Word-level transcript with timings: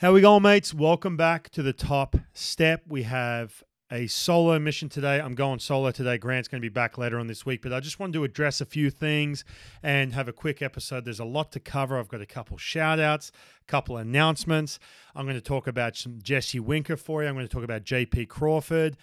How 0.00 0.12
we 0.12 0.20
going, 0.20 0.44
mates? 0.44 0.72
Welcome 0.72 1.16
back 1.16 1.50
to 1.50 1.60
the 1.60 1.72
top 1.72 2.14
step. 2.32 2.84
We 2.86 3.02
have 3.02 3.64
a 3.90 4.06
solo 4.06 4.56
mission 4.60 4.88
today. 4.88 5.20
I'm 5.20 5.34
going 5.34 5.58
solo 5.58 5.90
today. 5.90 6.18
Grant's 6.18 6.46
going 6.46 6.62
to 6.62 6.64
be 6.64 6.72
back 6.72 6.98
later 6.98 7.18
on 7.18 7.26
this 7.26 7.44
week, 7.44 7.62
but 7.62 7.72
I 7.72 7.80
just 7.80 7.98
wanted 7.98 8.12
to 8.12 8.22
address 8.22 8.60
a 8.60 8.64
few 8.64 8.90
things 8.90 9.44
and 9.82 10.12
have 10.12 10.28
a 10.28 10.32
quick 10.32 10.62
episode. 10.62 11.04
There's 11.04 11.18
a 11.18 11.24
lot 11.24 11.50
to 11.50 11.58
cover. 11.58 11.98
I've 11.98 12.06
got 12.06 12.20
a 12.20 12.26
couple 12.26 12.56
shout 12.58 13.00
outs, 13.00 13.32
a 13.60 13.64
couple 13.64 13.96
announcements. 13.96 14.78
I'm 15.16 15.26
going 15.26 15.34
to 15.34 15.40
talk 15.40 15.66
about 15.66 15.96
some 15.96 16.20
Jesse 16.22 16.60
Winker 16.60 16.96
for 16.96 17.24
you. 17.24 17.28
I'm 17.28 17.34
going 17.34 17.48
to 17.48 17.52
talk 17.52 17.64
about 17.64 17.82
JP 17.82 18.28
Crawford, 18.28 18.96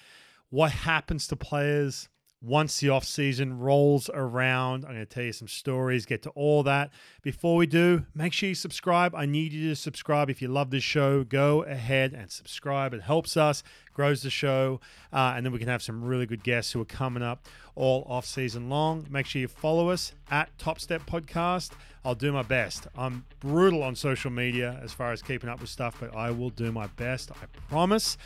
what 0.49 0.71
happens 0.71 1.27
to 1.27 1.35
players 1.35 2.07
once 2.45 2.79
the 2.79 2.89
off 2.89 3.03
season 3.03 3.57
rolls 3.57 4.09
around. 4.13 4.85
I'm 4.85 4.93
going 4.93 5.05
to 5.05 5.11
tell 5.11 5.23
you 5.23 5.33
some 5.33 5.47
stories, 5.47 6.05
get 6.05 6.21
to 6.23 6.29
all 6.31 6.61
that. 6.63 6.91
Before 7.23 7.55
we 7.55 7.65
do, 7.65 8.05
make 8.13 8.33
sure 8.33 8.49
you 8.49 8.55
subscribe. 8.55 9.15
I 9.15 9.25
need 9.25 9.51
you 9.51 9.69
to 9.69 9.75
subscribe. 9.75 10.29
If 10.29 10.41
you 10.41 10.47
love 10.47 10.69
this 10.69 10.83
show, 10.83 11.23
go 11.23 11.63
ahead 11.63 12.13
and 12.13 12.31
subscribe. 12.31 12.93
It 12.93 13.01
helps 13.01 13.35
us, 13.35 13.63
grows 13.93 14.21
the 14.21 14.29
show, 14.29 14.79
uh, 15.11 15.33
and 15.35 15.45
then 15.45 15.53
we 15.53 15.59
can 15.59 15.67
have 15.67 15.81
some 15.81 16.03
really 16.03 16.27
good 16.27 16.43
guests 16.43 16.71
who 16.71 16.81
are 16.81 16.85
coming 16.85 17.23
up 17.23 17.47
all 17.73 18.05
off 18.07 18.25
season 18.25 18.69
long. 18.69 19.07
Make 19.09 19.25
sure 19.25 19.41
you 19.41 19.47
follow 19.47 19.89
us 19.89 20.13
at 20.29 20.55
Top 20.59 20.79
Step 20.79 21.05
Podcast. 21.07 21.71
I'll 22.03 22.15
do 22.15 22.31
my 22.31 22.43
best. 22.43 22.87
I'm 22.95 23.25
brutal 23.39 23.81
on 23.81 23.95
social 23.95 24.29
media 24.29 24.79
as 24.83 24.93
far 24.93 25.11
as 25.11 25.23
keeping 25.23 25.49
up 25.49 25.59
with 25.59 25.69
stuff, 25.69 25.97
but 25.99 26.15
I 26.15 26.29
will 26.29 26.51
do 26.51 26.71
my 26.71 26.87
best. 26.87 27.31
I 27.31 27.45
promise. 27.67 28.17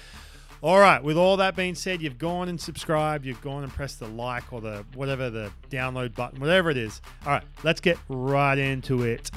All 0.62 0.80
right, 0.80 1.02
with 1.02 1.16
all 1.16 1.38
that 1.38 1.56
being 1.56 1.74
said, 1.74 2.02
you've 2.02 2.18
gone 2.18 2.50
and 2.50 2.60
subscribed, 2.60 3.26
you've 3.26 3.42
gone 3.42 3.64
and 3.64 3.72
pressed 3.72 4.00
the 4.00 4.08
like 4.08 4.52
or 4.52 4.60
the 4.60 4.86
whatever 4.94 5.30
the 5.30 5.52
download 5.70 6.16
button, 6.16 6.42
whatever 6.42 6.70
it 6.70 6.76
is. 6.76 7.02
All 7.26 7.32
right, 7.32 7.44
let's 7.64 7.80
get 7.80 7.98
right 8.10 8.58
into 8.58 9.04
it. 9.04 9.32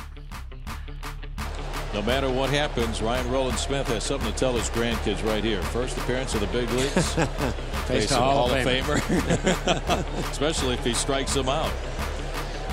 No 1.94 2.02
matter 2.02 2.28
what 2.28 2.50
happens, 2.50 3.02
Ryan 3.02 3.30
Rowland 3.30 3.58
Smith 3.58 3.86
has 3.88 4.02
something 4.02 4.32
to 4.32 4.36
tell 4.36 4.54
his 4.54 4.68
grandkids 4.70 5.24
right 5.24 5.44
here. 5.44 5.62
First 5.64 5.96
appearance 5.98 6.34
of 6.34 6.40
the 6.40 6.46
big 6.48 6.68
leagues. 6.70 7.14
Face 7.86 8.10
a 8.10 8.14
a 8.14 8.18
Hall 8.18 8.48
Hall 8.48 8.50
of 8.50 8.66
of 8.66 8.66
Famer. 8.66 10.30
Especially 10.30 10.74
if 10.74 10.84
he 10.84 10.94
strikes 10.94 11.34
them 11.34 11.48
out. 11.48 11.70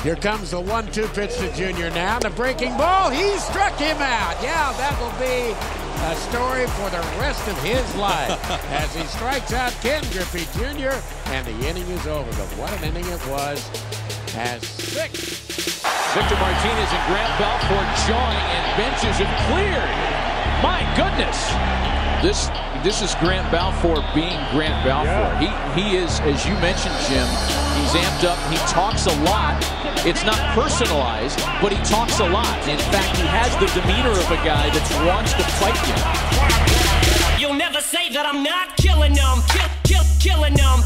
Here 0.04 0.16
comes 0.16 0.52
the 0.52 0.62
one-two 0.62 1.08
pitch 1.10 1.36
to 1.38 1.54
Junior 1.54 1.90
now. 1.90 2.20
The 2.20 2.30
breaking 2.30 2.78
ball. 2.78 3.10
He 3.10 3.38
struck 3.38 3.74
him 3.74 3.98
out. 3.98 4.42
Yeah, 4.42 4.72
that 4.78 4.98
will 5.02 5.12
be 5.20 5.79
a 6.02 6.16
story 6.16 6.66
for 6.80 6.90
the 6.90 7.04
rest 7.20 7.48
of 7.48 7.58
his 7.62 7.84
life 7.96 8.32
as 8.72 8.96
he 8.96 9.04
strikes 9.04 9.54
out 9.54 9.72
Ken 9.82 10.02
Griffey 10.12 10.48
Jr. 10.58 10.96
and 11.32 11.46
the 11.46 11.68
inning 11.68 11.88
is 11.92 12.08
over. 12.08 12.30
But 12.32 12.48
what 12.58 12.72
an 12.80 12.84
inning 12.86 13.06
it 13.06 13.28
was 13.28 13.60
as 14.36 14.66
six. 14.68 15.84
Victor 16.16 16.36
Martinez 16.40 16.90
and 16.90 17.04
Grant 17.12 17.34
Balfour 17.38 17.84
jawing 18.08 18.44
and 18.56 18.66
benches 18.78 19.18
have 19.22 19.34
cleared. 19.52 19.94
My 20.64 20.82
goodness. 20.96 21.38
This 22.24 22.50
this 22.84 23.02
is 23.02 23.14
Grant 23.16 23.52
Balfour 23.52 24.04
being 24.16 24.40
Grant 24.52 24.84
Balfour. 24.84 25.30
Yeah. 25.40 25.76
He 25.76 25.82
he 25.82 25.98
is, 25.98 26.20
as 26.22 26.46
you 26.46 26.54
mentioned, 26.56 26.96
Jim, 27.08 27.28
he's 27.92 28.02
amped 28.02 28.24
up. 28.24 28.38
He 28.52 28.58
talks 28.72 29.06
a 29.06 29.16
lot. 29.24 29.58
It's 30.06 30.24
not 30.24 30.38
personalized, 30.54 31.40
but 31.62 31.72
he 31.72 31.78
talks 31.84 32.20
a 32.20 32.30
lot. 32.30 32.56
In 32.68 32.78
fact, 32.78 33.18
he 33.18 33.26
has 33.28 33.52
the 33.58 33.68
demeanor 33.80 34.12
of 34.12 34.32
a 34.32 34.38
guy 34.46 34.70
that 34.70 35.06
wants 35.06 35.34
to 35.34 35.44
fight 35.58 35.78
you. 35.88 37.42
You'll 37.42 37.58
never 37.58 37.82
say 37.82 38.12
that 38.14 38.26
I'm 38.26 38.44
not 38.44 38.76
killing 38.78 39.14
them. 39.14 39.42
Kill, 39.50 39.70
kill, 39.84 40.04
killing 40.20 40.54
them. 40.54 40.80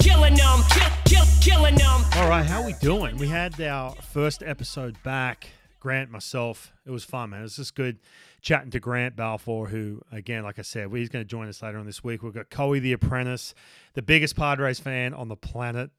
Killing 0.00 0.34
them. 0.34 0.60
Kill, 0.70 0.90
kill, 1.04 1.24
killing 1.40 1.76
them. 1.76 2.04
All 2.16 2.28
right, 2.28 2.44
how 2.44 2.64
we 2.64 2.74
doing? 2.74 3.16
We 3.16 3.28
had 3.28 3.60
our 3.60 3.94
first 3.94 4.42
episode 4.42 5.02
back. 5.02 5.48
Grant, 5.80 6.10
myself, 6.10 6.72
it 6.84 6.90
was 6.90 7.04
fun, 7.04 7.30
man. 7.30 7.40
It 7.40 7.44
was 7.44 7.56
just 7.56 7.76
good 7.76 7.98
chatting 8.40 8.72
to 8.72 8.80
Grant 8.80 9.14
Balfour, 9.14 9.68
who, 9.68 10.02
again, 10.10 10.42
like 10.42 10.58
I 10.58 10.62
said, 10.62 10.90
he's 10.92 11.08
going 11.08 11.24
to 11.24 11.28
join 11.28 11.48
us 11.48 11.62
later 11.62 11.78
on 11.78 11.86
this 11.86 12.02
week. 12.02 12.22
We've 12.22 12.34
got 12.34 12.50
Coey 12.50 12.80
the 12.80 12.92
Apprentice, 12.92 13.54
the 13.94 14.02
biggest 14.02 14.34
Padres 14.34 14.80
fan 14.80 15.14
on 15.14 15.28
the 15.28 15.36
planet. 15.36 15.90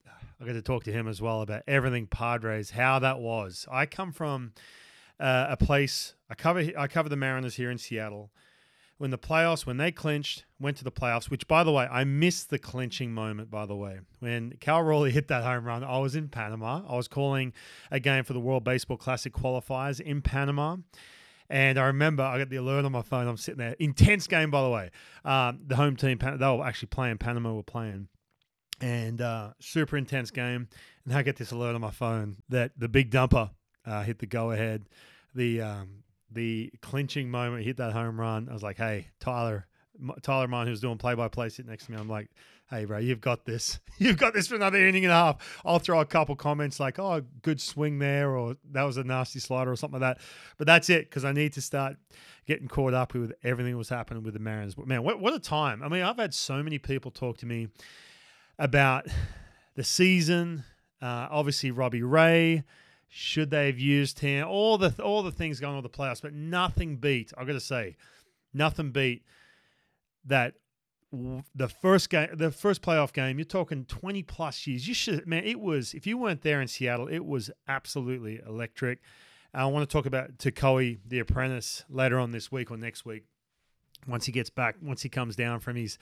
I 0.41 0.45
got 0.45 0.53
to 0.53 0.61
talk 0.61 0.83
to 0.85 0.91
him 0.91 1.07
as 1.07 1.21
well 1.21 1.41
about 1.41 1.63
everything 1.67 2.07
Padres, 2.07 2.71
how 2.71 2.99
that 2.99 3.19
was. 3.19 3.67
I 3.69 3.85
come 3.85 4.13
from 4.13 4.53
uh, 5.19 5.47
a 5.49 5.57
place 5.57 6.15
I 6.29 6.35
cover. 6.35 6.63
I 6.77 6.87
cover 6.87 7.09
the 7.09 7.17
Mariners 7.17 7.55
here 7.55 7.69
in 7.69 7.77
Seattle. 7.77 8.31
When 8.97 9.11
the 9.11 9.17
playoffs, 9.17 9.65
when 9.65 9.77
they 9.77 9.91
clinched, 9.91 10.43
went 10.59 10.75
to 10.77 10.83
the 10.83 10.91
playoffs. 10.91 11.29
Which, 11.29 11.47
by 11.47 11.63
the 11.63 11.71
way, 11.71 11.87
I 11.89 12.03
missed 12.03 12.49
the 12.49 12.59
clinching 12.59 13.13
moment. 13.13 13.49
By 13.49 13.65
the 13.65 13.75
way, 13.75 13.99
when 14.19 14.53
Cal 14.59 14.81
Raleigh 14.81 15.11
hit 15.13 15.27
that 15.27 15.43
home 15.43 15.65
run, 15.65 15.83
I 15.83 15.97
was 15.99 16.15
in 16.15 16.29
Panama. 16.29 16.83
I 16.87 16.95
was 16.95 17.09
calling 17.09 17.53
a 17.91 17.99
game 17.99 18.23
for 18.23 18.33
the 18.33 18.39
World 18.39 18.63
Baseball 18.63 18.97
Classic 18.97 19.33
qualifiers 19.33 19.99
in 19.99 20.21
Panama. 20.21 20.77
And 21.49 21.79
I 21.79 21.87
remember 21.87 22.23
I 22.23 22.37
got 22.37 22.49
the 22.49 22.57
alert 22.57 22.85
on 22.85 22.91
my 22.91 23.01
phone. 23.01 23.27
I'm 23.27 23.35
sitting 23.35 23.57
there. 23.57 23.75
Intense 23.79 24.27
game, 24.27 24.51
by 24.51 24.61
the 24.61 24.69
way. 24.69 24.91
Um, 25.25 25.61
the 25.65 25.75
home 25.75 25.95
team, 25.95 26.19
they 26.19 26.45
were 26.45 26.63
actually 26.63 26.89
playing. 26.89 27.17
Panama 27.17 27.53
were 27.53 27.63
playing 27.63 28.07
and 28.81 29.21
uh, 29.21 29.51
super 29.59 29.97
intense 29.97 30.31
game. 30.31 30.67
And 31.05 31.13
I 31.13 31.23
get 31.23 31.37
this 31.37 31.51
alert 31.51 31.75
on 31.75 31.81
my 31.81 31.91
phone 31.91 32.37
that 32.49 32.71
the 32.77 32.87
big 32.87 33.11
dumper 33.11 33.51
uh, 33.85 34.03
hit 34.03 34.19
the 34.19 34.25
go 34.25 34.51
ahead, 34.51 34.85
the 35.33 35.61
um, 35.61 36.03
the 36.31 36.71
clinching 36.81 37.29
moment, 37.29 37.65
hit 37.65 37.77
that 37.77 37.93
home 37.93 38.19
run. 38.19 38.47
I 38.49 38.53
was 38.53 38.63
like, 38.63 38.77
hey, 38.77 39.07
Tyler, 39.19 39.65
Tyler 40.21 40.47
mine 40.47 40.67
who's 40.67 40.81
doing 40.81 40.97
play 40.97 41.15
by 41.15 41.27
play 41.27 41.49
sitting 41.49 41.69
next 41.69 41.85
to 41.85 41.91
me. 41.91 41.97
I'm 41.97 42.09
like, 42.09 42.29
hey, 42.69 42.85
bro, 42.85 42.99
you've 42.99 43.21
got 43.21 43.45
this. 43.45 43.79
You've 43.97 44.17
got 44.17 44.33
this 44.33 44.47
for 44.47 44.55
another 44.55 44.77
inning 44.77 45.03
and 45.03 45.11
a 45.11 45.15
half. 45.15 45.61
I'll 45.65 45.79
throw 45.79 45.99
a 45.99 46.05
couple 46.05 46.35
comments 46.35 46.79
like, 46.79 46.99
oh, 46.99 47.21
good 47.41 47.59
swing 47.59 47.99
there, 47.99 48.37
or 48.37 48.55
that 48.71 48.83
was 48.83 48.95
a 48.95 49.03
nasty 49.03 49.39
slider, 49.39 49.71
or 49.71 49.75
something 49.75 49.99
like 49.99 50.17
that. 50.17 50.23
But 50.57 50.67
that's 50.67 50.89
it 50.89 51.09
because 51.09 51.25
I 51.25 51.33
need 51.33 51.53
to 51.53 51.61
start 51.61 51.97
getting 52.45 52.67
caught 52.67 52.93
up 52.93 53.13
with 53.13 53.33
everything 53.43 53.73
that 53.73 53.77
was 53.77 53.89
happening 53.89 54.23
with 54.23 54.35
the 54.35 54.39
Mariners. 54.39 54.75
But 54.75 54.87
man, 54.87 55.03
what, 55.03 55.19
what 55.19 55.33
a 55.33 55.39
time. 55.39 55.83
I 55.83 55.89
mean, 55.89 56.03
I've 56.03 56.17
had 56.17 56.33
so 56.33 56.63
many 56.63 56.77
people 56.77 57.11
talk 57.11 57.37
to 57.39 57.45
me 57.45 57.67
about 58.59 59.07
the 59.75 59.83
season. 59.83 60.63
Uh, 61.01 61.27
obviously, 61.31 61.71
Robbie 61.71 62.03
Ray. 62.03 62.63
Should 63.07 63.49
they 63.49 63.65
have 63.65 63.79
used 63.79 64.19
him? 64.19 64.47
All 64.47 64.77
the 64.77 64.93
all 65.01 65.23
the 65.23 65.31
things 65.31 65.59
going 65.59 65.75
on 65.75 65.81
with 65.81 65.91
the 65.91 65.97
playoffs, 65.97 66.21
but 66.21 66.33
nothing 66.33 66.97
beat. 66.97 67.33
I 67.35 67.43
got 67.43 67.53
to 67.53 67.59
say, 67.59 67.95
nothing 68.53 68.91
beat 68.91 69.23
that 70.25 70.53
the 71.11 71.67
first 71.67 72.11
game, 72.11 72.29
the 72.33 72.51
first 72.51 72.83
playoff 72.83 73.11
game. 73.11 73.39
You're 73.39 73.45
talking 73.45 73.85
20 73.85 74.21
plus 74.23 74.67
years. 74.67 74.87
You 74.87 74.93
should, 74.93 75.25
man. 75.25 75.43
It 75.43 75.59
was 75.59 75.95
if 75.95 76.05
you 76.05 76.19
weren't 76.19 76.43
there 76.43 76.61
in 76.61 76.67
Seattle, 76.67 77.07
it 77.07 77.25
was 77.25 77.49
absolutely 77.67 78.41
electric. 78.45 78.99
I 79.53 79.65
want 79.65 79.89
to 79.89 79.91
talk 79.91 80.05
about 80.05 80.37
Takoi, 80.37 80.99
the 81.07 81.17
apprentice, 81.17 81.83
later 81.89 82.19
on 82.19 82.31
this 82.31 82.51
week 82.51 82.69
or 82.69 82.77
next 82.77 83.05
week. 83.05 83.23
Once 84.07 84.27
he 84.27 84.31
gets 84.31 84.51
back, 84.51 84.75
once 84.81 85.01
he 85.01 85.09
comes 85.09 85.35
down 85.35 85.59
from 85.59 85.75
his 85.75 85.97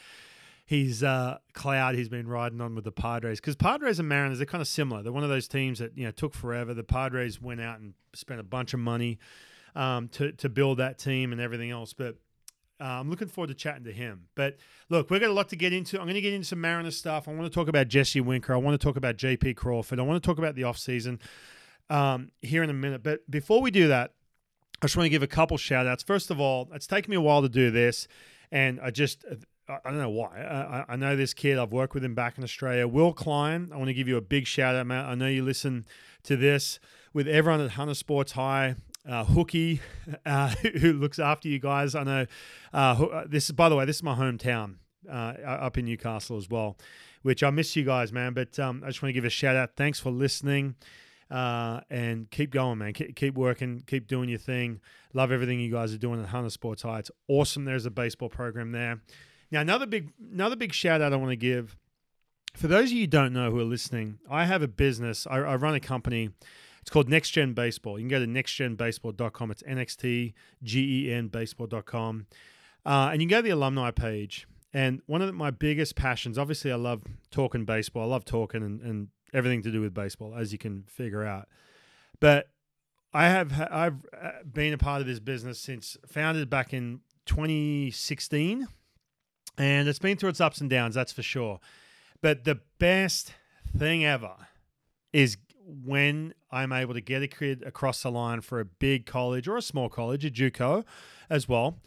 his 0.67 1.01
uh, 1.01 1.37
cloud 1.53 1.95
he's 1.95 2.09
been 2.09 2.27
riding 2.27 2.59
on 2.59 2.75
with 2.75 2.83
the 2.83 2.91
Padres 2.91 3.39
because 3.39 3.55
Padres 3.55 3.99
and 3.99 4.09
Mariners 4.09 4.37
they're 4.37 4.45
kind 4.45 4.61
of 4.61 4.67
similar. 4.67 5.01
They're 5.01 5.13
one 5.13 5.23
of 5.23 5.29
those 5.29 5.47
teams 5.47 5.79
that 5.79 5.97
you 5.97 6.03
know 6.03 6.11
took 6.11 6.33
forever. 6.33 6.73
The 6.73 6.83
Padres 6.83 7.41
went 7.41 7.61
out 7.61 7.79
and 7.79 7.93
spent 8.13 8.41
a 8.41 8.43
bunch 8.43 8.73
of 8.73 8.81
money 8.81 9.17
um, 9.77 10.09
to 10.09 10.33
to 10.33 10.49
build 10.49 10.79
that 10.79 10.99
team 10.99 11.31
and 11.31 11.41
everything 11.41 11.71
else, 11.71 11.93
but. 11.93 12.17
Uh, 12.79 12.99
I'm 12.99 13.09
looking 13.09 13.27
forward 13.27 13.47
to 13.47 13.55
chatting 13.55 13.85
to 13.85 13.91
him. 13.91 14.27
But 14.35 14.57
look, 14.87 15.09
we've 15.09 15.19
got 15.19 15.31
a 15.31 15.33
lot 15.33 15.49
to 15.49 15.55
get 15.55 15.73
into. 15.73 15.97
I'm 15.97 16.05
going 16.05 16.13
to 16.13 16.21
get 16.21 16.33
into 16.33 16.45
some 16.45 16.61
Mariners 16.61 16.95
stuff. 16.95 17.27
I 17.27 17.31
want 17.31 17.45
to 17.45 17.49
talk 17.49 17.67
about 17.67 17.87
Jesse 17.87 18.21
Winker. 18.21 18.53
I 18.53 18.57
want 18.57 18.79
to 18.79 18.85
talk 18.85 18.97
about 18.97 19.17
JP 19.17 19.55
Crawford. 19.55 19.99
I 19.99 20.03
want 20.03 20.21
to 20.21 20.27
talk 20.27 20.37
about 20.37 20.53
the 20.53 20.61
offseason 20.61 21.19
um, 21.89 22.29
here 22.43 22.61
in 22.61 22.69
a 22.69 22.73
minute. 22.73 23.01
But 23.01 23.21
before 23.31 23.63
we 23.63 23.71
do 23.71 23.87
that, 23.87 24.13
I 24.79 24.85
just 24.85 24.95
want 24.95 25.05
to 25.05 25.09
give 25.09 25.23
a 25.23 25.27
couple 25.27 25.57
shout 25.57 25.87
outs. 25.87 26.03
First 26.03 26.29
of 26.29 26.39
all, 26.39 26.69
it's 26.71 26.85
taken 26.85 27.09
me 27.09 27.17
a 27.17 27.21
while 27.21 27.41
to 27.41 27.49
do 27.49 27.71
this, 27.71 28.07
and 28.51 28.79
I 28.79 28.91
just 28.91 29.25
I 29.69 29.79
don't 29.89 29.97
know 29.99 30.09
why. 30.09 30.37
I, 30.41 30.79
I- 30.79 30.85
I 30.89 30.95
know 30.95 31.15
this 31.15 31.33
kid. 31.33 31.57
I've 31.57 31.71
worked 31.73 31.93
with 31.93 32.03
him 32.03 32.15
back 32.15 32.37
in 32.37 32.43
Australia. 32.43 32.87
Will 32.87 33.13
Klein. 33.13 33.69
I 33.73 33.77
want 33.77 33.87
to 33.89 33.93
give 33.93 34.07
you 34.07 34.17
a 34.17 34.21
big 34.21 34.47
shout 34.47 34.75
out, 34.75 34.87
Matt. 34.87 35.05
I 35.05 35.15
know 35.15 35.27
you 35.27 35.43
listen 35.43 35.85
to 36.23 36.35
this 36.37 36.79
with 37.13 37.27
everyone 37.27 37.61
at 37.61 37.71
Hunter 37.71 37.93
Sports 37.93 38.33
High. 38.33 38.75
Uh, 39.07 39.23
Hookie, 39.23 39.79
uh, 40.25 40.49
who 40.81 40.91
looks 40.93 41.17
after 41.19 41.47
you 41.47 41.59
guys. 41.59 41.95
I 41.95 42.03
know 42.03 42.25
uh, 42.73 42.77
uh, 42.77 43.23
this 43.27 43.45
is, 43.45 43.51
by 43.51 43.69
the 43.69 43.75
way, 43.77 43.85
this 43.85 43.97
is 43.97 44.03
my 44.03 44.15
hometown 44.15 44.75
uh, 45.09 45.33
up 45.45 45.77
in 45.77 45.85
Newcastle 45.85 46.35
as 46.35 46.49
well, 46.49 46.77
which 47.21 47.41
I 47.41 47.49
miss 47.49 47.73
you 47.77 47.85
guys, 47.85 48.11
man. 48.11 48.33
But 48.33 48.59
um, 48.59 48.81
I 48.83 48.87
just 48.87 49.01
want 49.01 49.09
to 49.09 49.13
give 49.13 49.23
a 49.23 49.29
shout 49.29 49.55
out. 49.55 49.71
Thanks 49.77 49.99
for 49.99 50.11
listening. 50.11 50.75
Uh, 51.31 51.81
and 51.89 52.29
keep 52.31 52.51
going, 52.51 52.77
man. 52.79 52.93
Keep, 52.93 53.15
keep 53.15 53.35
working. 53.35 53.83
Keep 53.87 54.07
doing 54.07 54.27
your 54.29 54.39
thing. 54.39 54.79
Love 55.13 55.31
everything 55.31 55.59
you 55.59 55.71
guys 55.71 55.93
are 55.93 55.97
doing 55.97 56.21
at 56.21 56.27
Hunter 56.29 56.49
Sports 56.49 56.81
High. 56.83 56.99
It's 56.99 57.11
awesome. 57.29 57.63
There's 57.65 57.85
a 57.85 57.91
baseball 57.91 58.29
program 58.29 58.71
there. 58.71 59.01
Now, 59.51 59.61
another 59.61 59.85
big, 59.85 60.11
another 60.31 60.55
big 60.55 60.73
shout 60.73 61.01
out 61.01 61.13
I 61.13 61.15
want 61.15 61.31
to 61.31 61.37
give 61.37 61.77
for 62.57 62.67
those 62.67 62.85
of 62.85 62.93
you 62.93 63.01
who 63.01 63.07
don't 63.07 63.33
know 63.33 63.51
who 63.51 63.59
are 63.59 63.63
listening. 63.63 64.17
I 64.29 64.45
have 64.45 64.63
a 64.63 64.67
business. 64.67 65.27
I, 65.29 65.37
I 65.37 65.55
run 65.55 65.75
a 65.75 65.79
company. 65.79 66.31
It's 66.81 66.89
called 66.89 67.07
Next 67.07 67.29
Gen 67.29 67.53
Baseball. 67.53 67.99
You 67.99 68.07
can 68.07 68.09
go 68.09 68.19
to 68.19 68.25
nextgenbaseball.com. 68.25 69.51
It's 69.51 69.63
nxtgen 69.63 71.31
baseball.com. 71.31 72.25
Uh, 72.85 73.09
and 73.11 73.21
you 73.21 73.27
can 73.27 73.37
go 73.37 73.41
to 73.41 73.43
the 73.43 73.49
alumni 73.49 73.91
page. 73.91 74.47
And 74.73 75.01
one 75.05 75.21
of 75.21 75.33
my 75.35 75.51
biggest 75.51 75.95
passions, 75.95 76.37
obviously, 76.37 76.71
I 76.71 76.75
love 76.75 77.03
talking 77.29 77.65
baseball. 77.65 78.03
I 78.03 78.05
love 78.05 78.25
talking 78.25 78.63
and, 78.63 78.81
and 78.81 79.07
everything 79.33 79.61
to 79.63 79.71
do 79.71 79.81
with 79.81 79.93
baseball, 79.93 80.33
as 80.35 80.51
you 80.51 80.57
can 80.57 80.83
figure 80.87 81.23
out. 81.23 81.47
But 82.19 82.49
I 83.13 83.27
have 83.27 83.51
I've 83.71 84.05
uh, 84.19 84.31
been 84.51 84.73
a 84.73 84.77
part 84.77 85.01
of 85.01 85.07
this 85.07 85.19
business 85.19 85.59
since 85.59 85.97
founded 86.07 86.49
back 86.49 86.73
in 86.73 87.01
2016, 87.25 88.67
and 89.57 89.87
it's 89.87 89.99
been 89.99 90.17
through 90.17 90.29
its 90.29 90.41
ups 90.41 90.61
and 90.61 90.69
downs. 90.69 90.95
That's 90.95 91.11
for 91.11 91.23
sure. 91.23 91.59
But 92.21 92.43
the 92.43 92.59
best 92.79 93.33
thing 93.77 94.05
ever 94.05 94.33
is 95.13 95.37
when 95.65 96.33
I'm 96.51 96.71
able 96.71 96.93
to 96.93 97.01
get 97.01 97.23
a 97.23 97.27
kid 97.27 97.63
across 97.63 98.03
the 98.03 98.11
line 98.11 98.41
for 98.41 98.59
a 98.59 98.65
big 98.65 99.05
college 99.05 99.47
or 99.47 99.57
a 99.57 99.61
small 99.61 99.89
college, 99.89 100.23
a 100.25 100.29
JUCO, 100.29 100.85
as 101.29 101.47
well. 101.47 101.79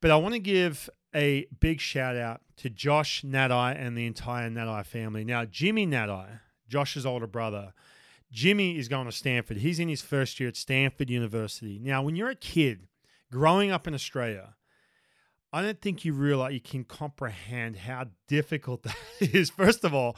But 0.00 0.10
I 0.10 0.16
want 0.16 0.34
to 0.34 0.40
give 0.40 0.90
a 1.14 1.46
big 1.60 1.80
shout 1.80 2.16
out 2.16 2.40
to 2.58 2.70
Josh 2.70 3.22
Nadai 3.22 3.76
and 3.78 3.96
the 3.96 4.06
entire 4.06 4.50
Nadai 4.50 4.84
family. 4.84 5.24
Now, 5.24 5.44
Jimmy 5.44 5.86
Nadai, 5.86 6.40
Josh's 6.68 7.06
older 7.06 7.26
brother, 7.26 7.72
Jimmy 8.30 8.76
is 8.76 8.88
going 8.88 9.06
to 9.06 9.12
Stanford. 9.12 9.58
He's 9.58 9.78
in 9.78 9.88
his 9.88 10.02
first 10.02 10.38
year 10.38 10.50
at 10.50 10.56
Stanford 10.56 11.08
University. 11.08 11.78
Now, 11.82 12.02
when 12.02 12.14
you're 12.14 12.28
a 12.28 12.34
kid 12.34 12.88
growing 13.32 13.70
up 13.70 13.86
in 13.86 13.94
Australia, 13.94 14.54
I 15.52 15.62
don't 15.62 15.80
think 15.80 16.04
you 16.04 16.12
realize 16.12 16.52
you 16.52 16.60
can 16.60 16.84
comprehend 16.84 17.76
how 17.76 18.06
difficult 18.26 18.82
that 18.84 18.96
is. 19.20 19.50
First 19.50 19.84
of 19.84 19.94
all, 19.94 20.16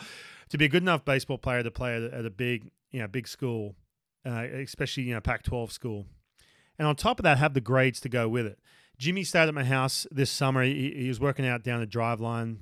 to 0.48 0.58
be 0.58 0.64
a 0.64 0.68
good 0.68 0.82
enough 0.82 1.04
baseball 1.04 1.38
player 1.38 1.62
to 1.62 1.70
play 1.70 1.94
at 1.94 2.24
a, 2.24 2.30
big, 2.30 2.70
you 2.90 3.00
know, 3.00 3.08
big 3.08 3.28
school, 3.28 3.76
uh, 4.26 4.46
especially 4.52 5.04
you 5.04 5.14
know 5.14 5.20
Pac-12 5.20 5.70
school, 5.70 6.06
and 6.78 6.88
on 6.88 6.96
top 6.96 7.18
of 7.18 7.24
that, 7.24 7.38
have 7.38 7.54
the 7.54 7.60
grades 7.60 8.00
to 8.00 8.08
go 8.08 8.28
with 8.28 8.46
it. 8.46 8.58
Jimmy 8.98 9.24
stayed 9.24 9.48
at 9.48 9.54
my 9.54 9.64
house 9.64 10.06
this 10.10 10.30
summer. 10.30 10.62
He, 10.62 10.92
he 10.94 11.08
was 11.08 11.20
working 11.20 11.46
out 11.46 11.62
down 11.62 11.80
the 11.80 11.86
Driveline, 11.86 12.58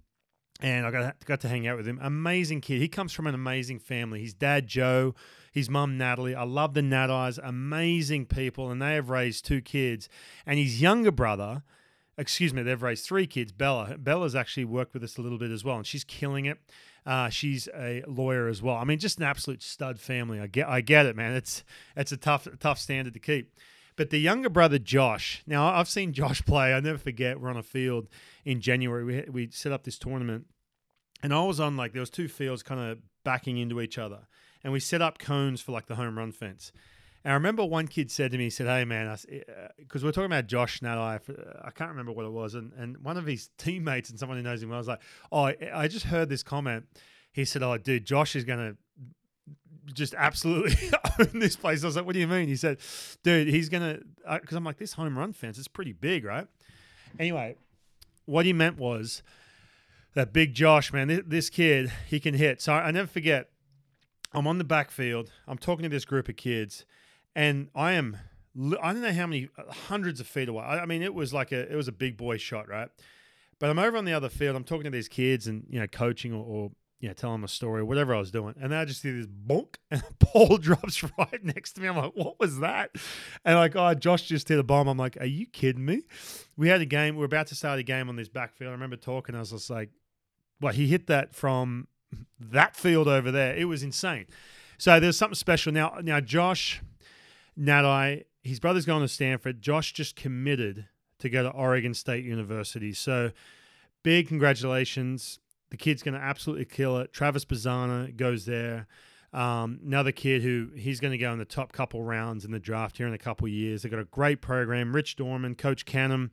and 0.60 0.86
I 0.86 0.90
got 0.90 1.24
got 1.24 1.40
to 1.40 1.48
hang 1.48 1.66
out 1.66 1.78
with 1.78 1.86
him. 1.86 1.98
Amazing 2.02 2.60
kid. 2.60 2.80
He 2.80 2.88
comes 2.88 3.12
from 3.12 3.26
an 3.26 3.34
amazing 3.34 3.78
family. 3.78 4.20
His 4.20 4.34
dad 4.34 4.66
Joe, 4.66 5.14
his 5.52 5.70
mum 5.70 5.96
Natalie. 5.96 6.34
I 6.34 6.44
love 6.44 6.74
the 6.74 6.80
Nadis. 6.80 7.40
Amazing 7.42 8.26
people, 8.26 8.70
and 8.70 8.82
they 8.82 8.94
have 8.94 9.08
raised 9.08 9.46
two 9.46 9.62
kids. 9.62 10.08
And 10.46 10.58
his 10.58 10.80
younger 10.80 11.10
brother 11.10 11.62
excuse 12.18 12.52
me, 12.52 12.62
they've 12.62 12.82
raised 12.82 13.06
three 13.06 13.26
kids. 13.26 13.52
Bella, 13.52 13.96
Bella's 13.96 14.34
actually 14.34 14.64
worked 14.64 14.92
with 14.92 15.04
us 15.04 15.16
a 15.16 15.22
little 15.22 15.38
bit 15.38 15.50
as 15.50 15.64
well, 15.64 15.76
and 15.76 15.86
she's 15.86 16.04
killing 16.04 16.44
it. 16.44 16.58
Uh, 17.06 17.30
she's 17.30 17.68
a 17.74 18.02
lawyer 18.06 18.48
as 18.48 18.60
well. 18.60 18.76
I 18.76 18.84
mean, 18.84 18.98
just 18.98 19.18
an 19.18 19.24
absolute 19.24 19.62
stud 19.62 19.98
family. 19.98 20.40
I 20.40 20.46
get, 20.46 20.68
I 20.68 20.82
get 20.82 21.06
it, 21.06 21.16
man. 21.16 21.32
It's 21.32 21.64
it's 21.96 22.12
a 22.12 22.16
tough, 22.16 22.46
tough 22.58 22.78
standard 22.78 23.14
to 23.14 23.20
keep. 23.20 23.54
But 23.96 24.10
the 24.10 24.18
younger 24.18 24.48
brother, 24.50 24.78
Josh. 24.78 25.42
Now 25.46 25.72
I've 25.72 25.88
seen 25.88 26.12
Josh 26.12 26.42
play. 26.46 26.74
I 26.74 26.80
never 26.80 26.98
forget. 26.98 27.40
We're 27.40 27.50
on 27.50 27.56
a 27.56 27.62
field 27.62 28.08
in 28.44 28.60
January. 28.60 29.04
We 29.04 29.24
we 29.30 29.50
set 29.50 29.72
up 29.72 29.84
this 29.84 29.98
tournament, 29.98 30.46
and 31.22 31.32
I 31.32 31.42
was 31.42 31.60
on 31.60 31.76
like 31.76 31.92
there 31.92 32.00
was 32.00 32.10
two 32.10 32.28
fields 32.28 32.62
kind 32.62 32.80
of 32.80 32.98
backing 33.24 33.56
into 33.56 33.80
each 33.80 33.96
other, 33.96 34.26
and 34.62 34.72
we 34.72 34.80
set 34.80 35.00
up 35.00 35.18
cones 35.18 35.60
for 35.60 35.72
like 35.72 35.86
the 35.86 35.94
home 35.94 36.18
run 36.18 36.32
fence. 36.32 36.72
And 37.28 37.34
I 37.34 37.36
remember 37.36 37.62
one 37.62 37.88
kid 37.88 38.10
said 38.10 38.30
to 38.30 38.38
me, 38.38 38.44
he 38.44 38.50
said, 38.50 38.68
"Hey 38.68 38.86
man, 38.86 39.14
because 39.76 40.02
eh, 40.02 40.06
uh, 40.06 40.08
we're 40.08 40.12
talking 40.12 40.24
about 40.24 40.46
Josh 40.46 40.80
now, 40.80 41.02
I, 41.02 41.16
uh, 41.16 41.60
I 41.62 41.70
can't 41.72 41.90
remember 41.90 42.10
what 42.10 42.24
it 42.24 42.32
was, 42.32 42.54
and 42.54 42.72
and 42.72 42.96
one 43.04 43.18
of 43.18 43.26
his 43.26 43.50
teammates 43.58 44.08
and 44.08 44.18
someone 44.18 44.38
who 44.38 44.42
knows 44.42 44.62
him 44.62 44.70
well 44.70 44.78
was 44.78 44.88
like, 44.88 45.02
oh, 45.30 45.44
I, 45.44 45.56
I 45.74 45.88
just 45.88 46.06
heard 46.06 46.30
this 46.30 46.42
comment. 46.42 46.86
He 47.30 47.44
said, 47.44 47.62
oh, 47.62 47.76
dude, 47.76 48.06
Josh 48.06 48.34
is 48.34 48.44
gonna 48.44 48.76
just 49.92 50.14
absolutely 50.16 50.74
own 51.20 51.38
this 51.38 51.54
place. 51.54 51.84
I 51.84 51.88
was 51.88 51.96
like, 51.96 52.06
what 52.06 52.14
do 52.14 52.18
you 52.18 52.26
mean? 52.26 52.48
He 52.48 52.56
said, 52.56 52.78
dude, 53.22 53.48
he's 53.48 53.68
gonna 53.68 53.98
uh, 54.26 54.38
because 54.38 54.56
I'm 54.56 54.64
like, 54.64 54.78
this 54.78 54.94
home 54.94 55.18
run 55.18 55.34
fence 55.34 55.58
is 55.58 55.68
pretty 55.68 55.92
big, 55.92 56.24
right? 56.24 56.46
Anyway, 57.18 57.56
what 58.24 58.46
he 58.46 58.54
meant 58.54 58.78
was 58.78 59.22
that 60.14 60.32
big 60.32 60.54
Josh, 60.54 60.94
man, 60.94 61.08
this, 61.08 61.20
this 61.26 61.50
kid, 61.50 61.92
he 62.06 62.20
can 62.20 62.32
hit. 62.32 62.62
So 62.62 62.72
I, 62.72 62.86
I 62.86 62.90
never 62.90 63.06
forget. 63.06 63.50
I'm 64.32 64.46
on 64.46 64.56
the 64.56 64.64
backfield. 64.64 65.30
I'm 65.46 65.58
talking 65.58 65.82
to 65.82 65.90
this 65.90 66.06
group 66.06 66.30
of 66.30 66.36
kids 66.36 66.86
and 67.34 67.68
I 67.74 67.92
am 67.92 68.16
I 68.58 68.92
don't 68.92 69.02
know 69.02 69.12
how 69.12 69.26
many 69.26 69.48
uh, 69.56 69.72
hundreds 69.72 70.20
of 70.20 70.26
feet 70.26 70.48
away. 70.48 70.64
I 70.64 70.84
mean, 70.86 71.02
it 71.02 71.14
was 71.14 71.32
like 71.32 71.52
a 71.52 71.70
it 71.70 71.76
was 71.76 71.88
a 71.88 71.92
big 71.92 72.16
boy 72.16 72.38
shot, 72.38 72.68
right? 72.68 72.88
But 73.58 73.70
I'm 73.70 73.78
over 73.78 73.96
on 73.96 74.04
the 74.04 74.12
other 74.12 74.28
field. 74.28 74.56
I'm 74.56 74.64
talking 74.64 74.84
to 74.84 74.90
these 74.90 75.08
kids 75.08 75.46
and 75.46 75.64
you 75.68 75.78
know 75.78 75.86
coaching 75.86 76.32
or, 76.32 76.44
or 76.44 76.70
you 77.00 77.08
know 77.08 77.14
telling 77.14 77.34
them 77.34 77.44
a 77.44 77.48
story 77.48 77.82
or 77.82 77.84
whatever 77.84 78.14
I 78.14 78.18
was 78.18 78.30
doing, 78.30 78.54
and 78.60 78.72
then 78.72 78.78
I 78.78 78.84
just 78.84 79.02
see 79.02 79.12
this 79.12 79.26
bonk 79.26 79.76
and 79.90 80.02
the 80.02 80.26
ball 80.26 80.56
drops 80.56 81.04
right 81.18 81.44
next 81.44 81.72
to 81.74 81.80
me. 81.80 81.88
I'm 81.88 81.96
like, 81.96 82.12
what 82.14 82.40
was 82.40 82.58
that? 82.58 82.90
And 83.44 83.56
like, 83.56 83.76
oh, 83.76 83.94
Josh 83.94 84.22
just 84.22 84.48
hit 84.48 84.58
a 84.58 84.64
bomb. 84.64 84.88
I'm 84.88 84.98
like, 84.98 85.16
are 85.20 85.26
you 85.26 85.46
kidding 85.46 85.84
me? 85.84 86.02
We 86.56 86.68
had 86.68 86.80
a 86.80 86.86
game. 86.86 87.16
We 87.16 87.22
are 87.22 87.26
about 87.26 87.46
to 87.48 87.54
start 87.54 87.78
a 87.78 87.84
game 87.84 88.08
on 88.08 88.16
this 88.16 88.28
backfield. 88.28 88.70
I 88.70 88.72
remember 88.72 88.96
talking. 88.96 89.34
I 89.34 89.40
was 89.40 89.50
just 89.50 89.70
like, 89.70 89.90
well, 90.60 90.72
he 90.72 90.88
hit 90.88 91.06
that 91.06 91.34
from 91.34 91.86
that 92.40 92.74
field 92.74 93.06
over 93.06 93.30
there. 93.30 93.54
It 93.54 93.66
was 93.66 93.82
insane. 93.82 94.26
So 94.78 94.98
there's 94.98 95.16
something 95.16 95.34
special 95.34 95.72
now. 95.72 95.98
Now 96.02 96.20
Josh 96.20 96.80
Nadai, 97.58 98.24
his 98.42 98.60
brother's 98.60 98.86
going 98.86 99.02
to 99.02 99.08
Stanford. 99.08 99.60
Josh 99.60 99.92
just 99.92 100.16
committed 100.16 100.86
to 101.18 101.28
go 101.28 101.42
to 101.42 101.50
Oregon 101.50 101.94
State 101.94 102.24
University. 102.24 102.92
So 102.92 103.32
big 104.02 104.28
congratulations. 104.28 105.40
The 105.70 105.76
kid's 105.76 106.02
going 106.02 106.14
to 106.14 106.20
absolutely 106.20 106.64
kill 106.64 106.98
it. 106.98 107.12
Travis 107.12 107.44
Bazzana 107.44 108.16
goes 108.16 108.46
there. 108.46 108.86
Um, 109.32 109.80
another 109.84 110.12
kid 110.12 110.42
who 110.42 110.70
he's 110.74 111.00
going 111.00 111.10
to 111.10 111.18
go 111.18 111.30
in 111.32 111.38
the 111.38 111.44
top 111.44 111.72
couple 111.72 112.02
rounds 112.02 112.44
in 112.44 112.50
the 112.50 112.58
draft 112.58 112.96
here 112.96 113.06
in 113.06 113.12
a 113.12 113.18
couple 113.18 113.46
years. 113.46 113.82
They've 113.82 113.92
got 113.92 114.00
a 114.00 114.04
great 114.04 114.40
program. 114.40 114.94
Rich 114.94 115.16
Dorman, 115.16 115.54
Coach 115.54 115.84
Canham. 115.84 116.30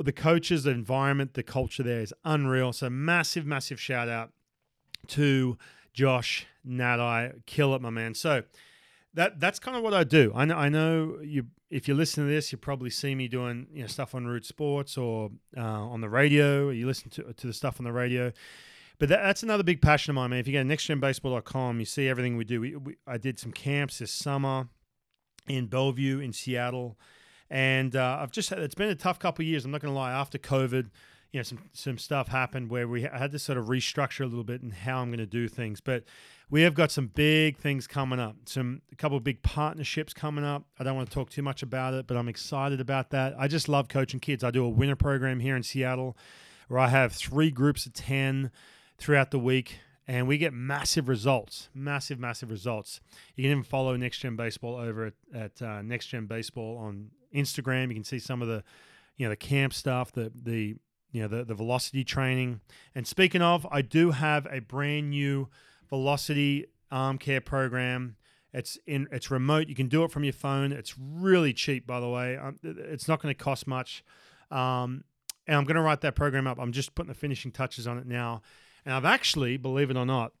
The 0.00 0.12
coaches, 0.12 0.62
the 0.62 0.70
environment, 0.70 1.34
the 1.34 1.42
culture 1.42 1.82
there 1.82 2.00
is 2.00 2.14
unreal. 2.24 2.72
So 2.72 2.88
massive, 2.88 3.44
massive 3.44 3.80
shout 3.80 4.08
out 4.08 4.30
to 5.08 5.58
Josh 5.92 6.46
Nadai. 6.66 7.44
Kill 7.44 7.74
it, 7.74 7.82
my 7.82 7.90
man. 7.90 8.14
So 8.14 8.42
that 9.14 9.40
that's 9.40 9.58
kind 9.58 9.76
of 9.76 9.82
what 9.82 9.94
I 9.94 10.04
do. 10.04 10.32
I 10.34 10.44
know, 10.44 10.56
I 10.56 10.68
know 10.68 11.18
you. 11.22 11.46
If 11.70 11.88
you 11.88 11.94
listen 11.94 12.24
to 12.24 12.30
this, 12.30 12.52
you 12.52 12.58
probably 12.58 12.90
see 12.90 13.14
me 13.14 13.28
doing 13.28 13.66
you 13.72 13.82
know 13.82 13.86
stuff 13.86 14.14
on 14.14 14.26
Root 14.26 14.44
Sports 14.44 14.96
or 14.96 15.30
uh, 15.56 15.60
on 15.60 16.00
the 16.00 16.08
radio. 16.08 16.70
You 16.70 16.86
listen 16.86 17.10
to 17.10 17.32
to 17.32 17.46
the 17.46 17.52
stuff 17.52 17.80
on 17.80 17.84
the 17.84 17.92
radio. 17.92 18.32
But 18.98 19.08
that, 19.08 19.22
that's 19.22 19.42
another 19.42 19.64
big 19.64 19.82
passion 19.82 20.12
of 20.12 20.14
mine, 20.14 20.30
man. 20.30 20.38
If 20.38 20.46
you 20.46 20.52
go 20.52 20.62
to 20.62 20.68
nextgenbaseball.com, 20.68 21.80
you 21.80 21.86
see 21.86 22.08
everything 22.08 22.36
we 22.36 22.44
do. 22.44 22.60
We, 22.60 22.76
we, 22.76 22.96
I 23.04 23.18
did 23.18 23.38
some 23.38 23.50
camps 23.50 23.98
this 23.98 24.12
summer 24.12 24.68
in 25.48 25.66
Bellevue, 25.66 26.20
in 26.20 26.32
Seattle, 26.32 26.98
and 27.50 27.96
uh, 27.96 28.18
I've 28.20 28.30
just 28.30 28.52
it's 28.52 28.74
been 28.74 28.90
a 28.90 28.94
tough 28.94 29.18
couple 29.18 29.44
years. 29.44 29.64
I'm 29.64 29.70
not 29.70 29.80
going 29.80 29.92
to 29.92 29.98
lie. 29.98 30.12
After 30.12 30.38
COVID, 30.38 30.90
you 31.32 31.40
know, 31.40 31.42
some 31.42 31.58
some 31.72 31.98
stuff 31.98 32.28
happened 32.28 32.70
where 32.70 32.86
we 32.86 33.02
had 33.02 33.32
to 33.32 33.38
sort 33.38 33.58
of 33.58 33.66
restructure 33.66 34.20
a 34.20 34.26
little 34.26 34.44
bit 34.44 34.62
and 34.62 34.72
how 34.72 35.00
I'm 35.00 35.08
going 35.08 35.18
to 35.18 35.26
do 35.26 35.48
things. 35.48 35.80
But 35.80 36.04
we 36.52 36.60
have 36.60 36.74
got 36.74 36.90
some 36.90 37.06
big 37.06 37.56
things 37.56 37.86
coming 37.86 38.20
up. 38.20 38.36
Some 38.44 38.82
a 38.92 38.96
couple 38.96 39.16
of 39.16 39.24
big 39.24 39.42
partnerships 39.42 40.12
coming 40.12 40.44
up. 40.44 40.66
I 40.78 40.84
don't 40.84 40.94
want 40.94 41.08
to 41.08 41.14
talk 41.14 41.30
too 41.30 41.40
much 41.40 41.62
about 41.62 41.94
it, 41.94 42.06
but 42.06 42.14
I'm 42.14 42.28
excited 42.28 42.78
about 42.78 43.08
that. 43.10 43.34
I 43.38 43.48
just 43.48 43.70
love 43.70 43.88
coaching 43.88 44.20
kids. 44.20 44.44
I 44.44 44.50
do 44.50 44.62
a 44.62 44.68
winter 44.68 44.94
program 44.94 45.40
here 45.40 45.56
in 45.56 45.62
Seattle 45.62 46.14
where 46.68 46.78
I 46.78 46.88
have 46.88 47.14
three 47.14 47.50
groups 47.50 47.86
of 47.86 47.94
10 47.94 48.50
throughout 48.98 49.30
the 49.30 49.38
week 49.38 49.78
and 50.06 50.28
we 50.28 50.36
get 50.36 50.52
massive 50.52 51.08
results, 51.08 51.70
massive, 51.74 52.18
massive 52.18 52.50
results. 52.50 53.00
You 53.34 53.44
can 53.44 53.50
even 53.52 53.62
follow 53.62 53.96
Next 53.96 54.18
Gen 54.18 54.36
Baseball 54.36 54.76
over 54.76 55.06
at, 55.06 55.14
at 55.34 55.62
uh, 55.62 55.80
Next 55.80 56.08
Gen 56.08 56.26
Baseball 56.26 56.76
on 56.76 57.12
Instagram. 57.34 57.88
You 57.88 57.94
can 57.94 58.04
see 58.04 58.18
some 58.18 58.42
of 58.42 58.48
the, 58.48 58.62
you 59.16 59.24
know, 59.24 59.30
the 59.30 59.36
camp 59.36 59.72
stuff, 59.72 60.12
the 60.12 60.30
the 60.34 60.76
you 61.12 61.22
know 61.22 61.28
the 61.28 61.44
the 61.44 61.54
velocity 61.54 62.04
training. 62.04 62.60
And 62.94 63.06
speaking 63.06 63.40
of, 63.40 63.66
I 63.70 63.80
do 63.80 64.10
have 64.10 64.46
a 64.50 64.58
brand 64.60 65.10
new 65.10 65.48
Velocity 65.92 66.64
Arm 66.90 67.18
Care 67.18 67.42
Program. 67.42 68.16
It's 68.54 68.78
in 68.86 69.08
it's 69.12 69.30
remote. 69.30 69.68
You 69.68 69.74
can 69.74 69.88
do 69.88 70.04
it 70.04 70.10
from 70.10 70.24
your 70.24 70.32
phone. 70.32 70.72
It's 70.72 70.94
really 70.98 71.52
cheap, 71.52 71.86
by 71.86 72.00
the 72.00 72.08
way. 72.08 72.38
Um, 72.38 72.58
it's 72.62 73.08
not 73.08 73.20
going 73.20 73.34
to 73.34 73.38
cost 73.44 73.66
much. 73.66 74.02
Um, 74.50 75.04
and 75.46 75.54
I'm 75.54 75.64
going 75.64 75.76
to 75.76 75.82
write 75.82 76.00
that 76.00 76.14
program 76.14 76.46
up. 76.46 76.58
I'm 76.58 76.72
just 76.72 76.94
putting 76.94 77.08
the 77.08 77.14
finishing 77.14 77.52
touches 77.52 77.86
on 77.86 77.98
it 77.98 78.06
now. 78.06 78.40
And 78.86 78.94
I've 78.94 79.04
actually, 79.04 79.58
believe 79.58 79.90
it 79.90 79.98
or 79.98 80.06
not, 80.06 80.32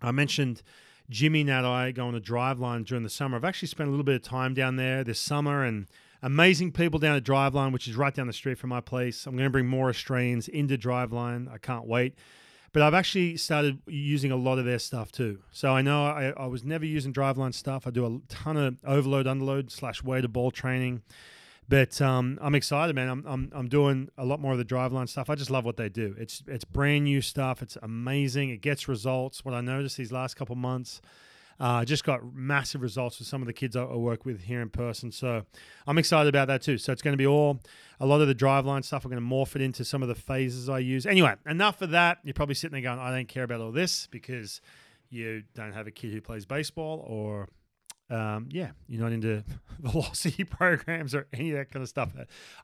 I 0.00 0.12
mentioned 0.12 0.62
Jimmy 1.10 1.42
and 1.42 1.50
I 1.50 1.92
going 1.92 2.14
to 2.14 2.20
Driveline 2.20 2.86
during 2.86 3.04
the 3.04 3.10
summer. 3.10 3.36
I've 3.36 3.44
actually 3.44 3.68
spent 3.68 3.88
a 3.88 3.90
little 3.90 4.04
bit 4.04 4.14
of 4.14 4.22
time 4.22 4.54
down 4.54 4.76
there 4.76 5.04
this 5.04 5.20
summer 5.20 5.62
and 5.62 5.88
amazing 6.22 6.72
people 6.72 6.98
down 6.98 7.16
at 7.16 7.24
Driveline, 7.24 7.74
which 7.74 7.86
is 7.86 7.96
right 7.96 8.14
down 8.14 8.28
the 8.28 8.32
street 8.32 8.56
from 8.56 8.70
my 8.70 8.80
place. 8.80 9.26
I'm 9.26 9.34
going 9.36 9.44
to 9.44 9.50
bring 9.50 9.66
more 9.66 9.90
Australians 9.90 10.48
into 10.48 10.78
Driveline. 10.78 11.52
I 11.52 11.58
can't 11.58 11.86
wait. 11.86 12.14
But 12.72 12.82
I've 12.82 12.94
actually 12.94 13.36
started 13.36 13.80
using 13.86 14.30
a 14.30 14.36
lot 14.36 14.58
of 14.58 14.64
their 14.64 14.78
stuff 14.78 15.10
too. 15.10 15.40
So 15.50 15.74
I 15.74 15.82
know 15.82 16.06
I, 16.06 16.32
I 16.36 16.46
was 16.46 16.62
never 16.62 16.84
using 16.84 17.12
driveline 17.12 17.52
stuff. 17.52 17.86
I 17.86 17.90
do 17.90 18.06
a 18.06 18.20
ton 18.32 18.56
of 18.56 18.76
overload, 18.84 19.26
underload 19.26 19.72
slash 19.72 20.04
weighted 20.04 20.32
ball 20.32 20.52
training. 20.52 21.02
But 21.68 22.00
um, 22.00 22.36
I'm 22.42 22.56
excited, 22.56 22.96
man. 22.96 23.08
I'm, 23.08 23.24
I'm, 23.26 23.52
I'm 23.54 23.68
doing 23.68 24.08
a 24.18 24.24
lot 24.24 24.40
more 24.40 24.52
of 24.52 24.58
the 24.58 24.64
driveline 24.64 25.08
stuff. 25.08 25.30
I 25.30 25.36
just 25.36 25.50
love 25.50 25.64
what 25.64 25.76
they 25.76 25.88
do. 25.88 26.16
It's 26.18 26.42
it's 26.48 26.64
brand 26.64 27.04
new 27.04 27.20
stuff. 27.20 27.62
It's 27.62 27.76
amazing. 27.80 28.50
It 28.50 28.60
gets 28.60 28.88
results. 28.88 29.44
What 29.44 29.54
I 29.54 29.60
noticed 29.60 29.96
these 29.96 30.10
last 30.10 30.34
couple 30.34 30.56
months, 30.56 31.00
uh, 31.60 31.84
just 31.84 32.04
got 32.04 32.34
massive 32.34 32.80
results 32.80 33.18
with 33.18 33.28
some 33.28 33.42
of 33.42 33.46
the 33.46 33.52
kids 33.52 33.76
I, 33.76 33.82
I 33.82 33.94
work 33.94 34.24
with 34.24 34.40
here 34.40 34.62
in 34.62 34.70
person. 34.70 35.12
So 35.12 35.42
I'm 35.86 35.98
excited 35.98 36.28
about 36.28 36.48
that 36.48 36.62
too. 36.62 36.78
So 36.78 36.90
it's 36.90 37.02
going 37.02 37.12
to 37.12 37.18
be 37.18 37.26
all 37.26 37.60
a 38.00 38.06
lot 38.06 38.22
of 38.22 38.28
the 38.28 38.34
driveline 38.34 38.82
stuff. 38.82 39.04
I'm 39.04 39.10
going 39.10 39.22
to 39.22 39.28
morph 39.28 39.54
it 39.54 39.62
into 39.62 39.84
some 39.84 40.02
of 40.02 40.08
the 40.08 40.14
phases 40.14 40.70
I 40.70 40.78
use. 40.78 41.04
Anyway, 41.04 41.34
enough 41.46 41.82
of 41.82 41.90
that. 41.90 42.18
You're 42.24 42.32
probably 42.32 42.54
sitting 42.54 42.72
there 42.72 42.90
going, 42.90 42.98
I 42.98 43.14
don't 43.14 43.28
care 43.28 43.44
about 43.44 43.60
all 43.60 43.72
this 43.72 44.08
because 44.10 44.62
you 45.10 45.42
don't 45.54 45.72
have 45.72 45.86
a 45.86 45.90
kid 45.90 46.12
who 46.12 46.22
plays 46.22 46.46
baseball 46.46 47.04
or 47.06 47.48
um, 48.08 48.48
yeah, 48.50 48.70
you're 48.88 49.02
not 49.02 49.12
into 49.12 49.44
velocity 49.80 50.44
programs 50.44 51.14
or 51.14 51.26
any 51.32 51.50
of 51.50 51.58
that 51.58 51.70
kind 51.70 51.82
of 51.82 51.90
stuff. 51.90 52.10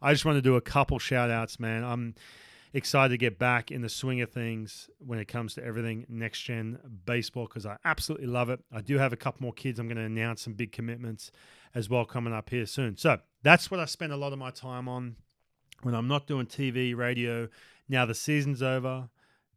I 0.01 0.13
just 0.13 0.25
want 0.25 0.37
to 0.37 0.43
do 0.43 0.57
a 0.57 0.61
couple 0.63 0.99
shout 0.99 1.31
outs, 1.31 1.61
man. 1.61 1.85
I'm 1.85 2.15
excited 2.77 3.11
to 3.11 3.19
get 3.19 3.39
back 3.39 3.71
in 3.71 3.83
the 3.83 3.89
swing 3.89 4.21
of 4.21 4.31
things 4.31 4.91
when 4.99 5.19
it 5.19 5.27
comes 5.27 5.55
to 5.55 5.65
everything 5.65 6.07
next 6.09 6.43
gen 6.43 6.79
baseball 7.05 7.47
because 7.47 7.67
I 7.67 7.77
absolutely 7.85 8.27
love 8.27 8.51
it. 8.51 8.61
I 8.73 8.81
do 8.81 8.99
have 8.99 9.13
a 9.13 9.17
couple 9.17 9.43
more 9.43 9.53
kids. 9.53 9.79
I'm 9.79 9.89
going 9.89 9.97
to 9.97 10.05
announce 10.05 10.43
some 10.43 10.53
big 10.53 10.73
commitments 10.73 11.31
as 11.75 11.89
well 11.89 12.05
coming 12.05 12.33
up 12.33 12.51
here 12.51 12.67
soon. 12.67 12.97
So 12.97 13.19
that's 13.43 13.71
what 13.71 13.81
I 13.81 13.85
spend 13.87 14.13
a 14.13 14.17
lot 14.17 14.33
of 14.33 14.39
my 14.39 14.51
time 14.51 14.89
on 14.89 15.17
when 15.83 15.95
I'm 15.95 16.09
not 16.09 16.27
doing 16.27 16.47
TV, 16.47 16.95
radio. 16.95 17.49
Now 17.89 18.07
the 18.07 18.15
season's 18.15 18.63
over 18.63 19.09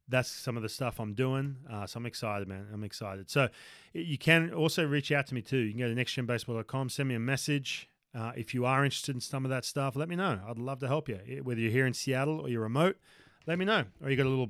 that's 0.09 0.29
some 0.29 0.57
of 0.57 0.63
the 0.63 0.69
stuff 0.69 0.99
I'm 0.99 1.13
doing. 1.13 1.57
Uh, 1.71 1.85
so 1.85 1.99
I'm 1.99 2.05
excited, 2.05 2.47
man. 2.47 2.67
I'm 2.73 2.83
excited. 2.83 3.29
So 3.29 3.49
you 3.93 4.17
can 4.17 4.51
also 4.53 4.85
reach 4.85 5.11
out 5.11 5.27
to 5.27 5.35
me 5.35 5.41
too. 5.41 5.57
You 5.57 5.71
can 5.71 5.79
go 5.79 5.87
to 5.87 5.95
nextgenbaseball.com, 5.95 6.89
send 6.89 7.07
me 7.07 7.15
a 7.15 7.19
message. 7.19 7.88
Uh, 8.15 8.31
if 8.35 8.53
you 8.53 8.65
are 8.65 8.83
interested 8.83 9.15
in 9.15 9.21
some 9.21 9.45
of 9.45 9.51
that 9.51 9.65
stuff, 9.65 9.95
let 9.95 10.09
me 10.09 10.15
know. 10.15 10.39
I'd 10.47 10.57
love 10.57 10.79
to 10.79 10.87
help 10.87 11.07
you. 11.09 11.19
Whether 11.43 11.61
you're 11.61 11.71
here 11.71 11.85
in 11.85 11.93
Seattle 11.93 12.39
or 12.41 12.49
you're 12.49 12.61
remote, 12.61 12.97
let 13.45 13.59
me 13.59 13.65
know. 13.65 13.85
Or 14.03 14.09
you 14.09 14.17
got 14.17 14.25
a 14.25 14.29
little 14.29 14.49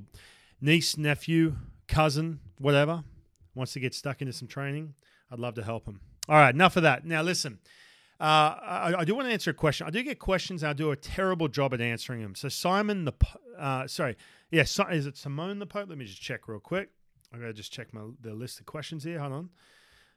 niece, 0.60 0.96
nephew, 0.96 1.56
cousin, 1.86 2.40
whatever, 2.58 3.04
wants 3.54 3.72
to 3.74 3.80
get 3.80 3.94
stuck 3.94 4.22
into 4.22 4.32
some 4.32 4.48
training, 4.48 4.94
I'd 5.30 5.38
love 5.38 5.54
to 5.54 5.62
help 5.62 5.84
them. 5.84 6.00
All 6.28 6.36
right, 6.36 6.54
enough 6.54 6.76
of 6.76 6.84
that. 6.84 7.04
Now 7.04 7.22
listen. 7.22 7.58
Uh, 8.20 8.54
I, 8.62 8.94
I, 8.98 9.04
do 9.04 9.14
want 9.14 9.28
to 9.28 9.32
answer 9.32 9.50
a 9.50 9.54
question. 9.54 9.86
I 9.86 9.90
do 9.90 10.02
get 10.02 10.18
questions. 10.18 10.62
I 10.62 10.74
do 10.74 10.90
a 10.90 10.96
terrible 10.96 11.48
job 11.48 11.72
at 11.72 11.80
answering 11.80 12.20
them. 12.20 12.34
So 12.34 12.50
Simon, 12.50 13.06
the 13.06 13.14
uh, 13.58 13.86
sorry, 13.86 14.16
yeah, 14.50 14.64
so, 14.64 14.86
is 14.88 15.06
it 15.06 15.16
Simone 15.16 15.58
the 15.58 15.64
Pope? 15.64 15.88
Let 15.88 15.96
me 15.96 16.04
just 16.04 16.20
check 16.20 16.46
real 16.46 16.60
quick. 16.60 16.90
I 17.32 17.38
gotta 17.38 17.54
just 17.54 17.72
check 17.72 17.94
my 17.94 18.02
the 18.20 18.34
list 18.34 18.60
of 18.60 18.66
questions 18.66 19.04
here. 19.04 19.18
Hold 19.20 19.32
on. 19.32 19.50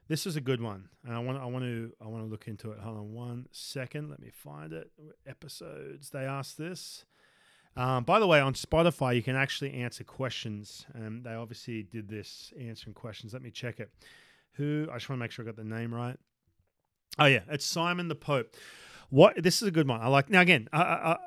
This 0.06 0.26
is 0.26 0.36
a 0.36 0.40
good 0.40 0.60
one, 0.60 0.88
and 1.04 1.14
I 1.14 1.18
want 1.18 1.38
I 1.38 1.46
want 1.46 1.64
to 1.64 1.92
I 2.02 2.08
want 2.08 2.24
to 2.24 2.30
look 2.30 2.46
into 2.46 2.72
it. 2.72 2.78
Hold 2.78 2.98
on 2.98 3.14
one 3.14 3.46
second. 3.52 4.10
Let 4.10 4.20
me 4.20 4.30
find 4.30 4.72
it. 4.72 4.90
Episodes 5.26 6.10
they 6.10 6.24
asked 6.24 6.58
this. 6.58 7.06
Um, 7.76 8.04
by 8.04 8.20
the 8.20 8.26
way, 8.26 8.38
on 8.38 8.54
Spotify, 8.54 9.16
you 9.16 9.22
can 9.22 9.34
actually 9.34 9.72
answer 9.74 10.04
questions, 10.04 10.86
and 10.94 11.24
they 11.24 11.32
obviously 11.32 11.82
did 11.82 12.08
this 12.08 12.52
answering 12.60 12.94
questions. 12.94 13.32
Let 13.32 13.42
me 13.42 13.50
check 13.50 13.80
it. 13.80 13.90
Who? 14.52 14.86
I 14.90 14.94
just 14.96 15.08
want 15.08 15.18
to 15.18 15.24
make 15.24 15.30
sure 15.32 15.44
I 15.44 15.46
got 15.46 15.56
the 15.56 15.64
name 15.64 15.92
right. 15.92 16.18
Oh 17.18 17.26
yeah, 17.26 17.40
it's 17.48 17.64
Simon 17.64 18.08
the 18.08 18.14
Pope. 18.14 18.54
What 19.08 19.42
this 19.42 19.62
is 19.62 19.68
a 19.68 19.70
good 19.70 19.88
one. 19.88 20.00
I 20.00 20.08
like 20.08 20.28
now 20.28 20.40
again. 20.42 20.68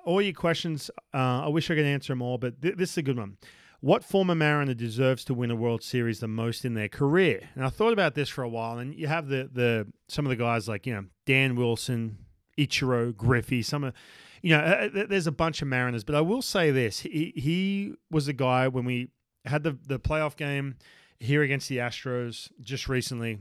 all 0.06 0.22
your 0.22 0.34
questions. 0.34 0.92
Uh, 1.14 1.46
I 1.46 1.48
wish 1.48 1.72
I 1.72 1.76
could 1.76 1.86
answer 1.86 2.12
them 2.12 2.22
all, 2.22 2.38
but 2.38 2.62
th- 2.62 2.76
this 2.76 2.92
is 2.92 2.98
a 2.98 3.02
good 3.02 3.18
one. 3.18 3.38
What 3.80 4.04
former 4.04 4.36
Mariner 4.36 4.74
deserves 4.74 5.24
to 5.26 5.34
win 5.34 5.52
a 5.52 5.56
World 5.56 5.84
Series 5.84 6.20
the 6.20 6.28
most 6.28 6.66
in 6.66 6.74
their 6.74 6.88
career? 6.88 7.50
And 7.56 7.64
I 7.64 7.70
thought 7.70 7.94
about 7.94 8.16
this 8.16 8.30
for 8.30 8.44
a 8.44 8.50
while, 8.50 8.80
and 8.80 8.96
you 8.96 9.08
have 9.08 9.28
the 9.28 9.50
the 9.52 9.88
some 10.08 10.26
of 10.26 10.30
the 10.30 10.36
guys 10.36 10.68
like 10.68 10.86
you 10.88 10.94
know 10.94 11.06
Dan 11.26 11.56
Wilson, 11.56 12.18
Ichiro, 12.58 13.16
Griffey, 13.16 13.62
some 13.62 13.84
of 13.84 13.94
you 14.42 14.52
know 14.52 14.60
uh, 14.60 14.90
uh 15.00 15.06
there's 15.08 15.28
a 15.28 15.32
bunch 15.32 15.62
of 15.62 15.68
Mariners, 15.68 16.04
but 16.04 16.16
I 16.16 16.22
will 16.22 16.42
say 16.42 16.72
this: 16.72 17.02
he 17.02 17.34
he 17.36 17.94
was 18.10 18.28
a 18.28 18.34
guy 18.34 18.68
when 18.68 18.86
we 18.86 19.10
had 19.46 19.64
the 19.64 19.78
the 19.86 20.00
playoff 20.00 20.36
game 20.36 20.76
here 21.20 21.44
against 21.44 21.70
the 21.70 21.78
Astros 21.78 22.50
just 22.62 22.90
recently. 22.90 23.40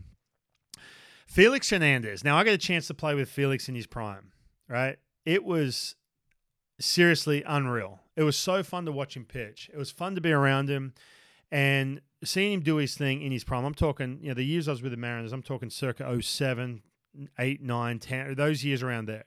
Felix 1.26 1.70
Hernandez. 1.70 2.22
Now 2.22 2.36
I 2.36 2.44
got 2.44 2.54
a 2.54 2.58
chance 2.58 2.86
to 2.86 2.94
play 2.94 3.14
with 3.14 3.28
Felix 3.28 3.68
in 3.68 3.74
his 3.74 3.86
prime 3.86 4.32
right? 4.68 4.98
It 5.24 5.44
was 5.44 5.96
seriously 6.80 7.42
unreal. 7.46 8.00
It 8.16 8.22
was 8.22 8.36
so 8.36 8.62
fun 8.62 8.86
to 8.86 8.92
watch 8.92 9.16
him 9.16 9.24
pitch. 9.24 9.70
It 9.72 9.76
was 9.76 9.90
fun 9.90 10.14
to 10.14 10.20
be 10.20 10.32
around 10.32 10.68
him 10.68 10.94
and 11.50 12.00
seeing 12.24 12.52
him 12.52 12.60
do 12.60 12.76
his 12.76 12.96
thing 12.96 13.22
in 13.22 13.30
his 13.30 13.44
prime. 13.44 13.64
I'm 13.64 13.74
talking, 13.74 14.18
you 14.22 14.28
know, 14.28 14.34
the 14.34 14.42
years 14.42 14.68
I 14.68 14.72
was 14.72 14.82
with 14.82 14.92
the 14.92 14.96
Mariners, 14.96 15.32
I'm 15.32 15.42
talking 15.42 15.70
circa 15.70 16.22
07, 16.22 16.82
8, 17.38 17.62
9, 17.62 17.98
10, 17.98 18.34
those 18.34 18.64
years 18.64 18.82
around 18.82 19.06
there. 19.06 19.24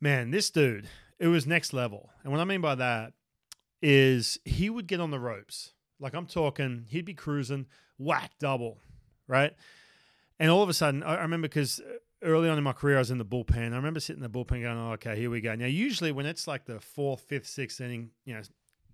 Man, 0.00 0.30
this 0.30 0.50
dude, 0.50 0.88
it 1.18 1.28
was 1.28 1.46
next 1.46 1.72
level. 1.72 2.10
And 2.22 2.32
what 2.32 2.40
I 2.40 2.44
mean 2.44 2.60
by 2.60 2.74
that 2.74 3.12
is 3.80 4.38
he 4.44 4.70
would 4.70 4.86
get 4.86 5.00
on 5.00 5.10
the 5.10 5.20
ropes. 5.20 5.72
Like 6.00 6.14
I'm 6.14 6.26
talking, 6.26 6.86
he'd 6.88 7.04
be 7.04 7.14
cruising, 7.14 7.66
whack, 7.96 8.32
double, 8.38 8.78
right? 9.26 9.54
And 10.38 10.50
all 10.50 10.62
of 10.62 10.68
a 10.68 10.74
sudden, 10.74 11.02
I 11.02 11.22
remember 11.22 11.48
because 11.48 11.80
early 12.22 12.48
on 12.48 12.58
in 12.58 12.64
my 12.64 12.72
career, 12.72 12.96
I 12.96 13.00
was 13.00 13.10
in 13.10 13.18
the 13.18 13.24
bullpen. 13.24 13.72
I 13.72 13.76
remember 13.76 14.00
sitting 14.00 14.22
in 14.22 14.30
the 14.30 14.38
bullpen 14.38 14.62
going, 14.62 14.78
oh, 14.78 14.92
okay, 14.92 15.16
here 15.16 15.30
we 15.30 15.40
go. 15.40 15.54
Now, 15.54 15.66
usually 15.66 16.12
when 16.12 16.26
it's 16.26 16.46
like 16.46 16.64
the 16.64 16.80
fourth, 16.80 17.20
fifth, 17.22 17.46
sixth 17.46 17.80
inning, 17.80 18.10
you 18.24 18.34
know, 18.34 18.42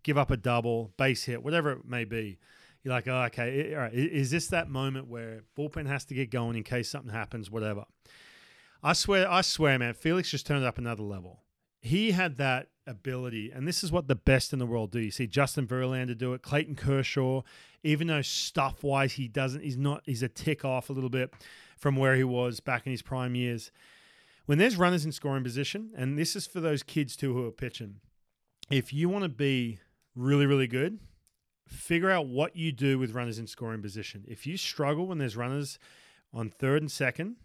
give 0.03 0.19
up 0.19 0.31
a 0.31 0.37
double, 0.37 0.93
base 0.97 1.25
hit, 1.25 1.43
whatever 1.43 1.73
it 1.73 1.85
may 1.87 2.05
be, 2.05 2.39
you're 2.83 2.93
like, 2.93 3.09
oh, 3.09 3.23
okay, 3.25 3.75
all 3.75 3.81
right, 3.81 3.95
is 3.95 4.31
this 4.31 4.49
that 4.49 4.69
moment 4.69 5.09
where 5.09 5.41
bullpen 5.57 5.87
has 5.87 6.05
to 6.07 6.15
get 6.15 6.31
going 6.31 6.57
in 6.57 6.63
case 6.63 6.91
something 6.91 7.13
happens, 7.13 7.51
whatever? 7.51 7.85
I 8.83 8.93
swear, 8.93 9.31
I 9.31 9.41
swear, 9.41 9.79
man, 9.79 9.95
Felix 9.95 10.31
just 10.31 10.47
turned 10.47 10.65
up 10.65 10.77
another 10.77 11.03
level. 11.03 11.41
He 11.81 12.13
had 12.13 12.37
that 12.37 12.69
ability, 12.87 13.51
and 13.51 13.67
this 13.67 13.83
is 13.83 13.91
what 13.91 14.09
the 14.09 14.15
best 14.15 14.53
in 14.53 14.59
the 14.59 14.67
world 14.67 14.91
do. 14.91 15.01
You 15.01 15.11
see 15.11 15.27
Justin 15.27 15.67
Verlander 15.67 16.17
do 16.17 16.35
it, 16.35 16.43
Clayton 16.43 16.77
Kershaw, 16.77 17.41
even 17.83 18.09
though 18.09 18.21
stuff 18.21 18.83
wise 18.83 19.15
he 19.15 19.29
doesn't, 19.29 19.63
he's 19.63 19.79
not, 19.79 20.03
he's 20.05 20.23
a 20.23 20.29
tick 20.29 20.67
off 20.67 20.91
a 20.91 20.93
little 20.93 21.11
bit 21.11 21.33
from 21.77 21.97
where 21.97 22.17
he 22.17 22.25
was 22.25 22.61
back 22.61 22.87
in 22.87 22.93
his 22.93 23.03
prime 23.03 23.35
years. 23.35 23.71
When 24.47 24.59
there's 24.59 24.77
runners 24.77 25.05
in 25.05 25.13
scoring 25.13 25.43
position, 25.43 25.91
and 25.97 26.19
this 26.19 26.37
is 26.37 26.47
for 26.47 26.61
those 26.61 26.83
kids 26.83 27.17
too 27.17 27.33
who 27.33 27.47
are 27.47 27.53
pitching, 27.53 27.97
if 28.71 28.93
you 28.93 29.09
want 29.09 29.25
to 29.25 29.29
be 29.29 29.79
really, 30.15 30.47
really 30.47 30.67
good, 30.67 30.99
figure 31.67 32.11
out 32.11 32.27
what 32.27 32.57
you 32.57 32.73
do 32.73 32.99
with 32.99 33.15
runners 33.15 33.39
in 33.39 33.47
scoring 33.47 33.83
position. 33.83 34.25
If 34.29 34.47
you 34.47 34.57
struggle 34.57 35.07
when 35.07 35.19
there's 35.19 35.37
runners 35.37 35.79
on 36.33 36.51
third 36.51 36.83
and 36.83 36.91
second, 36.91 37.37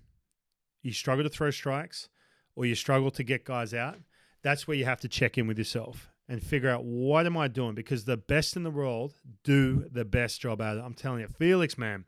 you 0.81 0.91
struggle 0.91 1.23
to 1.23 1.29
throw 1.29 1.51
strikes, 1.51 2.09
or 2.55 2.65
you 2.65 2.75
struggle 2.75 3.11
to 3.11 3.23
get 3.23 3.45
guys 3.45 3.73
out, 3.73 3.97
that's 4.41 4.67
where 4.67 4.77
you 4.77 4.85
have 4.85 5.01
to 5.01 5.07
check 5.07 5.37
in 5.37 5.47
with 5.47 5.57
yourself 5.57 6.11
and 6.27 6.43
figure 6.43 6.69
out 6.69 6.83
what 6.83 7.25
am 7.25 7.35
I 7.35 7.47
doing 7.47 7.73
because 7.73 8.05
the 8.05 8.17
best 8.17 8.55
in 8.55 8.63
the 8.63 8.71
world 8.71 9.13
do 9.43 9.87
the 9.91 10.05
best 10.05 10.41
job 10.41 10.61
at 10.61 10.77
it. 10.77 10.83
I'm 10.83 10.93
telling 10.93 11.21
you, 11.21 11.27
Felix, 11.27 11.77
man, 11.77 12.05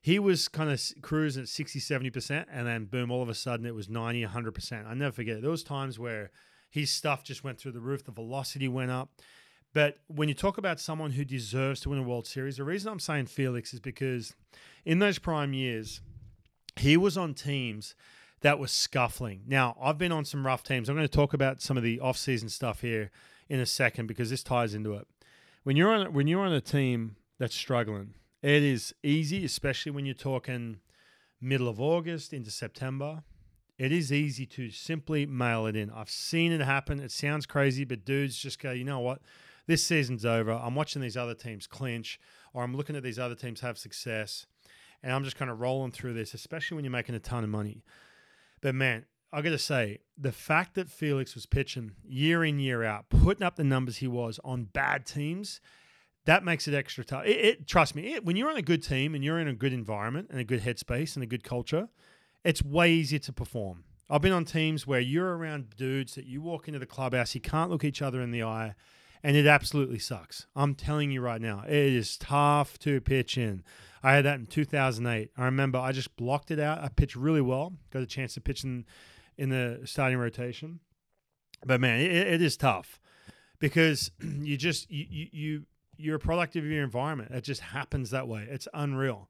he 0.00 0.18
was 0.18 0.48
kind 0.48 0.70
of 0.70 0.82
cruising 1.02 1.42
at 1.42 1.48
60, 1.48 1.78
70%, 1.78 2.46
and 2.50 2.66
then 2.66 2.86
boom, 2.86 3.10
all 3.10 3.22
of 3.22 3.28
a 3.28 3.34
sudden 3.34 3.66
it 3.66 3.74
was 3.74 3.88
90, 3.88 4.24
100%. 4.24 4.86
I 4.86 4.94
never 4.94 5.12
forget 5.12 5.42
was 5.42 5.62
times 5.62 5.98
where 5.98 6.30
his 6.70 6.90
stuff 6.90 7.24
just 7.24 7.44
went 7.44 7.58
through 7.58 7.72
the 7.72 7.80
roof, 7.80 8.04
the 8.04 8.12
velocity 8.12 8.68
went 8.68 8.90
up. 8.90 9.10
But 9.72 9.98
when 10.08 10.28
you 10.28 10.34
talk 10.34 10.58
about 10.58 10.80
someone 10.80 11.12
who 11.12 11.24
deserves 11.24 11.80
to 11.80 11.90
win 11.90 11.98
a 11.98 12.02
World 12.02 12.26
Series, 12.26 12.56
the 12.56 12.64
reason 12.64 12.90
I'm 12.90 12.98
saying 12.98 13.26
Felix 13.26 13.72
is 13.72 13.80
because 13.80 14.34
in 14.84 14.98
those 14.98 15.18
prime 15.18 15.52
years, 15.52 16.00
he 16.76 16.96
was 16.96 17.16
on 17.16 17.34
teams 17.34 17.94
that 18.40 18.58
were 18.58 18.66
scuffling. 18.66 19.42
Now, 19.46 19.76
I've 19.80 19.98
been 19.98 20.12
on 20.12 20.24
some 20.24 20.46
rough 20.46 20.62
teams. 20.62 20.88
I'm 20.88 20.96
going 20.96 21.06
to 21.06 21.14
talk 21.14 21.34
about 21.34 21.60
some 21.60 21.76
of 21.76 21.82
the 21.82 22.00
off-season 22.00 22.48
stuff 22.48 22.80
here 22.80 23.10
in 23.48 23.60
a 23.60 23.66
second 23.66 24.06
because 24.06 24.30
this 24.30 24.42
ties 24.42 24.74
into 24.74 24.94
it. 24.94 25.06
When 25.62 25.76
you're 25.76 25.92
on 25.92 26.12
when 26.14 26.26
you're 26.26 26.40
on 26.40 26.52
a 26.52 26.60
team 26.60 27.16
that's 27.38 27.54
struggling, 27.54 28.14
it 28.42 28.62
is 28.62 28.94
easy, 29.02 29.44
especially 29.44 29.92
when 29.92 30.06
you're 30.06 30.14
talking 30.14 30.80
middle 31.40 31.68
of 31.68 31.80
August 31.80 32.32
into 32.32 32.50
September. 32.50 33.22
It 33.78 33.92
is 33.92 34.12
easy 34.12 34.44
to 34.46 34.70
simply 34.70 35.24
mail 35.24 35.66
it 35.66 35.74
in. 35.74 35.90
I've 35.90 36.10
seen 36.10 36.52
it 36.52 36.60
happen. 36.60 37.00
It 37.00 37.10
sounds 37.10 37.46
crazy, 37.46 37.84
but 37.84 38.04
dudes 38.04 38.36
just 38.36 38.60
go, 38.60 38.72
you 38.72 38.84
know 38.84 39.00
what? 39.00 39.22
This 39.66 39.84
season's 39.84 40.26
over. 40.26 40.52
I'm 40.52 40.74
watching 40.74 41.00
these 41.00 41.16
other 41.16 41.34
teams 41.34 41.66
clinch, 41.66 42.20
or 42.52 42.62
I'm 42.62 42.76
looking 42.76 42.96
at 42.96 43.02
these 43.02 43.18
other 43.18 43.34
teams 43.34 43.60
have 43.60 43.78
success, 43.78 44.46
and 45.02 45.12
I'm 45.12 45.24
just 45.24 45.36
kind 45.36 45.50
of 45.50 45.60
rolling 45.60 45.92
through 45.92 46.14
this, 46.14 46.34
especially 46.34 46.74
when 46.74 46.84
you're 46.84 46.92
making 46.92 47.14
a 47.14 47.20
ton 47.20 47.44
of 47.44 47.50
money. 47.50 47.84
But 48.60 48.74
man, 48.74 49.06
I 49.32 49.42
got 49.42 49.50
to 49.50 49.58
say, 49.58 50.00
the 50.18 50.32
fact 50.32 50.74
that 50.74 50.90
Felix 50.90 51.34
was 51.34 51.46
pitching 51.46 51.92
year 52.04 52.44
in, 52.44 52.58
year 52.58 52.82
out, 52.82 53.08
putting 53.08 53.44
up 53.44 53.56
the 53.56 53.64
numbers 53.64 53.98
he 53.98 54.08
was 54.08 54.40
on 54.44 54.64
bad 54.64 55.06
teams, 55.06 55.60
that 56.26 56.44
makes 56.44 56.68
it 56.68 56.74
extra 56.74 57.04
tough. 57.04 57.24
It, 57.24 57.44
it 57.44 57.66
trust 57.66 57.94
me, 57.94 58.14
it, 58.14 58.24
when 58.24 58.36
you're 58.36 58.50
on 58.50 58.56
a 58.56 58.62
good 58.62 58.82
team 58.82 59.14
and 59.14 59.24
you're 59.24 59.38
in 59.38 59.48
a 59.48 59.54
good 59.54 59.72
environment 59.72 60.28
and 60.30 60.40
a 60.40 60.44
good 60.44 60.62
headspace 60.62 61.14
and 61.16 61.22
a 61.22 61.26
good 61.26 61.44
culture, 61.44 61.88
it's 62.44 62.62
way 62.62 62.92
easier 62.92 63.18
to 63.20 63.32
perform. 63.32 63.84
I've 64.08 64.22
been 64.22 64.32
on 64.32 64.44
teams 64.44 64.86
where 64.86 65.00
you're 65.00 65.36
around 65.36 65.76
dudes 65.76 66.14
that 66.16 66.26
you 66.26 66.42
walk 66.42 66.66
into 66.66 66.80
the 66.80 66.86
clubhouse, 66.86 67.34
you 67.34 67.40
can't 67.40 67.70
look 67.70 67.84
each 67.84 68.02
other 68.02 68.20
in 68.20 68.32
the 68.32 68.42
eye, 68.42 68.74
and 69.22 69.36
it 69.36 69.46
absolutely 69.46 69.98
sucks. 69.98 70.46
I'm 70.56 70.74
telling 70.74 71.12
you 71.12 71.20
right 71.20 71.40
now, 71.40 71.62
it 71.66 71.72
is 71.72 72.16
tough 72.16 72.78
to 72.80 73.00
pitch 73.00 73.38
in. 73.38 73.62
I 74.02 74.14
had 74.14 74.24
that 74.24 74.40
in 74.40 74.46
2008. 74.46 75.30
I 75.36 75.44
remember 75.44 75.78
I 75.78 75.92
just 75.92 76.16
blocked 76.16 76.50
it 76.50 76.58
out. 76.58 76.78
I 76.82 76.88
pitched 76.88 77.16
really 77.16 77.40
well, 77.40 77.74
got 77.92 78.02
a 78.02 78.06
chance 78.06 78.34
to 78.34 78.40
pitch 78.40 78.64
in, 78.64 78.84
in 79.36 79.50
the 79.50 79.82
starting 79.84 80.18
rotation. 80.18 80.80
But 81.64 81.80
man, 81.80 82.00
it, 82.00 82.10
it 82.10 82.42
is 82.42 82.56
tough 82.56 82.98
because 83.60 84.10
you 84.20 84.56
just 84.56 84.90
you, 84.90 85.06
you, 85.08 85.26
you 85.32 85.62
you're 86.00 86.16
a 86.16 86.20
product 86.20 86.56
of 86.56 86.64
your 86.64 86.82
environment. 86.82 87.30
It 87.32 87.44
just 87.44 87.60
happens 87.60 88.10
that 88.10 88.28
way. 88.28 88.46
It's 88.50 88.68
unreal. 88.74 89.28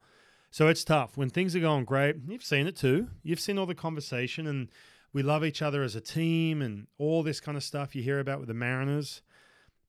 So 0.49 0.67
it's 0.67 0.83
tough. 0.83 1.17
When 1.17 1.29
things 1.29 1.55
are 1.55 1.59
going 1.59 1.85
great, 1.85 2.17
you've 2.27 2.43
seen 2.43 2.67
it 2.67 2.75
too. 2.75 3.07
You've 3.23 3.39
seen 3.39 3.57
all 3.57 3.65
the 3.65 3.75
conversation 3.75 4.47
and 4.47 4.69
we 5.13 5.23
love 5.23 5.43
each 5.45 5.61
other 5.61 5.83
as 5.83 5.95
a 5.95 6.01
team 6.01 6.61
and 6.61 6.87
all 6.97 7.23
this 7.23 7.39
kind 7.39 7.57
of 7.57 7.63
stuff 7.63 7.95
you 7.95 8.03
hear 8.03 8.19
about 8.19 8.39
with 8.39 8.47
the 8.47 8.53
Mariners. 8.53 9.21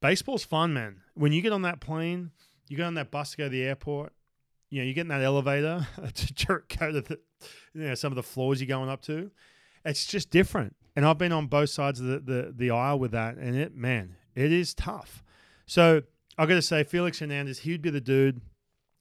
Baseball's 0.00 0.44
fun, 0.44 0.72
man. 0.72 1.00
When 1.14 1.32
you 1.32 1.42
get 1.42 1.52
on 1.52 1.62
that 1.62 1.80
plane, 1.80 2.30
you 2.68 2.76
get 2.76 2.86
on 2.86 2.94
that 2.94 3.10
bus 3.10 3.32
to 3.32 3.36
go 3.36 3.44
to 3.44 3.50
the 3.50 3.62
airport, 3.62 4.12
you 4.70 4.80
know, 4.80 4.86
you 4.86 4.94
get 4.94 5.02
in 5.02 5.08
that 5.08 5.22
elevator 5.22 5.86
to 6.14 6.62
go 6.78 6.92
to 6.92 7.00
the, 7.00 7.18
you 7.74 7.88
know, 7.88 7.94
some 7.94 8.10
of 8.10 8.16
the 8.16 8.22
floors 8.22 8.60
you're 8.60 8.68
going 8.68 8.88
up 8.88 9.02
to. 9.02 9.30
It's 9.84 10.06
just 10.06 10.30
different. 10.30 10.74
And 10.96 11.04
I've 11.04 11.18
been 11.18 11.32
on 11.32 11.46
both 11.46 11.70
sides 11.70 12.00
of 12.00 12.06
the, 12.06 12.18
the, 12.20 12.54
the 12.56 12.70
aisle 12.70 12.98
with 12.98 13.10
that. 13.12 13.36
And 13.36 13.56
it, 13.56 13.74
man, 13.74 14.16
it 14.34 14.52
is 14.52 14.74
tough. 14.74 15.22
So 15.66 16.02
i 16.38 16.46
got 16.46 16.54
to 16.54 16.62
say, 16.62 16.84
Felix 16.84 17.18
Hernandez, 17.18 17.60
he'd 17.60 17.82
be 17.82 17.90
the 17.90 18.00
dude 18.00 18.40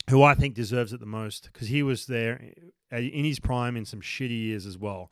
who 0.09 0.23
I 0.23 0.33
think 0.33 0.55
deserves 0.55 0.93
it 0.93 0.99
the 0.99 1.05
most 1.05 1.49
because 1.51 1.69
he 1.69 1.83
was 1.83 2.05
there 2.05 2.53
uh, 2.91 2.97
in 2.97 3.23
his 3.23 3.39
prime 3.39 3.77
in 3.77 3.85
some 3.85 4.01
shitty 4.01 4.47
years 4.47 4.65
as 4.65 4.77
well. 4.77 5.11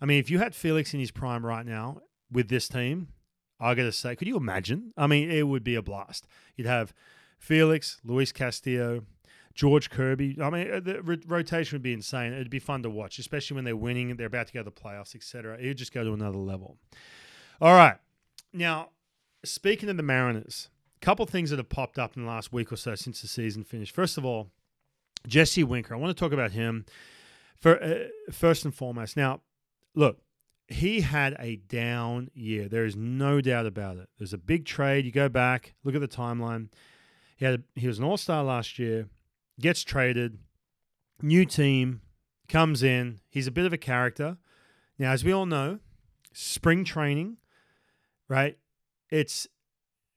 I 0.00 0.06
mean, 0.06 0.18
if 0.18 0.30
you 0.30 0.38
had 0.38 0.54
Felix 0.54 0.94
in 0.94 1.00
his 1.00 1.10
prime 1.10 1.44
right 1.44 1.66
now 1.66 2.00
with 2.30 2.48
this 2.48 2.68
team, 2.68 3.08
I 3.60 3.74
got 3.74 3.82
to 3.82 3.92
say, 3.92 4.14
could 4.14 4.28
you 4.28 4.36
imagine? 4.36 4.92
I 4.96 5.06
mean, 5.06 5.30
it 5.30 5.48
would 5.48 5.64
be 5.64 5.74
a 5.74 5.82
blast. 5.82 6.26
You'd 6.56 6.68
have 6.68 6.94
Felix, 7.38 8.00
Luis 8.04 8.30
Castillo, 8.30 9.02
George 9.54 9.90
Kirby. 9.90 10.38
I 10.40 10.50
mean, 10.50 10.70
uh, 10.70 10.80
the 10.80 11.20
rotation 11.26 11.74
would 11.74 11.82
be 11.82 11.92
insane. 11.92 12.32
It'd 12.32 12.48
be 12.48 12.60
fun 12.60 12.84
to 12.84 12.90
watch, 12.90 13.18
especially 13.18 13.56
when 13.56 13.64
they're 13.64 13.76
winning, 13.76 14.14
they're 14.16 14.28
about 14.28 14.46
to 14.46 14.52
go 14.52 14.60
to 14.60 14.64
the 14.64 14.70
playoffs, 14.70 15.16
etc. 15.16 15.58
It 15.58 15.66
would 15.66 15.76
just 15.76 15.92
go 15.92 16.04
to 16.04 16.12
another 16.12 16.38
level. 16.38 16.76
All 17.60 17.74
right. 17.74 17.96
Now, 18.52 18.90
speaking 19.44 19.88
of 19.88 19.96
the 19.96 20.02
Mariners, 20.04 20.68
couple 21.00 21.24
things 21.26 21.50
that 21.50 21.58
have 21.58 21.68
popped 21.68 21.98
up 21.98 22.16
in 22.16 22.22
the 22.22 22.28
last 22.28 22.52
week 22.52 22.72
or 22.72 22.76
so 22.76 22.94
since 22.94 23.22
the 23.22 23.28
season 23.28 23.64
finished. 23.64 23.94
First 23.94 24.18
of 24.18 24.24
all, 24.24 24.50
Jesse 25.26 25.64
Winker. 25.64 25.94
I 25.94 25.98
want 25.98 26.16
to 26.16 26.20
talk 26.20 26.32
about 26.32 26.52
him 26.52 26.86
for 27.56 27.82
uh, 27.82 28.08
first 28.30 28.64
and 28.64 28.74
foremost. 28.74 29.16
Now, 29.16 29.40
look, 29.94 30.20
he 30.68 31.00
had 31.00 31.36
a 31.38 31.56
down 31.56 32.30
year. 32.34 32.68
There 32.68 32.84
is 32.84 32.94
no 32.94 33.40
doubt 33.40 33.66
about 33.66 33.96
it. 33.96 34.08
There's 34.18 34.32
a 34.32 34.38
big 34.38 34.64
trade. 34.64 35.04
You 35.04 35.12
go 35.12 35.28
back, 35.28 35.74
look 35.82 35.94
at 35.94 36.00
the 36.00 36.08
timeline. 36.08 36.68
He 37.36 37.44
had 37.44 37.54
a, 37.54 37.80
he 37.80 37.86
was 37.86 37.98
an 37.98 38.04
All 38.04 38.16
Star 38.16 38.44
last 38.44 38.78
year 38.78 39.08
gets 39.60 39.82
traded, 39.82 40.38
new 41.20 41.44
team, 41.44 42.00
comes 42.48 42.82
in. 42.82 43.20
He's 43.28 43.46
a 43.46 43.50
bit 43.50 43.66
of 43.66 43.72
a 43.72 43.78
character. 43.78 44.38
Now, 44.98 45.12
as 45.12 45.24
we 45.24 45.32
all 45.32 45.46
know, 45.46 45.78
spring 46.32 46.84
training, 46.84 47.38
right? 48.28 48.58
It's 49.10 49.46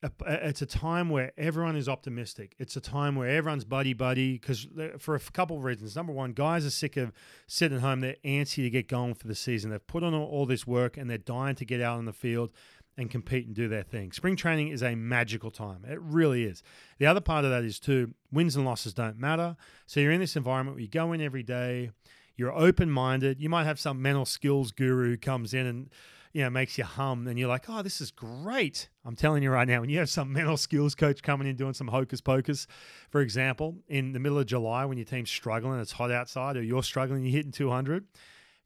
it's 0.03 0.62
a 0.62 0.65
time 0.65 1.10
where 1.10 1.31
everyone 1.38 1.75
is 1.75 1.88
optimistic. 1.88 2.55
It's 2.58 2.75
a 2.75 2.81
time 2.81 3.15
where 3.15 3.29
everyone's 3.29 3.65
buddy 3.65 3.93
buddy 3.93 4.34
because 4.34 4.67
for 4.98 5.15
a 5.15 5.20
couple 5.20 5.58
of 5.58 5.63
reasons. 5.63 5.96
Number 5.96 6.12
one, 6.12 6.34
guys 6.34 6.65
are 6.65 6.72
sick 6.72 6.98
of 6.98 7.12
sitting 7.48 7.77
at 7.77 7.84
home. 7.84 8.01
They're 8.01 8.15
antsy 8.25 8.63
to 8.63 8.70
get 8.70 8.88
going 8.88 9.13
for 9.13 9.27
the 9.27 9.36
season. 9.36 9.70
They've 9.70 9.86
put 9.86 10.03
on 10.03 10.13
all, 10.13 10.46
this 10.46 10.65
work 10.65 10.98
and 10.98 11.10
they're 11.10 11.20
dying 11.20 11.55
to 11.55 11.65
get 11.65 11.81
out 11.81 12.00
on 12.00 12.05
the 12.05 12.13
field 12.13 12.50
and 12.98 13.12
compete 13.12 13.46
and 13.46 13.55
do 13.55 13.67
their 13.67 13.84
thing. 13.84 14.12
Spring 14.12 14.36
training 14.36 14.70
is 14.70 14.81
a 14.81 14.96
magical 14.96 15.51
time. 15.51 15.86
It 15.88 16.01
really 16.01 16.43
is. 16.43 16.63
The 16.98 17.05
other 17.05 17.22
part 17.22 17.46
of 17.46 17.51
that 17.51 17.63
is 17.63 17.79
too, 17.79 18.13
wins 18.31 18.55
and 18.55 18.65
losses 18.65 18.93
don't 18.93 19.17
matter. 19.17 19.55
So 19.86 20.00
you're 20.00 20.12
in 20.12 20.20
this 20.20 20.36
environment 20.36 20.75
where 20.75 20.81
you 20.81 20.89
go 20.89 21.13
in 21.13 21.22
every 21.22 21.43
day, 21.43 21.91
you're 22.36 22.51
open 22.51 22.89
minded. 22.89 23.39
You 23.39 23.50
might 23.50 23.65
have 23.65 23.79
some 23.79 24.01
mental 24.01 24.25
skills 24.25 24.72
guru 24.72 25.15
comes 25.15 25.53
in 25.53 25.67
and 25.67 25.89
you 26.33 26.43
know 26.43 26.50
makes 26.50 26.77
you 26.77 26.83
hum, 26.83 27.27
and 27.27 27.38
you're 27.38 27.50
like, 27.50 27.69
oh, 27.69 27.81
this 27.81 28.01
is 28.01 28.11
great. 28.11 28.89
I'm 29.05 29.15
telling 29.15 29.43
you 29.43 29.51
right 29.51 29.67
now, 29.67 29.81
when 29.81 29.89
you 29.89 30.00
have 30.00 30.09
some 30.09 30.31
mental 30.33 30.57
skills 30.57 30.95
coach 30.95 31.21
coming 31.21 31.47
in 31.47 31.55
doing 31.55 31.73
some 31.73 31.88
hocus 31.88 32.21
pocus, 32.21 32.67
for 33.09 33.21
example, 33.21 33.77
in 33.88 34.13
the 34.13 34.19
middle 34.19 34.39
of 34.39 34.45
July 34.45 34.85
when 34.85 34.97
your 34.97 35.05
team's 35.05 35.29
struggling, 35.29 35.79
it's 35.79 35.91
hot 35.91 36.11
outside, 36.11 36.57
or 36.57 36.63
you're 36.63 36.83
struggling, 36.83 37.23
you're 37.23 37.33
hitting 37.33 37.51
200 37.51 38.05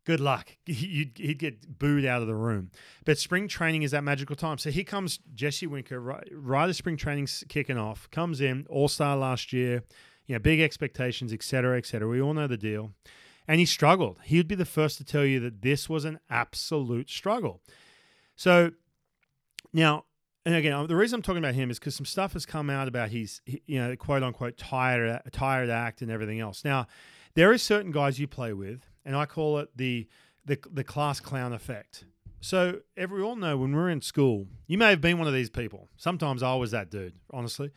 good 0.06 0.20
luck. 0.20 0.56
You'd, 0.66 1.18
he'd 1.18 1.40
get 1.40 1.80
booed 1.80 2.06
out 2.06 2.22
of 2.22 2.28
the 2.28 2.36
room. 2.36 2.72
But 3.04 3.18
spring 3.18 3.48
training 3.48 3.84
is 3.84 3.92
that 3.92 4.04
magical 4.04 4.36
time. 4.36 4.58
So 4.58 4.70
here 4.70 4.84
comes 4.84 5.20
Jesse 5.34 5.68
Winker, 5.68 6.00
right, 6.00 6.28
right 6.32 6.70
as 6.70 6.78
spring 6.78 6.96
training's 6.96 7.44
kicking 7.50 7.78
off, 7.78 8.10
comes 8.12 8.40
in, 8.40 8.66
all 8.70 8.88
star 8.88 9.18
last 9.18 9.52
year, 9.52 9.84
you 10.28 10.36
know, 10.36 10.40
big 10.40 10.62
expectations, 10.62 11.34
etc 11.34 11.46
cetera, 11.46 11.78
et 11.78 11.86
cetera. 11.86 12.08
We 12.08 12.22
all 12.22 12.34
know 12.34 12.48
the 12.48 12.58
deal. 12.58 12.92
And 13.48 13.60
he 13.60 13.66
struggled. 13.66 14.18
He 14.24 14.38
would 14.38 14.48
be 14.48 14.56
the 14.56 14.66
first 14.66 14.98
to 14.98 15.04
tell 15.04 15.26
you 15.26 15.40
that 15.42 15.62
this 15.62 15.88
was 15.88 16.06
an 16.06 16.20
absolute 16.30 17.10
struggle. 17.10 17.62
So 18.36 18.72
now, 19.72 20.06
and 20.46 20.56
again, 20.56 20.74
uh, 20.74 20.86
the 20.88 20.96
reason 20.96 21.18
I'm 21.18 21.22
talking 21.22 21.44
about 21.44 21.56
him 21.56 21.70
is 21.70 21.80
because 21.80 21.96
some 21.96 22.06
stuff 22.06 22.34
has 22.34 22.46
come 22.46 22.70
out 22.70 22.88
about 22.88 23.10
his, 23.10 23.42
you 23.46 23.80
know, 23.80 23.96
quote 23.96 24.24
unquote 24.24 24.58
tired, 24.58 25.10
uh, 25.10 25.30
tired 25.32 25.70
act 25.70 26.02
and 26.02 26.12
everything 26.12 26.40
else. 26.40 26.64
Now, 26.64 26.88
there 27.36 27.52
are 27.52 27.58
certain 27.58 27.92
guys 27.92 28.20
you 28.20 28.28
play 28.28 28.54
with 28.54 28.88
and 29.06 29.16
I 29.16 29.26
call 29.26 29.60
it 29.60 29.70
the 29.76 30.08
the, 30.46 30.60
the 30.72 30.84
class 30.84 31.20
clown 31.20 31.54
effect. 31.54 32.06
So 32.40 32.82
every 32.96 33.24
all 33.24 33.36
know 33.36 33.58
when 33.58 33.76
we're 33.76 33.90
in 33.90 34.02
school, 34.02 34.46
you 34.68 34.78
may 34.78 34.92
have 34.92 35.02
been 35.02 35.18
one 35.18 35.28
of 35.28 35.34
these 35.34 35.50
people. 35.50 35.90
Sometimes 35.98 36.44
I 36.44 36.54
was 36.54 36.70
that 36.72 36.92
dude, 36.92 37.14
honestly. 37.32 37.72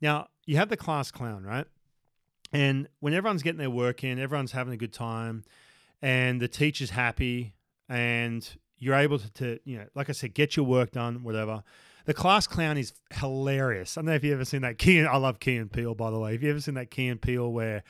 Now 0.00 0.28
you 0.44 0.56
have 0.56 0.68
the 0.68 0.76
class 0.76 1.10
clown, 1.10 1.44
right? 1.44 1.66
And 2.52 2.88
when 3.00 3.14
everyone's 3.14 3.42
getting 3.42 3.58
their 3.58 3.70
work 3.70 4.04
in, 4.04 4.18
everyone's 4.18 4.52
having 4.52 4.74
a 4.74 4.76
good 4.76 4.92
time, 4.92 5.44
and 6.00 6.40
the 6.40 6.48
teacher's 6.48 6.90
happy, 6.90 7.54
and 7.88 8.46
you're 8.78 8.94
able 8.94 9.18
to, 9.18 9.30
to 9.32 9.58
you 9.64 9.78
know, 9.78 9.86
like 9.94 10.08
I 10.08 10.12
said, 10.12 10.34
get 10.34 10.56
your 10.56 10.66
work 10.66 10.90
done, 10.90 11.22
whatever. 11.22 11.62
The 12.04 12.14
class 12.14 12.46
clown 12.46 12.78
is 12.78 12.92
hilarious. 13.12 13.96
I 13.96 14.00
don't 14.00 14.06
know 14.06 14.14
if 14.14 14.24
you've 14.24 14.34
ever 14.34 14.44
seen 14.44 14.62
that. 14.62 14.76
Key, 14.76 15.04
I 15.04 15.16
love 15.16 15.38
Key 15.38 15.56
and 15.56 15.70
by 15.70 16.10
the 16.10 16.18
way. 16.18 16.32
Have 16.32 16.42
you 16.42 16.50
ever 16.50 16.60
seen 16.60 16.74
that 16.74 16.90
Key 16.90 17.08
and 17.08 17.20
where 17.52 17.84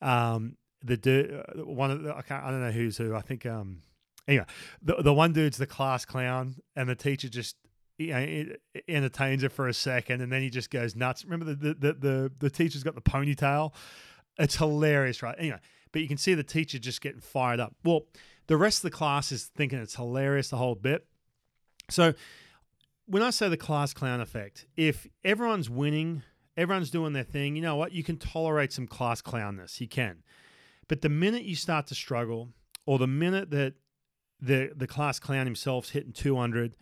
um, 0.00 0.56
the 0.82 0.96
dude, 0.96 1.32
uh, 1.32 1.64
one 1.64 1.90
of 1.90 2.02
the, 2.02 2.16
I, 2.16 2.22
can't, 2.22 2.42
I 2.42 2.50
don't 2.50 2.62
know 2.62 2.70
who's 2.70 2.96
who. 2.96 3.14
I 3.14 3.20
think 3.20 3.44
um 3.46 3.82
anyway, 4.26 4.46
the 4.82 4.96
the 5.02 5.12
one 5.12 5.32
dude's 5.32 5.58
the 5.58 5.66
class 5.66 6.04
clown, 6.04 6.56
and 6.74 6.88
the 6.88 6.94
teacher 6.94 7.28
just 7.28 7.56
know, 8.08 8.46
entertains 8.88 9.42
it 9.42 9.52
for 9.52 9.68
a 9.68 9.74
second, 9.74 10.20
and 10.20 10.32
then 10.32 10.42
he 10.42 10.50
just 10.50 10.70
goes 10.70 10.96
nuts. 10.96 11.24
Remember 11.24 11.54
the 11.54 11.74
the 11.74 11.92
the, 11.92 12.32
the 12.38 12.50
teacher's 12.50 12.82
got 12.82 12.94
the 12.94 13.02
ponytail. 13.02 13.72
It's 14.38 14.56
hilarious, 14.56 15.22
right? 15.22 15.34
Anyway, 15.38 15.58
but 15.92 16.02
you 16.02 16.08
can 16.08 16.16
see 16.16 16.34
the 16.34 16.42
teacher 16.42 16.78
just 16.78 17.00
getting 17.00 17.20
fired 17.20 17.60
up. 17.60 17.74
Well, 17.84 18.06
the 18.46 18.56
rest 18.56 18.78
of 18.78 18.90
the 18.90 18.96
class 18.96 19.32
is 19.32 19.44
thinking 19.44 19.78
it's 19.78 19.96
hilarious 19.96 20.50
the 20.50 20.56
whole 20.56 20.74
bit. 20.74 21.06
So 21.88 22.14
when 23.06 23.22
I 23.22 23.30
say 23.30 23.48
the 23.48 23.56
class 23.56 23.92
clown 23.92 24.20
effect, 24.20 24.66
if 24.76 25.06
everyone's 25.24 25.68
winning, 25.68 26.22
everyone's 26.56 26.90
doing 26.90 27.12
their 27.12 27.24
thing, 27.24 27.56
you 27.56 27.62
know 27.62 27.76
what? 27.76 27.92
You 27.92 28.04
can 28.04 28.16
tolerate 28.16 28.72
some 28.72 28.86
class 28.86 29.20
clownness. 29.20 29.80
You 29.80 29.88
can. 29.88 30.22
But 30.88 31.02
the 31.02 31.08
minute 31.08 31.42
you 31.42 31.56
start 31.56 31.86
to 31.88 31.94
struggle, 31.94 32.50
or 32.86 32.98
the 32.98 33.06
minute 33.06 33.50
that 33.50 33.74
the 34.40 34.72
the 34.74 34.86
class 34.86 35.18
clown 35.18 35.46
himself's 35.46 35.90
hitting 35.90 36.12
200, 36.12 36.76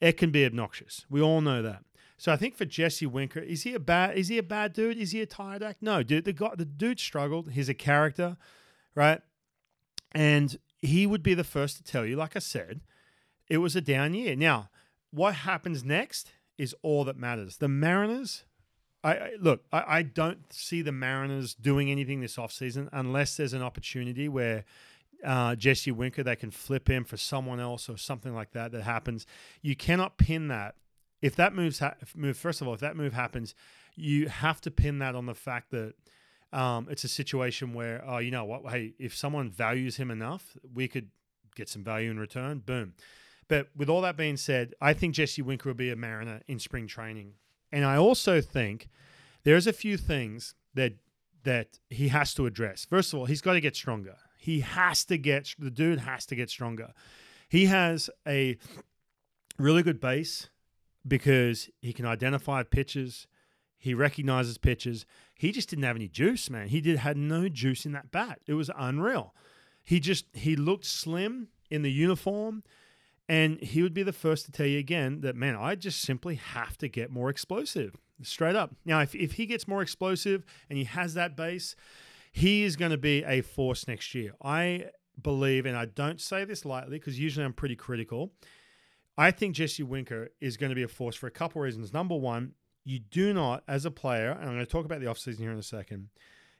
it 0.00 0.16
can 0.16 0.30
be 0.30 0.44
obnoxious. 0.44 1.06
We 1.10 1.20
all 1.20 1.40
know 1.40 1.62
that. 1.62 1.84
So 2.16 2.32
I 2.32 2.36
think 2.36 2.54
for 2.54 2.66
Jesse 2.66 3.06
Winker, 3.06 3.40
is 3.40 3.62
he 3.62 3.74
a 3.74 3.80
bad 3.80 4.16
is 4.16 4.28
he 4.28 4.38
a 4.38 4.42
bad 4.42 4.72
dude? 4.72 4.98
Is 4.98 5.12
he 5.12 5.22
a 5.22 5.26
tired 5.26 5.62
act? 5.62 5.82
No, 5.82 6.02
dude. 6.02 6.24
The 6.24 6.32
guy, 6.32 6.50
the 6.54 6.66
dude 6.66 7.00
struggled. 7.00 7.52
He's 7.52 7.68
a 7.68 7.74
character, 7.74 8.36
right? 8.94 9.22
And 10.12 10.58
he 10.80 11.06
would 11.06 11.22
be 11.22 11.34
the 11.34 11.44
first 11.44 11.76
to 11.78 11.82
tell 11.82 12.04
you, 12.04 12.16
like 12.16 12.36
I 12.36 12.40
said, 12.40 12.80
it 13.48 13.58
was 13.58 13.74
a 13.74 13.80
down 13.80 14.12
year. 14.14 14.36
Now, 14.36 14.68
what 15.10 15.34
happens 15.34 15.82
next 15.82 16.32
is 16.58 16.74
all 16.82 17.04
that 17.04 17.16
matters. 17.16 17.56
The 17.56 17.68
Mariners 17.68 18.44
I, 19.02 19.12
I 19.14 19.30
look, 19.40 19.64
I, 19.72 19.98
I, 19.98 20.02
don't 20.02 20.52
see 20.52 20.82
the 20.82 20.92
Mariners 20.92 21.54
doing 21.54 21.90
anything 21.90 22.20
this 22.20 22.36
offseason 22.36 22.88
unless 22.92 23.36
there's 23.36 23.54
an 23.54 23.62
opportunity 23.62 24.28
where 24.28 24.64
uh, 25.24 25.54
Jesse 25.54 25.90
Winker 25.90 26.22
they 26.22 26.36
can 26.36 26.50
flip 26.50 26.88
him 26.88 27.04
for 27.04 27.16
someone 27.16 27.60
else 27.60 27.88
or 27.88 27.96
something 27.96 28.34
like 28.34 28.52
that 28.52 28.72
that 28.72 28.82
happens. 28.82 29.26
You 29.62 29.76
cannot 29.76 30.18
pin 30.18 30.48
that. 30.48 30.76
If 31.22 31.36
that 31.36 31.54
moves 31.54 31.80
ha- 31.80 31.96
move 32.14 32.36
first 32.36 32.60
of 32.60 32.68
all, 32.68 32.74
if 32.74 32.80
that 32.80 32.96
move 32.96 33.12
happens, 33.12 33.54
you 33.96 34.28
have 34.28 34.60
to 34.62 34.70
pin 34.70 34.98
that 35.00 35.14
on 35.14 35.26
the 35.26 35.34
fact 35.34 35.70
that 35.70 35.94
um, 36.52 36.88
it's 36.90 37.04
a 37.04 37.08
situation 37.08 37.74
where 37.74 38.02
oh, 38.06 38.18
you 38.18 38.30
know 38.30 38.44
what? 38.44 38.62
Hey, 38.70 38.94
if 38.98 39.14
someone 39.14 39.50
values 39.50 39.96
him 39.96 40.10
enough, 40.10 40.56
we 40.74 40.88
could 40.88 41.10
get 41.54 41.68
some 41.68 41.84
value 41.84 42.10
in 42.10 42.18
return. 42.18 42.60
Boom. 42.60 42.94
But 43.48 43.68
with 43.76 43.88
all 43.88 44.00
that 44.02 44.16
being 44.16 44.36
said, 44.36 44.74
I 44.80 44.92
think 44.94 45.14
Jesse 45.14 45.42
Winker 45.42 45.68
will 45.68 45.74
be 45.74 45.90
a 45.90 45.96
Mariner 45.96 46.40
in 46.46 46.58
spring 46.60 46.86
training. 46.86 47.34
And 47.72 47.84
I 47.84 47.96
also 47.96 48.40
think 48.40 48.88
there's 49.42 49.66
a 49.66 49.72
few 49.72 49.96
things 49.96 50.54
that 50.74 50.94
that 51.42 51.78
he 51.88 52.08
has 52.08 52.34
to 52.34 52.46
address. 52.46 52.86
First 52.88 53.12
of 53.12 53.18
all, 53.18 53.24
he's 53.26 53.40
got 53.40 53.54
to 53.54 53.60
get 53.60 53.74
stronger. 53.74 54.16
He 54.40 54.60
has 54.60 55.04
to 55.04 55.18
get 55.18 55.54
the 55.58 55.70
dude 55.70 56.00
has 56.00 56.24
to 56.26 56.34
get 56.34 56.48
stronger. 56.48 56.92
He 57.46 57.66
has 57.66 58.08
a 58.26 58.56
really 59.58 59.82
good 59.82 60.00
base 60.00 60.48
because 61.06 61.68
he 61.82 61.92
can 61.92 62.06
identify 62.06 62.62
pitches. 62.62 63.26
He 63.76 63.92
recognizes 63.92 64.56
pitches. 64.56 65.04
He 65.34 65.52
just 65.52 65.68
didn't 65.68 65.84
have 65.84 65.96
any 65.96 66.08
juice, 66.08 66.48
man. 66.48 66.68
He 66.68 66.80
did 66.80 66.96
had 66.98 67.18
no 67.18 67.50
juice 67.50 67.84
in 67.84 67.92
that 67.92 68.10
bat. 68.10 68.40
It 68.46 68.54
was 68.54 68.70
unreal. 68.74 69.34
He 69.82 70.00
just 70.00 70.24
he 70.32 70.56
looked 70.56 70.86
slim 70.86 71.48
in 71.70 71.82
the 71.82 71.92
uniform. 71.92 72.62
And 73.28 73.60
he 73.60 73.82
would 73.82 73.94
be 73.94 74.02
the 74.02 74.12
first 74.12 74.46
to 74.46 74.52
tell 74.52 74.66
you 74.66 74.78
again 74.78 75.20
that, 75.20 75.36
man, 75.36 75.54
I 75.54 75.76
just 75.76 76.00
simply 76.00 76.34
have 76.34 76.76
to 76.78 76.88
get 76.88 77.12
more 77.12 77.30
explosive, 77.30 77.94
straight 78.22 78.56
up. 78.56 78.74
Now, 78.84 79.00
if, 79.02 79.14
if 79.14 79.32
he 79.32 79.46
gets 79.46 79.68
more 79.68 79.82
explosive 79.82 80.44
and 80.68 80.76
he 80.76 80.84
has 80.84 81.14
that 81.14 81.36
base, 81.36 81.76
he 82.32 82.64
is 82.64 82.76
going 82.76 82.92
to 82.92 82.98
be 82.98 83.24
a 83.24 83.40
force 83.40 83.88
next 83.88 84.14
year. 84.14 84.32
I 84.42 84.86
believe, 85.20 85.66
and 85.66 85.76
I 85.76 85.86
don't 85.86 86.20
say 86.20 86.44
this 86.44 86.64
lightly 86.64 86.98
because 86.98 87.18
usually 87.18 87.44
I'm 87.44 87.52
pretty 87.52 87.76
critical. 87.76 88.32
I 89.18 89.30
think 89.30 89.54
Jesse 89.54 89.82
Winker 89.82 90.30
is 90.40 90.56
going 90.56 90.70
to 90.70 90.76
be 90.76 90.82
a 90.82 90.88
force 90.88 91.16
for 91.16 91.26
a 91.26 91.30
couple 91.30 91.60
of 91.60 91.64
reasons. 91.64 91.92
Number 91.92 92.16
one, 92.16 92.52
you 92.84 92.98
do 92.98 93.34
not, 93.34 93.62
as 93.68 93.84
a 93.84 93.90
player, 93.90 94.30
and 94.30 94.48
I'm 94.48 94.54
going 94.54 94.64
to 94.64 94.66
talk 94.66 94.84
about 94.84 95.00
the 95.00 95.06
offseason 95.06 95.38
here 95.38 95.52
in 95.52 95.58
a 95.58 95.62
second, 95.62 96.08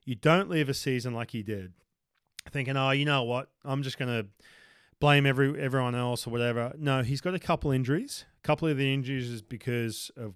You 0.04 0.14
don't 0.14 0.50
leave 0.50 0.68
a 0.68 0.74
season 0.74 1.14
like 1.14 1.30
he 1.30 1.42
did, 1.42 1.72
thinking, 2.50 2.76
"Oh, 2.76 2.90
you 2.90 3.04
know 3.04 3.22
what? 3.22 3.50
I'm 3.64 3.82
just 3.82 3.98
going 3.98 4.10
to 4.10 4.28
blame 4.98 5.24
every 5.24 5.58
everyone 5.60 5.94
else 5.94 6.26
or 6.26 6.30
whatever." 6.30 6.72
No, 6.76 7.02
he's 7.02 7.20
got 7.20 7.34
a 7.34 7.38
couple 7.38 7.70
injuries. 7.70 8.24
A 8.42 8.46
couple 8.46 8.68
of 8.68 8.76
the 8.76 8.92
injuries 8.92 9.30
is 9.30 9.42
because 9.42 10.10
of 10.16 10.34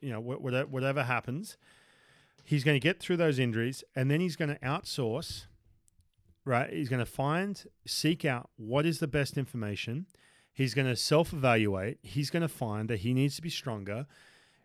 you 0.00 0.10
know 0.10 0.20
whatever, 0.20 0.68
whatever 0.68 1.02
happens. 1.02 1.56
He's 2.46 2.64
going 2.64 2.76
to 2.76 2.80
get 2.80 3.00
through 3.00 3.18
those 3.18 3.38
injuries, 3.38 3.84
and 3.94 4.10
then 4.10 4.20
he's 4.20 4.36
going 4.36 4.50
to 4.50 4.58
outsource. 4.60 5.46
Right, 6.44 6.72
he's 6.72 6.88
going 6.88 7.00
to 7.00 7.04
find, 7.04 7.60
seek 7.88 8.24
out 8.24 8.50
what 8.56 8.86
is 8.86 9.00
the 9.00 9.08
best 9.08 9.36
information. 9.36 10.06
He's 10.52 10.74
going 10.74 10.86
to 10.86 10.94
self-evaluate. 10.94 11.98
He's 12.02 12.30
going 12.30 12.42
to 12.42 12.48
find 12.48 12.88
that 12.88 13.00
he 13.00 13.12
needs 13.12 13.34
to 13.34 13.42
be 13.42 13.50
stronger, 13.50 14.06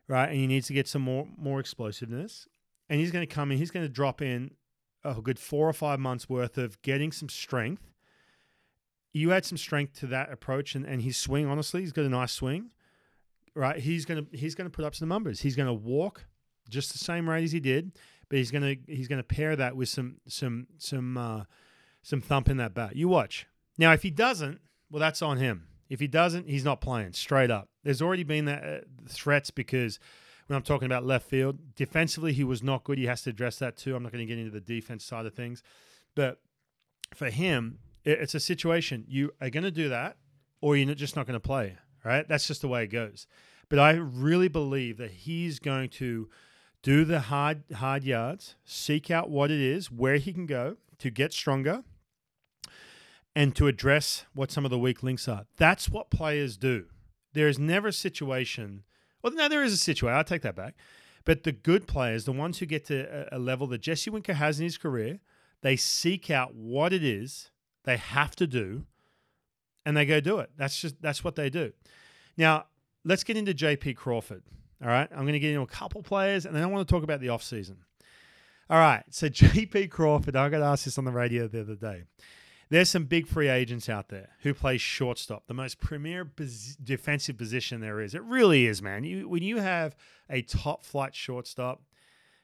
right, 0.08 0.30
and 0.30 0.38
he 0.38 0.46
needs 0.46 0.68
to 0.68 0.74
get 0.74 0.88
some 0.88 1.02
more 1.02 1.28
more 1.36 1.60
explosiveness. 1.60 2.48
And 2.88 3.00
he's 3.00 3.10
going 3.10 3.28
to 3.28 3.36
come 3.36 3.52
in. 3.52 3.58
He's 3.58 3.72
going 3.72 3.84
to 3.84 3.92
drop 3.92 4.22
in 4.22 4.52
a 5.04 5.16
good 5.16 5.40
four 5.40 5.68
or 5.68 5.74
five 5.74 6.00
months 6.00 6.30
worth 6.30 6.56
of 6.60 6.80
getting 6.84 7.12
some 7.12 7.30
strength. 7.30 7.90
You 9.12 9.34
add 9.34 9.44
some 9.44 9.58
strength 9.58 10.00
to 10.02 10.08
that 10.08 10.32
approach, 10.32 10.76
and, 10.76 10.86
and 10.86 11.02
his 11.02 11.18
swing. 11.18 11.48
Honestly, 11.48 11.82
he's 11.82 11.92
got 11.92 12.06
a 12.06 12.10
nice 12.10 12.32
swing, 12.32 12.74
right? 13.56 13.80
He's 13.80 14.06
gonna 14.06 14.28
he's 14.32 14.54
gonna 14.54 14.70
put 14.70 14.86
up 14.86 14.94
some 14.94 15.10
numbers. 15.10 15.42
He's 15.42 15.56
gonna 15.56 15.74
walk 15.74 16.26
just 16.70 16.92
the 16.92 16.98
same 16.98 17.30
rate 17.30 17.44
as 17.44 17.52
he 17.52 17.60
did, 17.60 17.92
but 18.30 18.38
he's 18.38 18.52
gonna 18.52 18.76
he's 18.88 19.08
gonna 19.08 19.24
pair 19.24 19.56
that 19.56 19.76
with 19.76 19.90
some 19.90 20.18
some 20.28 20.68
some 20.78 21.18
uh, 21.18 21.44
some 22.02 22.22
thump 22.22 22.50
in 22.50 22.58
that 22.58 22.74
bat. 22.74 22.96
You 22.96 23.08
watch. 23.08 23.48
Now, 23.78 23.94
if 23.94 24.04
he 24.04 24.10
doesn't, 24.12 24.60
well, 24.90 25.00
that's 25.00 25.22
on 25.22 25.38
him. 25.38 25.68
If 25.90 26.00
he 26.00 26.08
doesn't, 26.08 26.48
he's 26.48 26.64
not 26.64 26.80
playing 26.82 27.14
straight 27.14 27.52
up. 27.52 27.70
There's 27.84 28.02
already 28.02 28.24
been 28.24 28.46
that 28.46 28.64
uh, 28.64 28.78
threats 29.10 29.50
because 29.52 30.00
when 30.48 30.56
I'm 30.56 30.64
talking 30.64 30.86
about 30.86 31.06
left 31.06 31.28
field, 31.30 31.76
defensively 31.76 32.34
he 32.34 32.44
was 32.44 32.62
not 32.64 32.84
good. 32.84 32.98
He 32.98 33.06
has 33.08 33.24
to 33.24 33.30
address 33.30 33.58
that 33.60 33.78
too. 33.78 33.96
I'm 33.96 34.04
not 34.04 34.12
going 34.12 34.26
to 34.26 34.34
get 34.34 34.38
into 34.40 34.52
the 34.52 34.62
defense 34.62 35.04
side 35.04 35.26
of 35.26 35.34
things, 35.34 35.64
but 36.16 36.40
for 37.14 37.30
him, 37.30 37.80
it- 38.06 38.20
it's 38.20 38.36
a 38.36 38.40
situation 38.40 39.04
you 39.08 39.32
are 39.42 39.50
going 39.50 39.64
to 39.64 39.72
do 39.72 39.90
that, 39.90 40.18
or 40.62 40.78
you're 40.78 40.94
just 40.96 41.16
not 41.16 41.26
going 41.28 41.36
to 41.40 41.40
play. 41.46 41.78
Right? 42.04 42.28
That's 42.28 42.48
just 42.48 42.62
the 42.62 42.68
way 42.68 42.84
it 42.84 42.88
goes. 42.88 43.28
But 43.70 43.80
I 43.80 43.92
really 43.92 44.48
believe 44.48 44.98
that 44.98 45.12
he's 45.12 45.60
going 45.60 45.90
to 45.92 46.30
do 46.84 47.06
the 47.06 47.22
hard 47.22 47.64
hard 47.76 48.04
yards, 48.04 48.56
seek 48.64 49.12
out 49.12 49.30
what 49.30 49.52
it 49.52 49.60
is, 49.60 49.92
where 49.92 50.18
he 50.18 50.34
can 50.34 50.46
go 50.46 50.78
to 50.98 51.10
get 51.10 51.34
stronger, 51.34 51.84
and 53.36 53.56
to 53.56 53.68
address 53.68 54.26
what 54.34 54.52
some 54.52 54.66
of 54.66 54.72
the 54.72 54.80
weak 54.80 55.04
links 55.04 55.28
are. 55.28 55.46
That's 55.58 55.90
what 55.90 56.10
players 56.10 56.58
do. 56.58 56.86
There 57.34 57.48
is 57.48 57.60
never 57.60 57.90
a 57.90 57.94
situation. 57.94 58.84
Well, 59.22 59.34
no, 59.34 59.48
there 59.48 59.64
is 59.64 59.74
a 59.74 59.78
situation. 59.78 60.18
I'll 60.18 60.24
take 60.24 60.42
that 60.42 60.56
back. 60.56 60.76
But 61.24 61.44
the 61.44 61.52
good 61.52 61.88
players, 61.88 62.26
the 62.26 62.32
ones 62.32 62.58
who 62.58 62.66
get 62.66 62.86
to 62.86 63.28
a, 63.34 63.38
a 63.38 63.40
level 63.40 63.68
that 63.68 63.82
Jesse 63.82 64.10
Winker 64.10 64.34
has 64.34 64.60
in 64.60 64.64
his 64.64 64.78
career, 64.78 65.20
they 65.62 65.76
seek 65.76 66.32
out 66.32 66.56
what 66.56 66.94
it 66.94 67.04
is 67.04 67.52
they 67.84 67.98
have 67.98 68.36
to 68.36 68.48
do, 68.48 68.86
and 69.86 69.98
they 69.98 70.06
go 70.06 70.20
do 70.20 70.40
it. 70.40 70.52
That's 70.58 70.80
just 70.80 71.02
that's 71.02 71.24
what 71.24 71.36
they 71.36 71.50
do. 71.50 71.74
Now, 72.38 72.66
let's 73.04 73.24
get 73.24 73.38
into 73.38 73.54
JP 73.54 73.96
Crawford. 73.96 74.44
All 74.82 74.88
right, 74.88 75.08
I'm 75.12 75.22
going 75.22 75.34
to 75.34 75.40
get 75.40 75.52
into 75.52 75.62
a 75.62 75.68
couple 75.68 76.02
players, 76.02 76.46
and 76.46 76.56
then 76.56 76.64
I 76.64 76.66
want 76.66 76.88
to 76.88 76.92
talk 76.92 77.04
about 77.04 77.20
the 77.20 77.28
offseason. 77.28 77.78
All 78.70 78.80
right, 78.80 79.04
so 79.10 79.28
JP 79.30 79.92
Crawford, 79.92 80.36
I 80.36 80.50
got 80.50 80.62
asked 80.62 80.86
this 80.86 80.98
on 80.98 81.06
the 81.06 81.12
radio 81.12 81.48
the 81.48 81.62
other 81.62 81.76
day. 81.76 82.04
There's 82.72 82.90
some 82.90 83.04
big 83.04 83.28
free 83.28 83.50
agents 83.50 83.90
out 83.90 84.08
there 84.08 84.30
who 84.44 84.54
play 84.54 84.78
shortstop, 84.78 85.46
the 85.48 85.54
most 85.54 85.82
premier 85.82 86.24
pos- 86.24 86.78
defensive 86.82 87.38
position 87.38 87.82
there 87.82 88.00
is. 88.00 88.16
It 88.16 88.24
really 88.24 88.66
is, 88.66 88.82
man. 88.82 89.04
You, 89.04 89.28
when 89.28 89.44
you 89.44 89.58
have 89.58 89.94
a 90.30 90.42
top 90.42 90.86
flight 90.86 91.14
shortstop, 91.14 91.82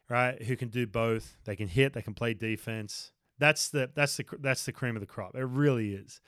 right, 0.09 0.43
who 0.43 0.57
can 0.57 0.67
do 0.67 0.85
both, 0.85 1.37
they 1.45 1.55
can 1.55 1.69
hit, 1.69 1.93
they 1.93 2.01
can 2.01 2.13
play 2.13 2.33
defense. 2.33 3.13
That's 3.39 3.69
the 3.69 3.89
that's 3.95 4.17
the 4.17 4.25
that's 4.39 4.65
the 4.65 4.73
cream 4.73 4.97
of 4.97 4.99
the 4.99 5.07
crop. 5.07 5.33
It 5.33 5.45
really 5.45 5.93
is. 5.93 6.19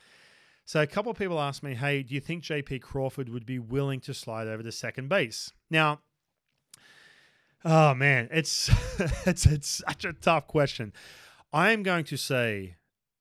So 0.70 0.84
a 0.84 0.86
couple 0.86 1.12
of 1.12 1.18
people 1.18 1.42
asked 1.42 1.64
me, 1.64 1.74
"Hey, 1.74 2.04
do 2.04 2.14
you 2.14 2.22
think 2.22 2.44
JP 2.44 2.84
Crawford 2.84 3.28
would 3.28 3.44
be 3.44 3.58
willing 3.58 4.00
to 4.02 4.14
slide 4.14 4.48
over 4.48 4.62
to 4.62 4.72
second 4.72 5.10
base?" 5.10 5.52
Now, 5.72 6.02
oh 7.66 7.96
man, 7.96 8.30
it's 8.32 8.70
it's 9.26 9.48
it's 9.48 9.82
such 9.88 10.06
a 10.06 10.14
tough 10.14 10.46
question. 10.46 10.94
I 11.52 11.72
am 11.72 11.82
going 11.82 12.04
to 12.04 12.18
say 12.18 12.76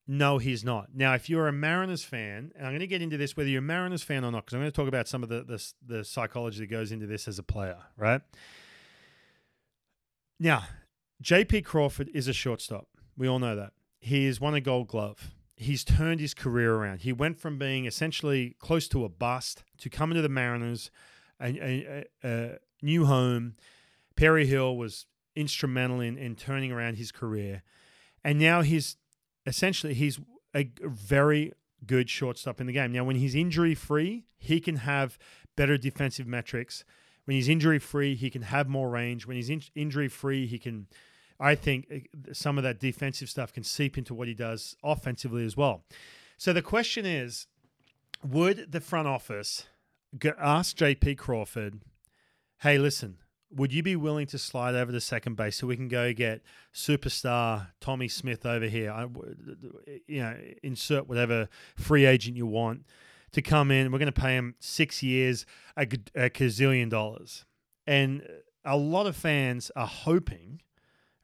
no, 0.07 0.37
he's 0.37 0.63
not. 0.63 0.95
Now, 0.95 1.15
if 1.15 1.31
you're 1.31 1.49
a 1.49 1.53
Mariners 1.53 2.05
fan, 2.05 2.53
and 2.55 2.67
I'm 2.67 2.73
going 2.73 2.81
to 2.81 2.87
get 2.87 3.01
into 3.01 3.17
this 3.17 3.35
whether 3.35 3.49
you're 3.49 3.61
a 3.61 3.63
Mariners 3.63 4.03
fan 4.03 4.27
or 4.27 4.31
not, 4.31 4.45
because 4.45 4.53
I'm 4.53 4.61
going 4.61 4.71
to 4.71 4.77
talk 4.77 4.89
about 4.89 5.09
some 5.09 5.23
of 5.23 5.31
the, 5.31 5.43
the 5.43 5.73
the 5.97 6.05
psychology 6.05 6.61
that 6.61 6.67
goes 6.67 6.93
into 6.93 7.07
this 7.07 7.27
as 7.27 7.39
a 7.39 7.43
player, 7.43 7.79
right? 7.97 8.21
Now, 10.39 10.65
JP 11.25 11.65
Crawford 11.65 12.11
is 12.13 12.29
a 12.29 12.35
shortstop. 12.35 12.89
We 13.17 13.27
all 13.27 13.39
know 13.39 13.57
that. 13.57 13.73
He 14.01 14.27
is 14.27 14.39
won 14.39 14.53
a 14.53 14.61
gold 14.61 14.89
glove. 14.89 15.31
He's 15.61 15.85
turned 15.85 16.21
his 16.21 16.35
career 16.35 16.75
around. 16.75 17.01
He 17.01 17.13
went 17.13 17.39
from 17.39 17.59
being 17.59 17.85
essentially 17.85 18.57
close 18.59 18.87
to 18.89 19.05
a 19.05 19.09
bust 19.09 19.65
to 19.79 19.91
coming 19.91 20.17
to 20.17 20.23
the 20.23 20.29
Mariners, 20.29 20.91
a, 21.41 21.47
a, 21.47 22.05
a, 22.23 22.59
new 22.81 23.07
home. 23.07 23.57
Perry 24.15 24.47
Hill 24.47 24.77
was 24.77 25.07
instrumental 25.35 26.01
in, 26.01 26.17
in 26.17 26.37
turning 26.37 26.71
around 26.71 26.97
his 26.97 27.11
career. 27.11 27.63
And 28.25 28.39
now 28.39 28.63
he's 28.63 28.97
essentially 29.47 29.95
he's 29.95 30.21
a 30.55 30.71
very 30.81 31.53
good 31.87 32.11
shortstop 32.11 32.61
in 32.61 32.67
the 32.67 32.73
game. 32.73 32.93
Now, 32.93 33.05
when 33.05 33.17
he's 33.17 33.35
injury 33.35 33.75
free, 33.75 34.25
he 34.39 34.61
can 34.61 34.77
have 34.77 35.19
better 35.57 35.77
defensive 35.77 36.27
metrics. 36.27 36.85
When 37.25 37.37
he's 37.37 37.49
injury 37.49 37.79
free, 37.79 38.15
he 38.15 38.31
can 38.31 38.43
have 38.43 38.69
more 38.69 38.89
range. 38.89 39.27
When 39.27 39.37
he's 39.37 39.51
in- 39.51 39.63
injury 39.75 40.09
free, 40.09 40.47
he 40.47 40.59
can, 40.59 40.87
I 41.41 41.55
think, 41.55 41.87
uh, 41.93 42.33
some 42.33 42.59
of 42.59 42.65
that 42.65 42.81
defensive 42.81 43.29
stuff 43.29 43.53
can 43.53 43.65
seep 43.65 43.97
into 43.97 44.15
what 44.15 44.29
he 44.29 44.35
does 44.35 44.77
offensively 44.83 45.45
as 45.45 45.57
well. 45.57 45.85
So 46.37 46.53
the 46.53 46.63
question 46.63 47.07
is 47.07 47.47
would 48.23 48.73
the 48.73 48.81
front 48.81 49.07
office 49.07 49.67
ask 50.39 50.77
JP 50.77 51.19
Crawford, 51.19 51.81
hey, 52.61 52.79
listen, 52.79 53.19
would 53.51 53.73
you 53.73 53.83
be 53.83 53.97
willing 53.97 54.27
to 54.27 54.39
slide 54.39 54.75
over 54.75 54.93
to 54.93 55.01
second 55.01 55.37
base 55.37 55.57
so 55.57 55.67
we 55.67 55.77
can 55.77 55.89
go 55.89 56.13
get 56.13 56.43
superstar 56.75 57.69
Tommy 57.81 58.09
Smith 58.09 58.45
over 58.45 58.67
here? 58.67 58.91
I, 58.91 59.07
you 60.07 60.21
know, 60.21 60.37
insert 60.63 61.09
whatever 61.09 61.49
free 61.77 62.05
agent 62.05 62.37
you 62.37 62.47
want 62.47 62.85
to 63.33 63.43
come 63.43 63.71
in. 63.71 63.91
We're 63.91 63.99
going 63.99 64.13
to 64.13 64.21
pay 64.21 64.35
him 64.35 64.55
six 64.59 65.03
years, 65.03 65.47
a 65.77 65.87
gazillion 65.87 66.91
dollars. 66.91 67.45
And 67.87 68.27
a 68.65 68.77
lot 68.77 69.07
of 69.07 69.17
fans 69.17 69.71
are 69.75 69.87
hoping, 69.87 70.61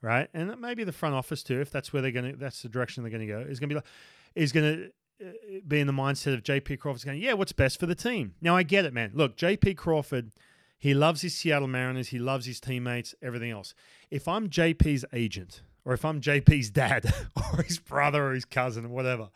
right? 0.04 0.28
And 0.34 0.60
maybe 0.60 0.84
the 0.84 0.92
front 0.92 1.14
office 1.14 1.42
too, 1.42 1.60
if 1.60 1.70
that's 1.70 1.92
where 1.92 2.02
they're 2.02 2.12
going 2.12 2.32
to, 2.32 2.36
that's 2.36 2.62
the 2.62 2.68
direction 2.68 3.02
they're 3.02 3.10
going 3.10 3.26
to 3.26 3.32
go, 3.32 3.40
is 3.40 3.58
going 3.58 3.70
to 3.70 3.74
be 3.74 3.76
like, 3.76 3.86
is 4.34 4.52
going 4.52 4.76
to 4.76 5.26
uh, 5.26 5.32
be 5.66 5.80
in 5.80 5.86
the 5.86 5.92
mindset 5.92 6.34
of 6.34 6.42
JP 6.42 6.78
Crawford's 6.78 7.04
going, 7.04 7.20
yeah, 7.20 7.32
what's 7.32 7.52
best 7.52 7.80
for 7.80 7.86
the 7.86 7.94
team? 7.94 8.34
Now 8.42 8.54
I 8.54 8.62
get 8.62 8.84
it, 8.84 8.92
man. 8.92 9.12
Look, 9.14 9.36
JP 9.36 9.78
Crawford, 9.78 10.32
he 10.78 10.92
loves 10.92 11.22
his 11.22 11.34
Seattle 11.34 11.68
Mariners, 11.68 12.08
he 12.08 12.18
loves 12.18 12.44
his 12.44 12.60
teammates, 12.60 13.14
everything 13.22 13.50
else. 13.50 13.74
If 14.10 14.28
I'm 14.28 14.50
JP's 14.50 15.06
agent, 15.14 15.62
or 15.86 15.94
if 15.94 16.04
I'm 16.04 16.20
JP's 16.20 16.68
dad, 16.68 17.12
or 17.36 17.62
his 17.62 17.78
brother, 17.78 18.28
or 18.28 18.34
his 18.34 18.44
cousin, 18.44 18.84
or 18.84 18.90
whatever, 18.90 19.30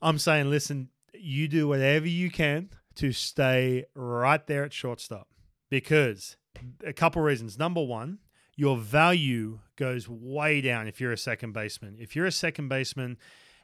I'm 0.00 0.18
saying, 0.18 0.50
listen, 0.50 0.90
you 1.14 1.48
do 1.48 1.66
whatever 1.66 2.06
you 2.06 2.30
can 2.30 2.70
to 2.96 3.12
stay 3.12 3.86
right 3.96 4.46
there 4.46 4.62
at 4.64 4.72
shortstop 4.72 5.26
because 5.68 6.36
a 6.86 6.92
couple 6.92 7.22
reasons. 7.22 7.58
Number 7.58 7.82
one, 7.82 8.18
your 8.56 8.76
value 8.76 9.60
goes 9.76 10.08
way 10.08 10.60
down 10.60 10.86
if 10.86 11.00
you're 11.00 11.12
a 11.12 11.18
second 11.18 11.52
baseman. 11.52 11.96
If 11.98 12.14
you're 12.14 12.26
a 12.26 12.32
second 12.32 12.68
baseman, 12.68 13.18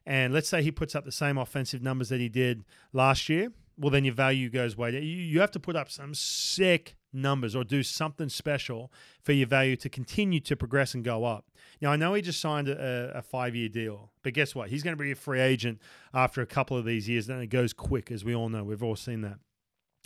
and 0.07 0.33
let's 0.33 0.49
say 0.49 0.63
he 0.63 0.71
puts 0.71 0.95
up 0.95 1.05
the 1.05 1.13
same 1.13 1.39
offensive 1.39 1.83
numbers 1.83 2.09
that 2.09 2.21
he 2.21 2.29
did 2.29 2.65
last 2.93 3.29
year, 3.29 3.53
well, 3.79 3.91
then 3.91 4.05
your 4.05 4.15
value 4.15 4.51
goes 4.51 4.77
way 4.77 4.91
down. 4.91 5.03
You, 5.03 5.41
have 5.41 5.51
to 5.53 5.61
put 5.61 5.77
up 5.77 5.91
some 5.91 6.15
sick 6.15 6.97
numbers 7.13 7.57
or 7.57 7.65
do 7.65 7.83
something 7.83 8.29
special 8.29 8.93
for 9.23 9.33
your 9.33 9.47
value 9.47 9.77
to 9.77 9.89
continue 9.89 10.41
to 10.41 10.57
progress 10.57 10.95
and 10.95 11.03
go 11.03 11.25
up. 11.25 11.47
Now, 11.81 11.93
I 11.93 11.97
know 11.97 12.13
he 12.13 12.21
just 12.21 12.41
signed 12.41 12.69
a, 12.69 13.13
a 13.15 13.23
five 13.23 13.55
year 13.55 13.69
deal, 13.69 14.13
but 14.23 14.35
guess 14.35 14.55
what? 14.55 14.69
He's 14.69 14.83
going 14.83 14.97
to 14.97 15.03
be 15.03 15.13
a 15.13 15.17
free 15.17 15.41
agent 15.41 15.81
after 16.13 16.43
a 16.43 16.47
couple 16.47 16.77
of 16.77 16.85
these 16.85 17.09
years. 17.09 17.27
Then 17.27 17.41
it 17.41 17.47
goes 17.47 17.73
quick, 17.73 18.11
as 18.11 18.23
we 18.23 18.35
all 18.35 18.51
know. 18.51 18.65
We've 18.65 18.83
all 18.83 18.97
seen 18.97 19.23
that. 19.23 19.39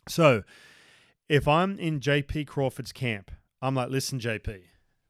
So, 0.09 0.45
if 1.29 1.49
I'm 1.49 1.79
in 1.79 2.01
JP 2.01 2.47
Crawford's 2.47 2.93
camp, 2.93 3.31
I'm 3.63 3.75
like, 3.75 3.89
listen, 3.89 4.21
JP, 4.21 4.61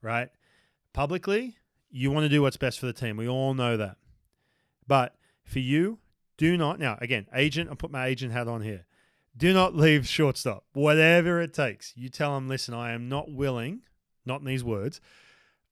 right? 0.05 0.29
Publicly, 0.93 1.57
you 1.89 2.11
want 2.11 2.23
to 2.23 2.29
do 2.29 2.41
what's 2.41 2.57
best 2.57 2.79
for 2.79 2.85
the 2.85 2.93
team. 2.93 3.17
We 3.17 3.27
all 3.27 3.53
know 3.53 3.75
that. 3.75 3.97
But 4.87 5.15
for 5.43 5.59
you, 5.59 5.99
do 6.37 6.55
not, 6.57 6.79
now, 6.79 6.97
again, 7.01 7.27
agent, 7.33 7.69
I 7.71 7.75
put 7.75 7.91
my 7.91 8.05
agent 8.05 8.31
hat 8.31 8.47
on 8.47 8.61
here. 8.61 8.85
Do 9.35 9.53
not 9.53 9.75
leave 9.75 10.07
shortstop, 10.07 10.63
whatever 10.73 11.41
it 11.41 11.53
takes. 11.53 11.91
You 11.95 12.09
tell 12.09 12.37
him, 12.37 12.47
listen, 12.47 12.73
I 12.73 12.91
am 12.91 13.09
not 13.09 13.31
willing, 13.31 13.81
not 14.25 14.39
in 14.39 14.45
these 14.45 14.63
words, 14.63 15.01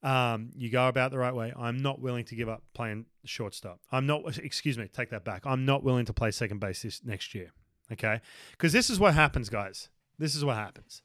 um, 0.02 0.52
you 0.56 0.70
go 0.70 0.88
about 0.90 1.12
the 1.12 1.18
right 1.18 1.34
way. 1.34 1.54
I'm 1.58 1.78
not 1.78 2.02
willing 2.02 2.26
to 2.26 2.36
give 2.36 2.50
up 2.50 2.62
playing 2.74 3.06
shortstop. 3.24 3.80
I'm 3.90 4.06
not, 4.06 4.38
excuse 4.38 4.78
me, 4.78 4.90
take 4.90 5.12
that 5.12 5.24
back. 5.24 5.44
I'm 5.46 5.64
not 5.64 5.84
willing 5.84 6.06
to 6.06 6.14
play 6.14 6.32
second 6.32 6.60
base 6.60 6.82
this 6.82 7.02
next 7.06 7.34
year. 7.34 7.54
Okay. 7.92 8.20
Because 8.52 8.74
this 8.74 8.90
is 8.90 9.00
what 9.00 9.14
happens, 9.14 9.50
guys. 9.50 9.90
This 10.20 10.36
is 10.36 10.44
what 10.44 10.58
happens. 10.58 11.02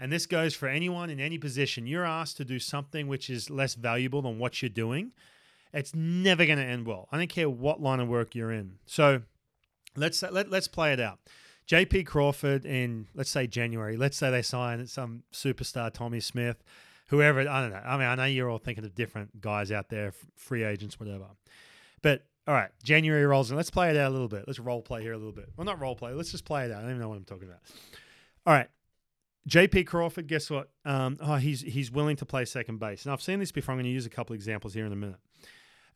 And 0.00 0.10
this 0.10 0.24
goes 0.24 0.54
for 0.54 0.66
anyone 0.66 1.10
in 1.10 1.20
any 1.20 1.36
position, 1.36 1.86
you're 1.86 2.06
asked 2.06 2.38
to 2.38 2.44
do 2.44 2.58
something 2.58 3.06
which 3.06 3.28
is 3.28 3.50
less 3.50 3.74
valuable 3.74 4.22
than 4.22 4.38
what 4.38 4.62
you're 4.62 4.70
doing, 4.70 5.12
it's 5.74 5.94
never 5.94 6.46
going 6.46 6.58
to 6.58 6.64
end 6.64 6.86
well. 6.86 7.06
I 7.12 7.18
don't 7.18 7.28
care 7.28 7.50
what 7.50 7.82
line 7.82 8.00
of 8.00 8.08
work 8.08 8.34
you're 8.34 8.50
in. 8.50 8.78
So 8.86 9.20
let's 9.96 10.22
let, 10.22 10.50
let's 10.50 10.68
play 10.68 10.94
it 10.94 11.00
out. 11.00 11.18
JP 11.68 12.06
Crawford 12.06 12.64
in 12.64 13.08
let's 13.14 13.30
say 13.30 13.46
January. 13.46 13.96
Let's 13.98 14.16
say 14.16 14.30
they 14.30 14.42
sign 14.42 14.84
some 14.86 15.22
superstar 15.32 15.92
Tommy 15.92 16.20
Smith, 16.20 16.64
whoever. 17.08 17.40
I 17.40 17.60
don't 17.60 17.70
know. 17.70 17.82
I 17.84 17.96
mean, 17.98 18.06
I 18.06 18.14
know 18.14 18.24
you're 18.24 18.48
all 18.48 18.58
thinking 18.58 18.84
of 18.84 18.94
different 18.94 19.40
guys 19.40 19.70
out 19.70 19.90
there, 19.90 20.14
free 20.34 20.64
agents, 20.64 20.98
whatever. 20.98 21.26
But 22.02 22.24
all 22.48 22.54
right, 22.54 22.70
January 22.82 23.24
rolls 23.26 23.50
in. 23.50 23.56
Let's 23.56 23.70
play 23.70 23.90
it 23.90 23.96
out 23.96 24.08
a 24.08 24.12
little 24.12 24.28
bit. 24.28 24.44
Let's 24.46 24.58
role 24.58 24.80
play 24.80 25.02
here 25.02 25.12
a 25.12 25.18
little 25.18 25.32
bit. 25.32 25.50
Well, 25.56 25.66
not 25.66 25.78
role 25.78 25.94
play. 25.94 26.12
Let's 26.12 26.32
just 26.32 26.46
play 26.46 26.64
it 26.64 26.72
out. 26.72 26.78
I 26.78 26.80
don't 26.80 26.90
even 26.90 27.02
know 27.02 27.08
what 27.10 27.18
I'm 27.18 27.24
talking 27.24 27.46
about. 27.46 27.60
All 28.46 28.54
right, 28.54 28.68
JP 29.48 29.86
Crawford. 29.86 30.26
Guess 30.26 30.50
what? 30.50 30.70
Um, 30.84 31.18
oh, 31.20 31.36
he's 31.36 31.62
he's 31.62 31.90
willing 31.90 32.16
to 32.16 32.26
play 32.26 32.44
second 32.44 32.78
base. 32.78 33.04
And 33.04 33.12
I've 33.12 33.22
seen 33.22 33.38
this 33.38 33.52
before. 33.52 33.72
I'm 33.72 33.78
going 33.78 33.84
to 33.84 33.90
use 33.90 34.06
a 34.06 34.10
couple 34.10 34.34
examples 34.34 34.74
here 34.74 34.86
in 34.86 34.92
a 34.92 34.96
minute. 34.96 35.18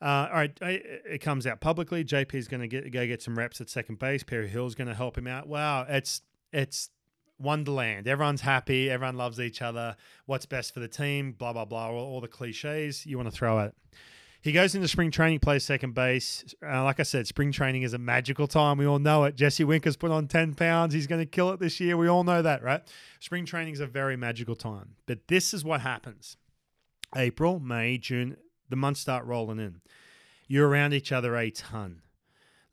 Uh, 0.01 0.29
all 0.31 0.37
right, 0.37 0.59
it 0.61 1.21
comes 1.21 1.47
out 1.47 1.61
publicly. 1.61 2.05
JP 2.05 2.35
is 2.35 2.49
going 2.49 2.61
to 2.61 2.69
get 2.69 2.91
go 2.91 3.07
get 3.07 3.23
some 3.23 3.37
reps 3.39 3.61
at 3.61 3.69
second 3.69 3.99
base. 3.99 4.23
Perry 4.23 4.49
Hill's 4.49 4.75
going 4.75 4.89
to 4.89 4.95
help 4.95 5.17
him 5.17 5.27
out. 5.27 5.47
Wow, 5.47 5.87
it's 5.89 6.23
it's 6.53 6.91
wonderland. 7.39 8.09
Everyone's 8.09 8.41
happy. 8.41 8.91
Everyone 8.91 9.17
loves 9.17 9.41
each 9.41 9.63
other. 9.63 9.97
What's 10.27 10.47
best 10.47 10.75
for 10.75 10.81
the 10.81 10.89
team? 10.89 11.33
Blah 11.33 11.53
blah 11.53 11.65
blah. 11.65 11.89
All, 11.89 11.99
all 11.99 12.21
the 12.21 12.29
cliches 12.29 13.07
you 13.07 13.17
want 13.17 13.31
to 13.31 13.37
throw 13.37 13.61
at. 13.61 13.75
He 14.45 14.53
goes 14.53 14.75
into 14.75 14.87
spring 14.89 15.11
training, 15.11 15.39
plays 15.39 15.65
second 15.65 15.95
base. 15.95 16.45
Uh, 16.63 16.85
like 16.85 17.01
I 17.01 17.03
said, 17.03 17.27
spring 17.27 17.51
training 17.51 17.81
is 17.81 17.95
a 17.95 17.99
magical 17.99 18.47
time. 18.47 18.77
We 18.77 18.85
all 18.85 18.99
know 18.99 19.25
it. 19.25 19.37
Jesse 19.37 19.65
Winker's 19.65 19.97
put 19.97 20.11
on 20.11 20.29
10 20.29 20.55
pounds. 20.55 20.93
He's 20.93 21.07
going 21.07 21.23
to 21.23 21.27
kill 21.27 21.49
it 21.53 21.61
this 21.61 21.81
year. 21.81 21.97
We 21.97 22.09
all 22.09 22.25
know 22.25 22.43
that, 22.43 22.63
right? 22.63 22.83
Spring 23.21 23.47
training 23.47 23.73
is 23.73 23.81
a 23.81 23.87
very 23.87 24.19
magical 24.19 24.55
time. 24.55 24.97
But 25.07 25.29
this 25.29 25.55
is 25.55 25.65
what 25.65 25.81
happens 25.81 26.37
April, 27.17 27.59
May, 27.59 27.97
June, 27.97 28.37
the 28.69 28.77
months 28.77 29.01
start 29.01 29.25
rolling 29.25 29.61
in. 29.61 29.81
You're 30.47 30.69
around 30.69 30.93
each 30.93 31.11
other 31.11 31.35
a 31.39 31.49
ton. 31.49 32.03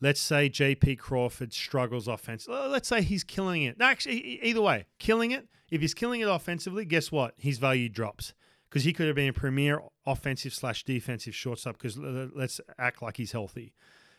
Let's 0.01 0.19
say 0.19 0.49
JP 0.49 0.99
Crawford 0.99 1.53
struggles 1.53 2.09
offensively. 2.09 2.67
Let's 2.67 2.89
say 2.89 3.01
he's 3.01 3.23
killing 3.23 3.63
it. 3.63 3.77
Actually, 3.79 4.43
either 4.43 4.61
way, 4.61 4.87
killing 4.99 5.31
it. 5.31 5.47
If 5.69 5.79
he's 5.79 5.93
killing 5.93 6.19
it 6.19 6.27
offensively, 6.27 6.83
guess 6.83 7.13
what? 7.13 7.33
His 7.37 7.59
value 7.59 7.87
drops 7.87 8.33
because 8.71 8.85
he 8.85 8.93
could 8.93 9.07
have 9.07 9.15
been 9.15 9.27
a 9.27 9.33
premier 9.33 9.81
offensive 10.05 10.53
slash 10.53 10.83
defensive 10.83 11.35
shortstop. 11.35 11.77
Because 11.77 11.97
let's 11.97 12.61
act 12.79 13.01
like 13.01 13.17
he's 13.17 13.33
healthy, 13.33 13.73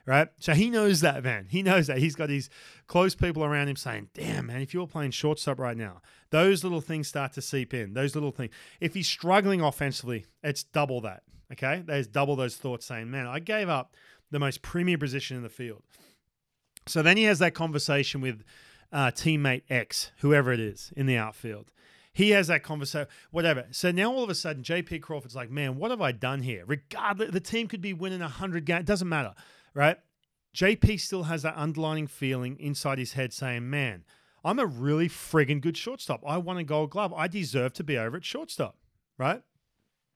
right? 0.04 0.28
So 0.38 0.52
he 0.52 0.68
knows 0.68 1.00
that, 1.00 1.24
man. 1.24 1.46
He 1.48 1.62
knows 1.62 1.86
that. 1.86 1.98
He's 1.98 2.14
got 2.14 2.28
these 2.28 2.50
close 2.86 3.14
people 3.14 3.44
around 3.44 3.68
him 3.68 3.76
saying, 3.76 4.10
"Damn, 4.12 4.46
man, 4.46 4.60
if 4.60 4.74
you're 4.74 4.86
playing 4.86 5.12
shortstop 5.12 5.58
right 5.58 5.76
now, 5.76 6.02
those 6.30 6.62
little 6.62 6.82
things 6.82 7.08
start 7.08 7.32
to 7.32 7.42
seep 7.42 7.72
in. 7.72 7.94
Those 7.94 8.14
little 8.14 8.30
things. 8.30 8.52
If 8.78 8.92
he's 8.92 9.08
struggling 9.08 9.62
offensively, 9.62 10.26
it's 10.42 10.62
double 10.62 11.00
that. 11.00 11.22
Okay, 11.50 11.82
there's 11.86 12.06
double 12.06 12.36
those 12.36 12.56
thoughts 12.56 12.84
saying, 12.84 13.10
"Man, 13.10 13.26
I 13.26 13.38
gave 13.38 13.70
up 13.70 13.96
the 14.30 14.38
most 14.38 14.60
premier 14.60 14.98
position 14.98 15.38
in 15.38 15.42
the 15.42 15.48
field." 15.48 15.82
So 16.86 17.00
then 17.00 17.16
he 17.16 17.22
has 17.24 17.38
that 17.38 17.54
conversation 17.54 18.20
with 18.20 18.42
uh, 18.92 19.12
teammate 19.12 19.62
X, 19.70 20.10
whoever 20.18 20.52
it 20.52 20.60
is 20.60 20.92
in 20.94 21.06
the 21.06 21.16
outfield 21.16 21.70
he 22.12 22.30
has 22.30 22.48
that 22.48 22.62
conversation, 22.62 23.08
whatever. 23.30 23.66
So 23.70 23.90
now 23.90 24.12
all 24.12 24.22
of 24.22 24.30
a 24.30 24.34
sudden, 24.34 24.62
JP 24.62 25.02
Crawford's 25.02 25.34
like, 25.34 25.50
man, 25.50 25.76
what 25.76 25.90
have 25.90 26.00
I 26.00 26.12
done 26.12 26.42
here? 26.42 26.64
Regardless, 26.66 27.30
the 27.30 27.40
team 27.40 27.68
could 27.68 27.80
be 27.80 27.92
winning 27.92 28.20
100 28.20 28.64
games. 28.66 28.80
It 28.80 28.86
doesn't 28.86 29.08
matter, 29.08 29.34
right? 29.74 29.96
JP 30.54 31.00
still 31.00 31.22
has 31.24 31.42
that 31.42 31.54
underlining 31.56 32.06
feeling 32.06 32.58
inside 32.60 32.98
his 32.98 33.14
head 33.14 33.32
saying, 33.32 33.68
man, 33.70 34.04
I'm 34.44 34.58
a 34.58 34.66
really 34.66 35.08
friggin' 35.08 35.60
good 35.60 35.76
shortstop. 35.76 36.22
I 36.26 36.36
won 36.36 36.58
a 36.58 36.64
gold 36.64 36.90
glove. 36.90 37.12
I 37.14 37.28
deserve 37.28 37.72
to 37.74 37.84
be 37.84 37.96
over 37.96 38.18
at 38.18 38.24
shortstop, 38.24 38.76
right? 39.16 39.42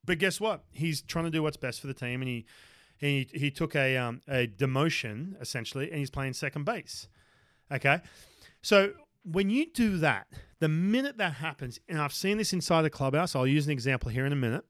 But 0.05 0.19
guess 0.19 0.41
what? 0.41 0.65
He's 0.71 1.01
trying 1.01 1.25
to 1.25 1.31
do 1.31 1.43
what's 1.43 1.57
best 1.57 1.81
for 1.81 1.87
the 1.87 1.95
team, 1.95 2.23
and 2.23 2.29
he 2.29 2.47
he 2.97 3.29
he 3.33 3.51
took 3.51 3.75
a 3.75 3.97
um, 3.97 4.21
a 4.29 4.47
demotion 4.47 5.41
essentially, 5.41 5.91
and 5.91 5.99
he's 5.99 6.11
playing 6.11 6.33
second 6.33 6.65
base. 6.65 7.09
Okay, 7.71 8.01
so 8.63 8.93
when 9.31 9.51
you 9.51 9.67
do 9.67 9.99
that, 9.99 10.29
the 10.61 10.69
minute 10.69 11.19
that 11.19 11.35
happens, 11.35 11.81
and 11.89 12.01
I've 12.01 12.13
seen 12.13 12.39
this 12.39 12.53
inside 12.53 12.83
the 12.83 12.91
clubhouse, 12.91 13.35
I'll 13.35 13.47
use 13.47 13.67
an 13.67 13.73
example 13.73 14.11
here 14.11 14.25
in 14.25 14.33
a 14.33 14.37
minute. 14.37 14.65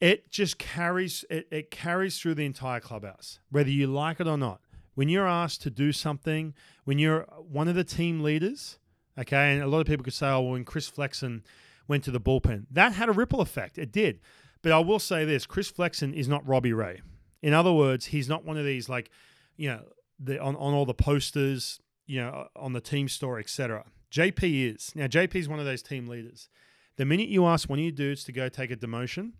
It 0.00 0.30
just 0.30 0.58
carries 0.58 1.24
it, 1.30 1.48
it 1.50 1.70
carries 1.70 2.18
through 2.18 2.34
the 2.34 2.44
entire 2.44 2.80
clubhouse, 2.80 3.40
whether 3.50 3.70
you 3.70 3.86
like 3.86 4.20
it 4.20 4.26
or 4.26 4.38
not. 4.38 4.60
When 4.94 5.08
you're 5.08 5.26
asked 5.26 5.62
to 5.62 5.70
do 5.70 5.92
something, 5.92 6.54
when 6.84 6.98
you're 6.98 7.22
one 7.38 7.68
of 7.68 7.74
the 7.74 7.84
team 7.84 8.20
leaders, 8.20 8.78
okay, 9.18 9.54
and 9.54 9.62
a 9.62 9.66
lot 9.66 9.80
of 9.80 9.86
people 9.86 10.04
could 10.04 10.14
say, 10.14 10.28
oh, 10.28 10.40
well, 10.40 10.52
when 10.52 10.64
Chris 10.64 10.88
Flexen 10.88 11.42
went 11.88 12.04
to 12.04 12.10
the 12.10 12.20
bullpen, 12.20 12.66
that 12.70 12.92
had 12.92 13.08
a 13.08 13.12
ripple 13.12 13.40
effect. 13.40 13.76
It 13.76 13.92
did. 13.92 14.20
But 14.62 14.72
I 14.72 14.78
will 14.78 14.98
say 15.00 15.24
this 15.24 15.46
Chris 15.46 15.70
Flexen 15.70 16.14
is 16.14 16.28
not 16.28 16.46
Robbie 16.46 16.72
Ray. 16.72 17.02
In 17.42 17.52
other 17.52 17.72
words, 17.72 18.06
he's 18.06 18.28
not 18.28 18.44
one 18.44 18.56
of 18.56 18.64
these 18.64 18.88
like, 18.88 19.10
you 19.56 19.68
know, 19.68 19.82
the 20.18 20.40
on, 20.40 20.54
on 20.56 20.74
all 20.74 20.86
the 20.86 20.94
posters, 20.94 21.80
you 22.06 22.20
know, 22.20 22.48
on 22.56 22.72
the 22.72 22.80
team 22.80 23.08
store, 23.08 23.38
etc. 23.38 23.84
JP 24.10 24.74
is. 24.74 24.92
Now, 24.94 25.06
JP 25.06 25.34
is 25.34 25.48
one 25.48 25.58
of 25.58 25.64
those 25.64 25.82
team 25.82 26.06
leaders. 26.06 26.48
The 26.96 27.04
minute 27.04 27.28
you 27.28 27.46
ask 27.46 27.68
one 27.68 27.78
of 27.78 27.84
your 27.84 27.92
dudes 27.92 28.24
to 28.24 28.32
go 28.32 28.48
take 28.48 28.70
a 28.70 28.76
demotion, 28.76 29.32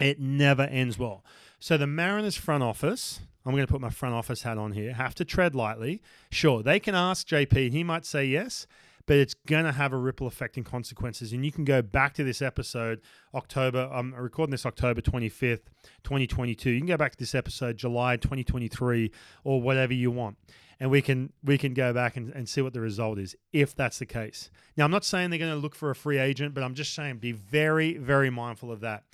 it 0.00 0.20
never 0.20 0.62
ends 0.62 0.98
well. 0.98 1.24
So 1.58 1.76
the 1.76 1.86
Mariners 1.86 2.36
front 2.36 2.62
office, 2.62 3.20
I'm 3.44 3.52
going 3.52 3.66
to 3.66 3.72
put 3.72 3.80
my 3.80 3.90
front 3.90 4.14
office 4.14 4.42
hat 4.42 4.58
on 4.58 4.72
here, 4.72 4.92
have 4.92 5.14
to 5.16 5.24
tread 5.24 5.54
lightly. 5.54 6.02
Sure, 6.30 6.62
they 6.62 6.78
can 6.78 6.94
ask 6.94 7.26
JP, 7.26 7.72
he 7.72 7.82
might 7.82 8.04
say 8.04 8.24
yes, 8.24 8.66
but 9.06 9.16
it's 9.16 9.34
going 9.34 9.64
to 9.64 9.72
have 9.72 9.92
a 9.92 9.96
ripple 9.96 10.26
effect 10.26 10.56
and 10.56 10.64
consequences. 10.64 11.32
And 11.32 11.44
you 11.44 11.52
can 11.52 11.64
go 11.64 11.82
back 11.82 12.14
to 12.14 12.24
this 12.24 12.40
episode, 12.40 13.00
October, 13.34 13.90
I'm 13.92 14.14
recording 14.14 14.52
this 14.52 14.66
October 14.66 15.00
25th, 15.00 15.66
2022. 16.04 16.70
You 16.70 16.80
can 16.80 16.86
go 16.86 16.96
back 16.96 17.12
to 17.12 17.18
this 17.18 17.34
episode, 17.34 17.76
July 17.76 18.16
2023, 18.16 19.10
or 19.42 19.60
whatever 19.60 19.92
you 19.92 20.10
want 20.10 20.36
and 20.80 20.90
we 20.90 21.02
can 21.02 21.32
we 21.42 21.58
can 21.58 21.74
go 21.74 21.92
back 21.92 22.16
and, 22.16 22.32
and 22.32 22.48
see 22.48 22.60
what 22.60 22.72
the 22.72 22.80
result 22.80 23.18
is 23.18 23.36
if 23.52 23.74
that's 23.74 23.98
the 23.98 24.06
case. 24.06 24.50
Now 24.76 24.84
I'm 24.84 24.90
not 24.90 25.04
saying 25.04 25.30
they're 25.30 25.38
going 25.38 25.52
to 25.52 25.58
look 25.58 25.74
for 25.74 25.90
a 25.90 25.94
free 25.94 26.18
agent, 26.18 26.54
but 26.54 26.62
I'm 26.62 26.74
just 26.74 26.94
saying 26.94 27.18
be 27.18 27.32
very 27.32 27.96
very 27.96 28.30
mindful 28.30 28.70
of 28.70 28.80
that. 28.80 29.04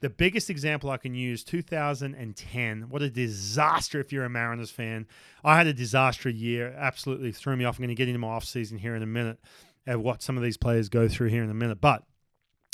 The 0.00 0.10
biggest 0.10 0.50
example 0.50 0.90
I 0.90 0.98
can 0.98 1.14
use 1.14 1.42
2010. 1.42 2.82
What 2.90 3.00
a 3.00 3.08
disaster 3.08 3.98
if 3.98 4.12
you're 4.12 4.26
a 4.26 4.30
Mariners 4.30 4.70
fan. 4.70 5.06
I 5.42 5.56
had 5.56 5.66
a 5.66 5.72
disaster 5.72 6.28
year, 6.28 6.74
absolutely 6.76 7.32
threw 7.32 7.56
me 7.56 7.64
off. 7.64 7.78
I'm 7.78 7.82
going 7.82 7.88
to 7.88 7.94
get 7.94 8.08
into 8.08 8.18
my 8.18 8.28
off 8.28 8.44
season 8.44 8.76
here 8.76 8.94
in 8.94 9.02
a 9.02 9.06
minute 9.06 9.38
of 9.86 10.00
what 10.00 10.22
some 10.22 10.36
of 10.36 10.42
these 10.42 10.58
players 10.58 10.90
go 10.90 11.08
through 11.08 11.28
here 11.28 11.42
in 11.42 11.50
a 11.50 11.54
minute. 11.54 11.80
But 11.80 12.02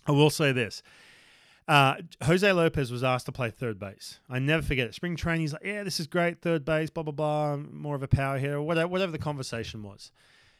I 0.06 0.12
will 0.12 0.30
say 0.30 0.50
this 0.50 0.82
uh, 1.68 1.94
Jose 2.22 2.50
Lopez 2.50 2.90
was 2.90 3.04
asked 3.04 3.26
to 3.26 3.32
play 3.32 3.50
third 3.50 3.78
base. 3.78 4.18
I 4.28 4.38
never 4.38 4.62
forget 4.62 4.88
it. 4.88 4.94
Spring 4.94 5.16
training, 5.16 5.42
he's 5.42 5.52
like, 5.52 5.64
"Yeah, 5.64 5.84
this 5.84 6.00
is 6.00 6.06
great, 6.06 6.40
third 6.40 6.64
base, 6.64 6.90
blah 6.90 7.02
blah 7.02 7.12
blah, 7.12 7.56
more 7.56 7.94
of 7.94 8.02
a 8.02 8.08
power 8.08 8.38
hitter, 8.38 8.60
whatever, 8.60 8.88
whatever 8.88 9.12
the 9.12 9.18
conversation 9.18 9.82
was." 9.82 10.10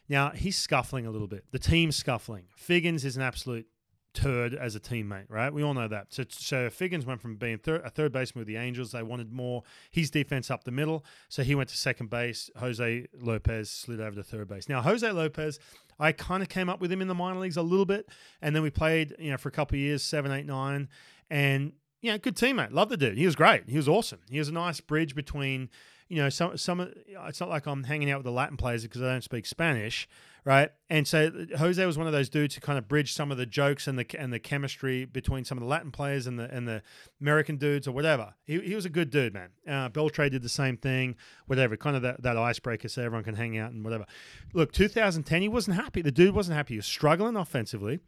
Now 0.09 0.31
he's 0.31 0.57
scuffling 0.57 1.07
a 1.07 1.11
little 1.11 1.29
bit. 1.29 1.45
The 1.51 1.59
team's 1.59 1.97
scuffling. 1.97 2.45
Figgins 2.57 3.05
is 3.05 3.17
an 3.17 3.23
absolute 3.23 3.67
turd 4.15 4.55
as 4.55 4.75
a 4.75 4.81
teammate, 4.81 5.25
right? 5.29 5.53
We 5.53 5.63
all 5.63 5.75
know 5.75 5.89
that. 5.89 6.13
So, 6.13 6.25
so 6.29 6.71
Figgins 6.71 7.07
went 7.07 7.21
from 7.21 7.37
being 7.37 7.59
thir- 7.59 7.83
a 7.85 7.91
third 7.91 8.13
baseman 8.13 8.41
with 8.41 8.49
the 8.49 8.57
Angels. 8.57 8.93
They 8.93 9.03
wanted 9.03 9.33
more 9.33 9.63
his 9.91 10.11
defense 10.11 10.51
up 10.51 10.65
the 10.65 10.71
middle, 10.71 11.05
so 11.29 11.43
he 11.43 11.55
went 11.55 11.69
to 11.71 11.77
second 11.77 12.11
base. 12.11 12.51
Jose 12.57 13.07
Lopez 13.19 13.71
slid 13.71 14.01
over 14.01 14.17
to 14.17 14.23
third 14.23 14.49
base. 14.49 14.69
Now 14.69 14.83
Jose 14.83 15.11
Lopez, 15.11 15.59
I 15.99 16.13
kind 16.13 16.43
of 16.43 16.49
came 16.49 16.69
up 16.69 16.81
with 16.81 16.91
him 16.93 17.01
in 17.01 17.09
the 17.09 17.15
minor 17.15 17.41
leagues 17.41 17.57
a 17.57 17.63
little 17.63 17.87
bit, 17.87 18.09
and 18.41 18.55
then 18.55 18.63
we 18.63 18.71
played, 18.71 19.15
you 19.19 19.31
know, 19.31 19.37
for 19.37 19.49
a 19.49 19.53
couple 19.53 19.77
of 19.77 19.81
years, 19.81 20.03
seven, 20.03 20.33
eight, 20.33 20.47
nine, 20.47 20.89
and 21.31 21.73
yeah, 22.03 22.19
good 22.19 22.37
teammate. 22.37 22.73
Love 22.73 22.89
the 22.89 22.97
dude. 22.97 23.17
He 23.17 23.25
was 23.27 23.37
great. 23.37 23.69
He 23.69 23.77
was 23.77 23.89
awesome. 23.89 24.19
He 24.29 24.39
was 24.39 24.49
a 24.49 24.53
nice 24.53 24.81
bridge 24.81 25.15
between, 25.15 25.71
you 26.13 26.23
know, 26.23 26.29
some 26.29 26.57
some. 26.59 26.81
It's 27.07 27.41
not 27.41 27.49
like 27.49 27.67
I'm 27.67 27.85
hanging 27.85 28.11
out 28.11 28.19
with 28.19 28.27
the 28.27 28.33
Latin 28.33 28.59
players 28.59 28.83
because 28.83 29.01
I 29.01 29.07
don't 29.07 29.25
speak 29.25 29.47
Spanish 29.47 30.07
right? 30.45 30.71
And 30.91 31.07
so 31.07 31.31
Jose 31.59 31.85
was 31.85 31.97
one 31.97 32.07
of 32.07 32.13
those 32.13 32.29
dudes 32.29 32.55
who 32.55 32.61
kind 32.61 32.79
of 32.79 32.89
bridged 32.89 33.15
some 33.15 33.31
of 33.31 33.39
the 33.39 33.47
jokes 33.47 33.87
and 33.87 33.99
the 33.99 34.07
and 34.19 34.33
the 34.33 34.39
chemistry 34.39 35.05
between 35.05 35.45
some 35.45 35.59
of 35.59 35.63
the 35.63 35.69
Latin 35.69 35.91
players 35.91 36.27
and 36.27 36.39
the 36.39 36.53
and 36.53 36.67
the 36.67 36.83
American 37.21 37.57
dudes 37.57 37.87
or 37.87 37.93
whatever. 37.93 38.35
He, 38.45 38.61
he 38.61 38.75
was 38.75 38.85
a 38.85 38.91
good 38.91 39.11
dude, 39.11 39.35
man. 39.35 39.51
Uh, 39.67 39.89
Beltre 39.89 40.31
did 40.31 40.43
the 40.43 40.49
same 40.49 40.77
thing, 40.77 41.17
whatever, 41.47 41.77
kind 41.77 41.97
of 41.97 42.03
that, 42.03 42.23
that 42.23 42.37
icebreaker 42.37 42.89
so 42.89 43.03
everyone 43.03 43.25
can 43.25 43.37
hang 43.37 43.57
out 43.57 43.73
and 43.73 43.85
whatever. 43.85 44.07
Look, 44.53 44.73
2010, 44.73 45.43
he 45.43 45.49
wasn't 45.49 45.77
happy. 45.77 46.03
The 46.03 46.13
dude 46.13 46.35
wasn't 46.35 46.57
happy. 46.57 46.75
He 46.75 46.79
was 46.79 46.87
struggling 46.87 47.37
offensively 47.37 48.01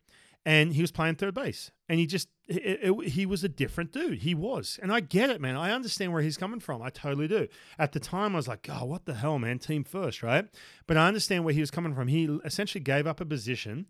and 0.47 0.75
he 0.75 0.83
was 0.83 0.91
playing 0.91 1.17
third 1.17 1.35
base. 1.35 1.71
And 1.89 1.99
he 1.99 2.07
just, 2.07 2.29
it, 2.47 2.81
it, 2.83 3.09
he 3.09 3.25
was 3.25 3.45
a 3.45 3.49
different 3.49 3.93
dude. 3.93 4.19
He 4.19 4.35
was. 4.35 4.79
And 4.83 4.93
I 4.93 5.01
get 5.01 5.31
it, 5.31 5.41
man. 5.41 5.57
I 5.57 5.73
understand 5.73 6.13
where 6.13 6.23
he's 6.23 6.37
coming 6.37 6.61
from. 6.61 6.83
I 6.83 6.91
totally 6.91 7.29
do. 7.29 7.49
At 7.79 7.93
the 7.93 8.01
time, 8.01 8.35
I 8.35 8.37
was 8.37 8.49
like, 8.49 8.69
oh, 8.71 8.85
what 8.85 9.07
the 9.07 9.15
hell, 9.15 9.39
man? 9.39 9.59
Team 9.59 9.85
first, 9.85 10.23
right? 10.23 10.47
But 10.87 10.97
I 10.97 11.09
understand 11.09 11.45
where 11.45 11.55
he 11.55 11.61
was 11.61 11.71
coming 11.71 11.95
from. 11.95 12.09
He 12.09 12.25
essentially 12.45 12.83
gave 12.83 13.07
up 13.07 13.21
a 13.21 13.25
position, 13.25 13.87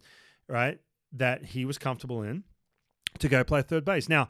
right, 0.48 0.78
that 1.12 1.46
he 1.46 1.64
was 1.64 1.78
comfortable 1.78 2.22
in 2.22 2.44
to 3.18 3.28
go 3.28 3.42
play 3.42 3.62
third 3.62 3.84
base. 3.84 4.08
Now, 4.08 4.28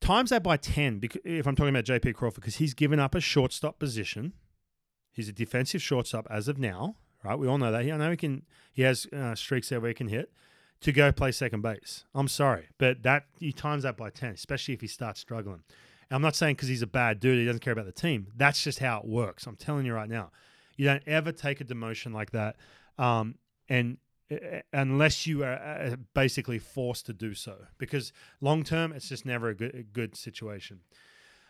times 0.00 0.30
that 0.30 0.42
by 0.42 0.58
10, 0.58 1.02
if 1.24 1.46
I'm 1.46 1.56
talking 1.56 1.74
about 1.74 1.84
JP 1.84 2.14
Crawford, 2.14 2.42
because 2.42 2.56
he's 2.56 2.74
given 2.74 3.00
up 3.00 3.14
a 3.14 3.20
shortstop 3.20 3.78
position. 3.78 4.34
He's 5.10 5.28
a 5.28 5.32
defensive 5.32 5.82
shortstop 5.82 6.26
as 6.30 6.48
of 6.48 6.58
now, 6.58 6.96
right? 7.22 7.38
We 7.38 7.46
all 7.46 7.58
know 7.58 7.70
that. 7.70 7.82
I 7.82 7.96
know 7.96 8.10
he 8.10 8.16
can, 8.16 8.44
he 8.72 8.82
has 8.82 9.06
uh, 9.12 9.34
streaks 9.34 9.68
there 9.68 9.80
where 9.80 9.88
he 9.88 9.94
can 9.94 10.08
hit 10.08 10.32
to 10.82 10.92
go 10.92 11.12
play 11.12 11.32
second 11.32 11.62
base. 11.62 12.04
I'm 12.14 12.28
sorry, 12.28 12.68
but 12.78 13.02
that 13.02 13.24
he 13.38 13.52
times 13.52 13.84
that 13.84 13.96
by 13.96 14.10
ten, 14.10 14.32
especially 14.32 14.74
if 14.74 14.80
he 14.80 14.86
starts 14.86 15.20
struggling. 15.20 15.62
And 16.10 16.16
I'm 16.16 16.22
not 16.22 16.36
saying 16.36 16.56
because 16.56 16.68
he's 16.68 16.82
a 16.82 16.86
bad 16.86 17.20
dude, 17.20 17.38
he 17.38 17.46
doesn't 17.46 17.60
care 17.60 17.72
about 17.72 17.86
the 17.86 17.92
team. 17.92 18.28
That's 18.36 18.62
just 18.62 18.80
how 18.80 18.98
it 18.98 19.06
works. 19.06 19.46
I'm 19.46 19.56
telling 19.56 19.86
you 19.86 19.94
right 19.94 20.08
now, 20.08 20.30
you 20.76 20.84
don't 20.84 21.02
ever 21.06 21.32
take 21.32 21.60
a 21.60 21.64
demotion 21.64 22.12
like 22.12 22.32
that, 22.32 22.56
um, 22.98 23.36
and 23.68 23.98
uh, 24.30 24.60
unless 24.72 25.26
you 25.26 25.44
are 25.44 25.54
uh, 25.54 25.96
basically 26.14 26.58
forced 26.58 27.06
to 27.06 27.12
do 27.12 27.34
so, 27.34 27.56
because 27.78 28.12
long 28.40 28.62
term, 28.62 28.92
it's 28.92 29.08
just 29.08 29.24
never 29.24 29.48
a 29.48 29.54
good, 29.54 29.74
a 29.74 29.82
good 29.82 30.16
situation. 30.16 30.80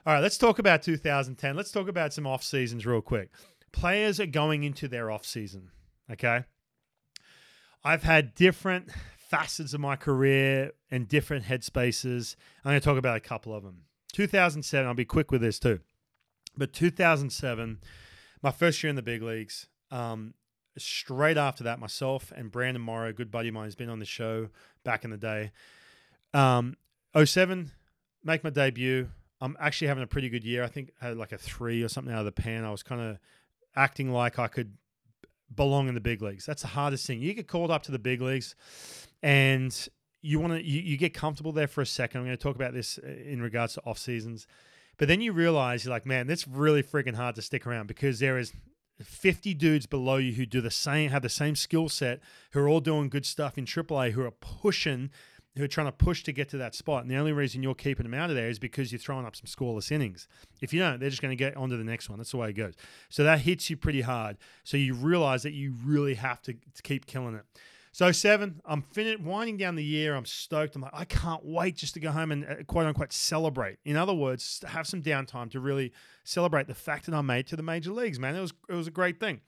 All 0.04 0.12
right, 0.12 0.20
let's 0.20 0.38
talk 0.38 0.58
about 0.58 0.82
2010. 0.82 1.56
Let's 1.56 1.70
talk 1.70 1.88
about 1.88 2.12
some 2.12 2.26
off 2.26 2.42
seasons 2.42 2.84
real 2.84 3.00
quick. 3.00 3.30
Players 3.72 4.18
are 4.20 4.26
going 4.26 4.64
into 4.64 4.88
their 4.88 5.10
off 5.10 5.24
season. 5.24 5.70
Okay. 6.10 6.44
I've 7.84 8.02
had 8.02 8.34
different 8.34 8.90
facets 9.32 9.72
of 9.72 9.80
my 9.80 9.96
career 9.96 10.72
and 10.90 11.08
different 11.08 11.46
headspaces. 11.46 12.36
I'm 12.62 12.72
going 12.72 12.80
to 12.80 12.84
talk 12.84 12.98
about 12.98 13.16
a 13.16 13.20
couple 13.20 13.54
of 13.54 13.62
them. 13.62 13.84
2007, 14.12 14.86
I'll 14.86 14.92
be 14.92 15.06
quick 15.06 15.32
with 15.32 15.40
this 15.40 15.58
too. 15.58 15.80
But 16.54 16.74
2007, 16.74 17.80
my 18.42 18.50
first 18.50 18.82
year 18.82 18.90
in 18.90 18.96
the 18.96 19.02
big 19.02 19.22
leagues, 19.22 19.68
um, 19.90 20.34
straight 20.76 21.38
after 21.38 21.64
that, 21.64 21.78
myself 21.78 22.30
and 22.36 22.50
Brandon 22.50 22.82
Morrow, 22.82 23.08
a 23.08 23.12
good 23.14 23.30
buddy 23.30 23.48
of 23.48 23.54
mine, 23.54 23.64
has 23.64 23.74
been 23.74 23.88
on 23.88 24.00
the 24.00 24.04
show 24.04 24.50
back 24.84 25.02
in 25.02 25.10
the 25.10 25.16
day. 25.16 25.52
Um, 26.34 26.76
07, 27.16 27.70
make 28.22 28.44
my 28.44 28.50
debut. 28.50 29.08
I'm 29.40 29.56
actually 29.58 29.88
having 29.88 30.04
a 30.04 30.06
pretty 30.06 30.28
good 30.28 30.44
year. 30.44 30.62
I 30.62 30.68
think 30.68 30.90
I 31.00 31.06
had 31.06 31.16
like 31.16 31.32
a 31.32 31.38
three 31.38 31.82
or 31.82 31.88
something 31.88 32.12
out 32.12 32.20
of 32.20 32.26
the 32.26 32.32
pan. 32.32 32.66
I 32.66 32.70
was 32.70 32.82
kind 32.82 33.00
of 33.00 33.18
acting 33.74 34.12
like 34.12 34.38
I 34.38 34.48
could 34.48 34.76
belong 35.54 35.88
in 35.88 35.94
the 35.94 36.02
big 36.02 36.20
leagues. 36.20 36.44
That's 36.44 36.60
the 36.60 36.68
hardest 36.68 37.06
thing. 37.06 37.22
You 37.22 37.32
get 37.32 37.48
called 37.48 37.70
up 37.70 37.82
to 37.84 37.92
the 37.92 37.98
big 37.98 38.20
leagues 38.20 38.54
and 39.22 39.88
you 40.20 40.38
want 40.38 40.54
to 40.54 40.62
you, 40.62 40.80
you 40.80 40.96
get 40.96 41.14
comfortable 41.14 41.52
there 41.52 41.66
for 41.66 41.80
a 41.80 41.86
second. 41.86 42.20
I'm 42.20 42.26
going 42.26 42.36
to 42.36 42.42
talk 42.42 42.56
about 42.56 42.72
this 42.72 42.98
uh, 42.98 43.08
in 43.08 43.42
regards 43.42 43.74
to 43.74 43.82
off 43.84 43.98
seasons. 43.98 44.46
But 44.98 45.08
then 45.08 45.20
you 45.20 45.32
realize 45.32 45.84
you're 45.84 45.94
like, 45.94 46.06
man, 46.06 46.26
that's 46.26 46.46
really 46.46 46.82
freaking 46.82 47.14
hard 47.16 47.34
to 47.36 47.42
stick 47.42 47.66
around 47.66 47.86
because 47.86 48.20
there 48.20 48.38
is 48.38 48.52
50 49.00 49.54
dudes 49.54 49.86
below 49.86 50.16
you 50.16 50.32
who 50.32 50.46
do 50.46 50.60
the 50.60 50.70
same, 50.70 51.10
have 51.10 51.22
the 51.22 51.28
same 51.28 51.56
skill 51.56 51.88
set, 51.88 52.20
who 52.52 52.60
are 52.60 52.68
all 52.68 52.80
doing 52.80 53.08
good 53.08 53.26
stuff 53.26 53.58
in 53.58 53.64
AAA, 53.64 54.12
who 54.12 54.22
are 54.22 54.30
pushing, 54.30 55.10
who 55.56 55.64
are 55.64 55.68
trying 55.68 55.86
to 55.86 55.92
push 55.92 56.22
to 56.24 56.32
get 56.32 56.48
to 56.50 56.58
that 56.58 56.74
spot. 56.74 57.02
And 57.02 57.10
the 57.10 57.16
only 57.16 57.32
reason 57.32 57.62
you're 57.62 57.74
keeping 57.74 58.04
them 58.04 58.14
out 58.14 58.30
of 58.30 58.36
there 58.36 58.48
is 58.48 58.58
because 58.58 58.92
you're 58.92 58.98
throwing 58.98 59.26
up 59.26 59.34
some 59.34 59.46
scoreless 59.46 59.90
innings. 59.90 60.28
If 60.60 60.72
you 60.72 60.80
don't, 60.80 61.00
they're 61.00 61.10
just 61.10 61.22
going 61.22 61.36
to 61.36 61.36
get 61.36 61.56
onto 61.56 61.76
the 61.76 61.84
next 61.84 62.08
one. 62.08 62.18
That's 62.18 62.30
the 62.30 62.36
way 62.36 62.50
it 62.50 62.54
goes. 62.54 62.74
So 63.08 63.24
that 63.24 63.40
hits 63.40 63.70
you 63.70 63.76
pretty 63.76 64.02
hard. 64.02 64.36
So 64.64 64.76
you 64.76 64.94
realize 64.94 65.42
that 65.42 65.52
you 65.52 65.74
really 65.84 66.14
have 66.14 66.40
to, 66.42 66.52
to 66.52 66.82
keep 66.82 67.06
killing 67.06 67.34
it. 67.34 67.44
So 67.94 68.10
seven, 68.10 68.62
I'm 68.64 68.80
fin- 68.80 69.22
winding 69.22 69.58
down 69.58 69.76
the 69.76 69.84
year. 69.84 70.14
I'm 70.14 70.24
stoked. 70.24 70.74
I'm 70.74 70.82
like, 70.82 70.94
I 70.94 71.04
can't 71.04 71.44
wait 71.44 71.76
just 71.76 71.92
to 71.94 72.00
go 72.00 72.10
home 72.10 72.32
and 72.32 72.44
uh, 72.44 72.54
quote 72.66 72.86
unquote 72.86 73.12
celebrate. 73.12 73.78
In 73.84 73.96
other 73.96 74.14
words, 74.14 74.64
have 74.66 74.86
some 74.86 75.02
downtime 75.02 75.50
to 75.50 75.60
really 75.60 75.92
celebrate 76.24 76.66
the 76.66 76.74
fact 76.74 77.04
that 77.06 77.14
I 77.14 77.20
made 77.20 77.46
to 77.48 77.56
the 77.56 77.62
major 77.62 77.92
leagues. 77.92 78.18
Man, 78.18 78.34
it 78.34 78.40
was 78.40 78.54
it 78.68 78.74
was 78.74 78.86
a 78.86 78.90
great 78.90 79.20
thing. 79.20 79.42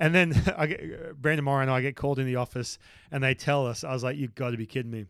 And 0.00 0.12
then 0.12 0.34
I 0.56 0.66
get 0.66 1.22
Brandon 1.22 1.44
Morrow 1.44 1.62
and 1.62 1.70
I 1.70 1.80
get 1.80 1.94
called 1.94 2.18
in 2.18 2.26
the 2.26 2.36
office, 2.36 2.78
and 3.12 3.22
they 3.22 3.34
tell 3.34 3.64
us, 3.64 3.84
I 3.84 3.92
was 3.92 4.02
like, 4.02 4.16
you've 4.16 4.34
got 4.34 4.50
to 4.50 4.56
be 4.56 4.66
kidding 4.66 4.90
me 4.90 5.06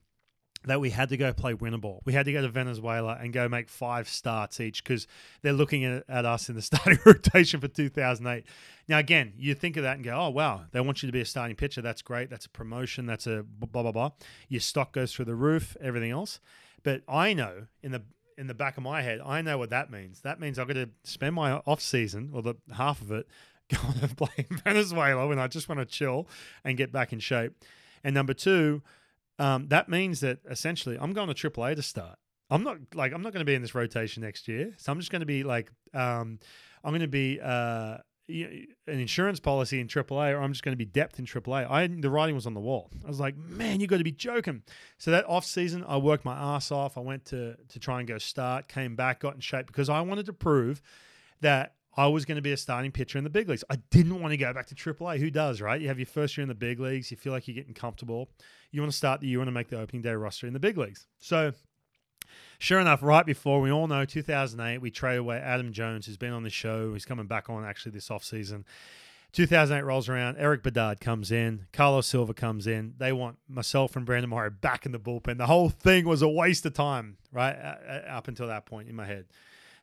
that 0.66 0.81
we 0.81 0.90
had 0.90 1.09
to 1.11 1.16
go 1.16 1.33
play 1.33 1.55
winter 1.55 1.79
ball. 1.79 2.03
We 2.05 2.12
had 2.12 2.27
to 2.27 2.33
go 2.33 2.40
to 2.42 2.48
Venezuela 2.48 3.18
and 3.20 3.33
go 3.33 3.48
make 3.48 3.68
five 3.68 4.09
starts 4.09 4.61
each 4.61 4.83
because 4.83 5.07
they're 5.42 5.53
looking 5.53 5.85
at, 5.85 6.05
at, 6.09 6.24
us 6.24 6.48
in 6.48 6.55
the 6.55 6.62
starting 6.62 6.98
rotation 7.05 7.61
for 7.61 7.68
2008. 7.68 8.44
Now, 8.88 8.98
again, 8.98 9.33
you 9.37 9.55
think 9.55 9.77
of 9.77 9.83
that 9.83 9.96
and 9.96 10.05
go, 10.05 10.12
oh, 10.12 10.31
wow, 10.31 10.62
they 10.72 10.81
want 10.81 11.03
you 11.03 11.07
to 11.07 11.12
be 11.12 11.20
a 11.20 11.27
starting 11.27 11.57
pitcher. 11.57 11.83
That's 11.83 12.03
great. 12.03 12.31
That's 12.31 12.46
a 12.46 12.50
promotion. 12.50 13.07
That's 13.07 13.27
a 13.27 13.44
blah, 13.44 13.83
blah, 13.83 13.92
blah. 13.92 14.11
Your 14.48 14.61
stock 14.61 14.92
goes 14.92 15.14
through 15.14 15.27
the 15.27 15.35
roof, 15.35 15.77
everything 15.81 16.11
else. 16.11 16.40
But 16.83 17.03
I 17.09 17.33
know 17.35 17.66
in 17.83 17.92
the 17.92 18.03
in 18.37 18.48
the 18.48 18.55
back 18.55 18.77
of 18.77 18.83
my 18.83 19.00
head, 19.00 19.20
I 19.24 19.42
know 19.42 19.59
what 19.59 19.70
that 19.70 19.92
means. 19.92 20.20
That 20.22 20.40
means 20.40 20.59
I've 20.59 20.66
got 20.66 20.74
to 20.74 20.90
spend 21.05 21.37
my 21.37 21.53
off 21.53 21.81
season, 21.81 22.31
or 22.33 22.42
the 22.42 22.57
half 22.74 23.00
of 23.00 23.12
it, 23.12 23.29
going 23.68 24.00
to 24.00 24.14
play 24.14 24.46
in 24.50 24.57
Venezuela 24.59 25.27
when 25.27 25.38
I 25.38 25.46
just 25.46 25.68
want 25.68 25.81
to 25.81 25.87
chill 25.87 26.29
and 26.64 26.77
get 26.77 26.92
back 26.92 27.12
in 27.12 27.20
shape. 27.20 27.53
And 28.03 28.14
number 28.14 28.35
two, 28.35 28.83
um, 29.38 29.68
that 29.68 29.88
means 29.88 30.20
that 30.20 30.38
essentially 30.50 30.96
I'm 31.00 31.12
going 31.12 31.32
to 31.32 31.50
AAA 31.50 31.76
to 31.76 31.82
start. 31.82 32.18
I'm 32.50 32.62
not 32.62 32.78
like 32.94 33.12
I'm 33.12 33.22
not 33.22 33.32
going 33.32 33.40
to 33.40 33.50
be 33.50 33.54
in 33.54 33.62
this 33.62 33.74
rotation 33.74 34.22
next 34.22 34.48
year, 34.48 34.72
so 34.76 34.92
I'm 34.92 34.98
just 34.98 35.10
going 35.10 35.20
to 35.20 35.26
be 35.26 35.42
like 35.42 35.70
um, 35.92 36.38
I'm 36.82 36.90
going 36.90 37.00
to 37.00 37.08
be 37.08 37.40
uh, 37.42 37.98
an 38.28 38.66
insurance 38.86 39.40
policy 39.40 39.80
in 39.80 39.88
AAA, 39.88 40.32
or 40.32 40.40
I'm 40.40 40.52
just 40.52 40.62
going 40.62 40.72
to 40.72 40.76
be 40.76 40.84
depth 40.84 41.18
in 41.18 41.26
AAA. 41.26 41.70
I 41.70 41.86
the 41.86 42.10
writing 42.10 42.34
was 42.34 42.46
on 42.46 42.54
the 42.54 42.60
wall. 42.60 42.90
I 43.04 43.08
was 43.08 43.20
like, 43.20 43.36
man, 43.36 43.80
you 43.80 43.86
got 43.86 43.98
to 43.98 44.04
be 44.04 44.12
joking. 44.12 44.62
So 44.98 45.10
that 45.10 45.28
off 45.28 45.44
season, 45.44 45.84
I 45.86 45.96
worked 45.96 46.24
my 46.24 46.34
ass 46.34 46.70
off. 46.70 46.96
I 46.96 47.00
went 47.00 47.24
to 47.26 47.56
to 47.56 47.78
try 47.78 47.98
and 47.98 48.08
go 48.08 48.18
start, 48.18 48.68
came 48.68 48.94
back, 48.94 49.20
got 49.20 49.34
in 49.34 49.40
shape 49.40 49.66
because 49.66 49.88
I 49.88 50.00
wanted 50.02 50.26
to 50.26 50.32
prove 50.32 50.82
that 51.40 51.73
I 51.96 52.07
was 52.09 52.24
going 52.24 52.37
to 52.37 52.42
be 52.42 52.52
a 52.52 52.57
starting 52.57 52.90
pitcher 52.90 53.18
in 53.18 53.24
the 53.24 53.30
big 53.30 53.48
leagues. 53.48 53.64
I 53.70 53.76
didn't 53.90 54.20
want 54.20 54.33
to 54.33 54.37
go 54.37 54.52
back 54.52 54.66
to 54.66 54.74
AAA. 54.74 55.18
Who 55.18 55.30
does, 55.30 55.61
right? 55.61 55.80
You 55.80 55.88
have 55.88 55.98
your 55.98 56.07
first 56.07 56.37
year 56.37 56.42
in 56.42 56.48
the 56.48 56.54
big 56.54 56.80
leagues. 56.80 57.11
You 57.11 57.16
feel 57.16 57.33
like 57.33 57.46
you're 57.46 57.54
getting 57.54 57.74
comfortable. 57.74 58.28
You 58.70 58.80
want 58.80 58.90
to 58.90 58.96
start 58.96 59.20
the 59.20 59.28
you 59.28 59.38
want 59.38 59.48
to 59.48 59.52
make 59.52 59.68
the 59.68 59.80
opening 59.80 60.02
day 60.02 60.12
roster 60.12 60.46
in 60.46 60.52
the 60.52 60.61
big 60.61 60.76
leagues. 60.76 61.07
So, 61.18 61.52
sure 62.59 62.80
enough, 62.80 63.02
right 63.02 63.24
before 63.24 63.61
we 63.61 63.70
all 63.70 63.87
know 63.87 64.04
2008, 64.04 64.78
we 64.78 64.90
trade 64.90 65.16
away 65.16 65.38
Adam 65.38 65.72
Jones, 65.72 66.07
who's 66.07 66.16
been 66.16 66.33
on 66.33 66.42
the 66.42 66.50
show. 66.50 66.92
He's 66.92 67.04
coming 67.04 67.26
back 67.26 67.48
on 67.48 67.64
actually 67.64 67.92
this 67.92 68.09
offseason. 68.09 68.64
2008 69.35 69.85
rolls 69.85 70.09
around. 70.09 70.37
Erik 70.37 70.62
Bedard 70.62 71.00
comes 71.00 71.33
in. 71.33 71.66
Carlos 71.72 72.07
Silva 72.07 72.33
comes 72.35 72.68
in. 72.68 72.94
They 72.98 73.12
want 73.12 73.37
myself 73.48 73.96
and 73.96 74.07
Brandon 74.07 74.30
Morrow 74.30 74.50
back 74.50 74.87
in 74.87 74.92
the 74.92 75.00
bullpen. 75.00 75.38
The 75.38 75.46
whole 75.46 75.68
thing 75.68 76.07
was 76.07 76.22
a 76.22 76.28
waste 76.28 76.64
of 76.66 76.74
time, 76.74 77.16
right? 77.33 77.52
Up 78.09 78.28
until 78.28 78.46
that 78.46 78.64
point 78.64 78.88
in 78.88 78.94
my 78.94 79.07
head. 79.07 79.26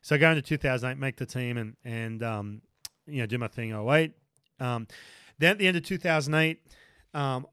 So 0.02 0.18
going 0.18 0.36
to 0.36 0.42
2008, 0.42 1.00
make 1.00 1.16
the 1.16 1.26
team 1.26 1.56
and 1.56 1.76
and 1.84 2.22
um, 2.22 2.62
you 3.06 3.20
know 3.20 3.26
do 3.26 3.38
my 3.38 3.48
thing. 3.48 3.72
08. 3.72 4.12
Um, 4.60 4.86
then 5.38 5.52
at 5.52 5.58
the 5.58 5.66
end 5.66 5.76
of 5.76 5.84
2008, 5.84 6.60
um, 7.14 7.46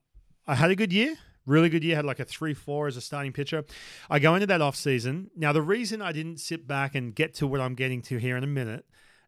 I 0.47 0.55
had 0.55 0.71
a 0.71 0.75
good 0.75 0.91
year. 0.91 1.15
Really 1.45 1.69
good 1.69 1.83
year. 1.83 1.95
Had 1.95 2.05
like 2.05 2.19
a 2.19 2.25
3 2.25 2.53
4 2.53 2.87
as 2.87 2.97
a 2.97 3.01
starting 3.01 3.33
pitcher. 3.33 3.63
I 4.09 4.19
go 4.19 4.35
into 4.35 4.47
that 4.47 4.61
off 4.61 4.75
season. 4.75 5.31
Now, 5.35 5.53
the 5.53 5.61
reason 5.61 6.01
I 6.01 6.11
didn't 6.11 6.39
sit 6.39 6.67
back 6.67 6.95
and 6.95 7.15
get 7.15 7.33
to 7.35 7.47
what 7.47 7.61
I'm 7.61 7.75
getting 7.75 8.01
to 8.03 8.17
here 8.17 8.35
in 8.35 8.43
a 8.43 8.47
minute 8.47 8.85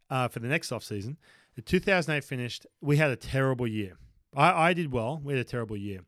uh, 0.10 0.27
for 0.27 0.39
the 0.39 0.47
next 0.47 0.71
off 0.71 0.84
season, 0.84 1.17
the 1.55 1.62
2008 1.62 2.23
finished, 2.23 2.65
we 2.81 2.97
had 2.97 3.12
a 3.12 3.15
terrible 3.15 3.67
year. 3.67 3.97
I, 4.36 4.69
I 4.69 4.73
did 4.73 4.91
well. 4.91 5.21
We 5.23 5.34
had 5.34 5.41
a 5.41 5.49
terrible 5.49 5.77
year 5.77 6.01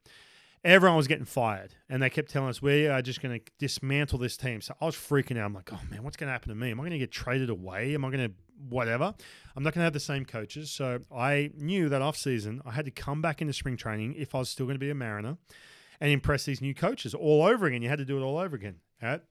everyone 0.64 0.98
was 0.98 1.08
getting 1.08 1.26
fired, 1.26 1.76
and 1.90 2.02
they 2.02 2.10
kept 2.10 2.32
telling 2.32 2.50
us 2.50 2.62
we 2.62 2.88
are 2.88 3.02
just 3.02 3.22
going 3.22 3.40
to 3.40 3.52
dismantle 3.60 4.20
this 4.20 4.38
team. 4.38 4.62
So 4.62 4.74
I 4.80 4.86
was 4.86 4.96
freaking 4.96 5.38
out. 5.38 5.46
I'm 5.46 5.54
like, 5.54 5.72
oh 5.74 5.80
man, 5.90 6.04
what's 6.04 6.18
going 6.18 6.28
to 6.28 6.32
happen 6.32 6.50
to 6.50 6.56
me? 6.56 6.72
Am 6.72 6.80
I 6.80 6.84
going 6.84 6.92
to 6.92 6.98
get 6.98 7.12
traded 7.12 7.50
away? 7.50 7.94
Am 7.94 8.06
I 8.06 8.10
going 8.10 8.30
to 8.30 8.36
whatever? 8.70 9.14
I'm 9.56 9.64
not 9.64 9.74
going 9.74 9.82
to 9.82 9.86
have 9.86 9.94
the 9.94 10.00
same 10.00 10.26
coaches. 10.26 10.72
So 10.72 11.02
I 11.14 11.52
knew 11.58 11.90
that 11.90 12.02
off 12.02 12.16
season 12.16 12.62
I 12.66 12.72
had 12.72 12.86
to 12.86 12.92
come 12.92 13.22
back 13.22 13.42
into 13.42 13.54
spring 13.54 13.78
training 13.78 14.16
if 14.18 14.34
I 14.34 14.40
was 14.40 14.50
still 14.50 14.66
going 14.66 14.76
to 14.76 14.80
be 14.80 14.90
a 14.90 14.96
Mariner 14.96 15.38
and 16.00 16.12
impress 16.12 16.46
these 16.46 16.62
new 16.62 16.74
coaches 16.74 17.14
all 17.14 17.44
over 17.44 17.66
again. 17.66 17.82
You 17.82 17.90
had 17.90 18.00
to 18.00 18.06
do 18.06 18.18
it 18.18 18.22
all 18.22 18.38
over 18.38 18.56
again. 18.56 18.78
Right? 19.02 19.22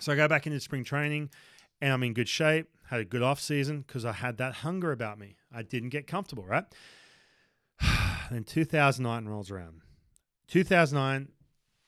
So 0.00 0.12
I 0.12 0.16
go 0.16 0.28
back 0.28 0.46
into 0.46 0.60
spring 0.60 0.84
training, 0.84 1.30
and 1.80 1.92
I'm 1.92 2.02
in 2.02 2.12
good 2.12 2.28
shape. 2.28 2.68
Had 2.90 3.00
a 3.00 3.04
good 3.04 3.22
off 3.22 3.40
season 3.40 3.80
because 3.86 4.04
I 4.04 4.12
had 4.12 4.36
that 4.38 4.56
hunger 4.56 4.92
about 4.92 5.18
me. 5.18 5.36
I 5.52 5.62
didn't 5.62 5.88
get 5.88 6.06
comfortable. 6.06 6.44
Right. 6.44 6.64
then 8.30 8.44
2009 8.44 9.26
rolls 9.26 9.50
around 9.50 9.80
2009, 10.48 11.28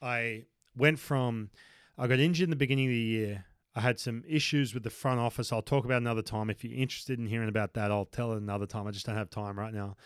I 0.03 0.45
went 0.77 0.99
from, 0.99 1.51
I 1.97 2.07
got 2.07 2.19
injured 2.19 2.45
in 2.45 2.51
the 2.51 2.57
beginning 2.57 2.87
of 2.87 2.93
the 2.93 2.99
year. 2.99 3.45
I 3.75 3.81
had 3.81 4.01
some 4.01 4.25
issues 4.27 4.75
with 4.75 4.83
the 4.83 4.91
front 4.91 5.21
office. 5.21 5.53
I'll 5.53 5.63
talk 5.63 5.85
about 5.85 5.99
another 5.99 6.23
time. 6.23 6.51
If 6.51 6.65
you're 6.65 6.77
interested 6.77 7.19
in 7.19 7.27
hearing 7.27 7.49
about 7.49 7.75
that, 7.75 7.93
I'll 7.93 8.07
tell 8.07 8.33
it 8.33 8.39
another 8.39 8.67
time. 8.67 8.87
I 8.87 8.91
just 8.91 9.07
don't 9.07 9.15
have 9.15 9.31
time 9.31 9.59
right 9.59 9.73
now. 9.73 9.97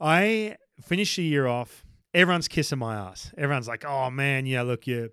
I 0.00 0.56
finished 0.80 1.16
the 1.16 1.24
year 1.24 1.46
off. 1.46 1.84
Everyone's 2.14 2.48
kissing 2.48 2.78
my 2.78 2.94
ass. 2.94 3.32
Everyone's 3.36 3.68
like, 3.68 3.84
"Oh 3.84 4.10
man, 4.10 4.46
yeah, 4.46 4.62
look, 4.62 4.86
you, 4.86 5.10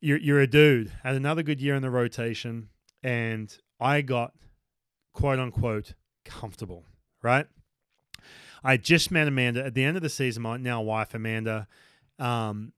you're 0.00 0.18
you're 0.18 0.40
a 0.40 0.46
dude." 0.46 0.92
Had 1.02 1.16
another 1.16 1.42
good 1.42 1.60
year 1.60 1.74
in 1.74 1.82
the 1.82 1.90
rotation, 1.90 2.68
and 3.02 3.54
I 3.80 4.02
got 4.02 4.32
quote 5.12 5.38
unquote 5.38 5.94
comfortable. 6.24 6.84
Right? 7.22 7.46
I 8.64 8.76
just 8.76 9.10
met 9.10 9.28
Amanda 9.28 9.64
at 9.64 9.74
the 9.74 9.84
end 9.84 9.96
of 9.96 10.02
the 10.02 10.08
season. 10.08 10.42
My 10.42 10.56
now 10.56 10.80
wife 10.82 11.14
Amanda, 11.14 11.66
um, 12.18 12.72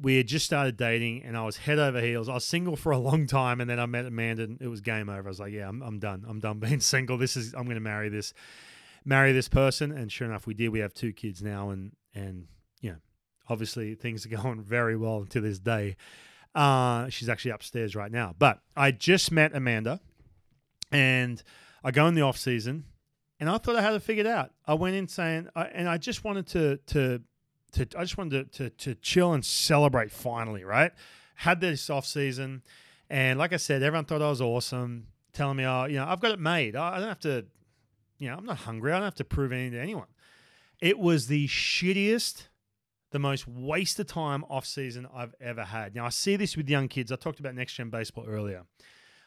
we 0.00 0.16
had 0.16 0.26
just 0.26 0.46
started 0.46 0.76
dating, 0.76 1.22
and 1.22 1.36
I 1.36 1.44
was 1.44 1.56
head 1.56 1.78
over 1.78 2.00
heels. 2.00 2.28
I 2.28 2.34
was 2.34 2.44
single 2.44 2.76
for 2.76 2.92
a 2.92 2.98
long 2.98 3.26
time, 3.26 3.60
and 3.60 3.68
then 3.68 3.80
I 3.80 3.86
met 3.86 4.06
Amanda, 4.06 4.44
and 4.44 4.60
it 4.60 4.68
was 4.68 4.80
game 4.80 5.08
over. 5.08 5.28
I 5.28 5.30
was 5.30 5.40
like, 5.40 5.52
"Yeah, 5.52 5.68
I'm, 5.68 5.82
I'm 5.82 5.98
done. 5.98 6.24
I'm 6.28 6.40
done 6.40 6.58
being 6.60 6.80
single. 6.80 7.18
This 7.18 7.36
is 7.36 7.54
I'm 7.54 7.64
going 7.64 7.76
to 7.76 7.80
marry 7.80 8.08
this, 8.08 8.32
marry 9.04 9.32
this 9.32 9.48
person." 9.48 9.92
And 9.92 10.10
sure 10.10 10.28
enough, 10.28 10.46
we 10.46 10.54
did. 10.54 10.68
We 10.68 10.80
have 10.80 10.94
two 10.94 11.12
kids 11.12 11.42
now, 11.42 11.70
and 11.70 11.92
and 12.14 12.46
know, 12.92 12.98
obviously 13.48 13.94
things 13.94 14.26
are 14.26 14.28
going 14.42 14.62
very 14.62 14.96
well 14.96 15.24
to 15.26 15.40
this 15.40 15.58
day. 15.58 15.96
Uh, 16.54 17.08
she's 17.08 17.28
actually 17.28 17.52
upstairs 17.52 17.96
right 17.96 18.12
now. 18.12 18.34
But 18.38 18.60
I 18.76 18.90
just 18.90 19.32
met 19.32 19.54
Amanda, 19.54 20.00
and 20.90 21.42
I 21.82 21.90
go 21.90 22.06
in 22.06 22.14
the 22.14 22.22
off 22.22 22.36
season 22.36 22.84
and 23.42 23.50
I 23.50 23.58
thought 23.58 23.74
I 23.74 23.82
had 23.82 23.92
it 23.92 24.02
figured 24.04 24.28
out. 24.28 24.52
I 24.68 24.74
went 24.74 24.94
in 24.94 25.08
saying, 25.08 25.48
I, 25.56 25.64
and 25.64 25.88
I 25.88 25.98
just 25.98 26.22
wanted 26.22 26.46
to 26.46 26.76
to 26.86 27.20
to 27.72 27.88
I 27.98 28.02
just 28.02 28.16
wanted 28.16 28.52
to, 28.52 28.70
to 28.70 28.70
to 28.70 28.94
chill 28.94 29.32
and 29.32 29.44
celebrate 29.44 30.12
finally, 30.12 30.62
right? 30.62 30.92
Had 31.34 31.60
this 31.60 31.90
off 31.90 32.06
season, 32.06 32.62
and 33.10 33.40
like 33.40 33.52
I 33.52 33.56
said, 33.56 33.82
everyone 33.82 34.04
thought 34.04 34.22
I 34.22 34.28
was 34.28 34.40
awesome, 34.40 35.08
telling 35.32 35.56
me, 35.56 35.64
oh, 35.64 35.86
you 35.86 35.96
know, 35.96 36.06
I've 36.06 36.20
got 36.20 36.30
it 36.30 36.38
made. 36.38 36.76
I 36.76 36.94
I 36.94 36.98
don't 37.00 37.08
have 37.08 37.18
to, 37.20 37.44
you 38.18 38.30
know, 38.30 38.36
I'm 38.36 38.44
not 38.44 38.58
hungry. 38.58 38.92
I 38.92 38.98
don't 38.98 39.04
have 39.06 39.16
to 39.16 39.24
prove 39.24 39.50
anything 39.50 39.72
to 39.72 39.80
anyone. 39.80 40.06
It 40.80 41.00
was 41.00 41.26
the 41.26 41.48
shittiest, 41.48 42.44
the 43.10 43.18
most 43.18 43.48
waste 43.48 43.98
of 43.98 44.06
time 44.06 44.44
off 44.50 44.66
season 44.66 45.08
I've 45.12 45.34
ever 45.40 45.64
had. 45.64 45.96
Now 45.96 46.06
I 46.06 46.10
see 46.10 46.36
this 46.36 46.56
with 46.56 46.68
young 46.68 46.86
kids. 46.86 47.10
I 47.10 47.16
talked 47.16 47.40
about 47.40 47.56
next 47.56 47.74
gen 47.74 47.90
baseball 47.90 48.24
earlier. 48.28 48.66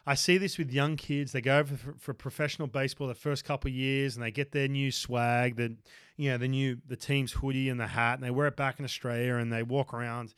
I 0.07 0.13
see 0.13 0.37
this 0.37 0.57
with 0.57 0.71
young 0.71 0.97
kids. 0.97 1.31
They 1.31 1.41
go 1.41 1.63
for, 1.63 1.95
for 1.97 2.13
professional 2.13 2.67
baseball 2.67 3.07
the 3.07 3.15
first 3.15 3.43
couple 3.43 3.69
of 3.69 3.73
years, 3.73 4.15
and 4.15 4.23
they 4.23 4.31
get 4.31 4.51
their 4.51 4.67
new 4.67 4.91
swag, 4.91 5.55
the 5.55 5.75
you 6.15 6.29
know 6.29 6.37
the 6.37 6.47
new 6.47 6.77
the 6.87 6.95
team's 6.95 7.33
hoodie 7.33 7.69
and 7.69 7.79
the 7.79 7.87
hat, 7.87 8.15
and 8.15 8.23
they 8.23 8.29
wear 8.29 8.47
it 8.47 8.55
back 8.55 8.79
in 8.79 8.85
Australia, 8.85 9.35
and 9.35 9.51
they 9.51 9.63
walk 9.63 9.93
around, 9.93 10.35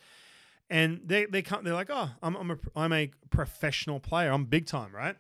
and 0.69 1.01
they 1.05 1.25
they 1.25 1.41
come. 1.41 1.63
They're 1.63 1.73
like, 1.73 1.89
oh, 1.89 2.11
I'm 2.23 2.35
I'm 2.35 2.51
a 2.51 2.57
I'm 2.75 2.93
a 2.93 3.11
professional 3.29 3.99
player. 3.99 4.31
I'm 4.31 4.45
big 4.45 4.67
time, 4.67 4.93
right? 4.95 5.17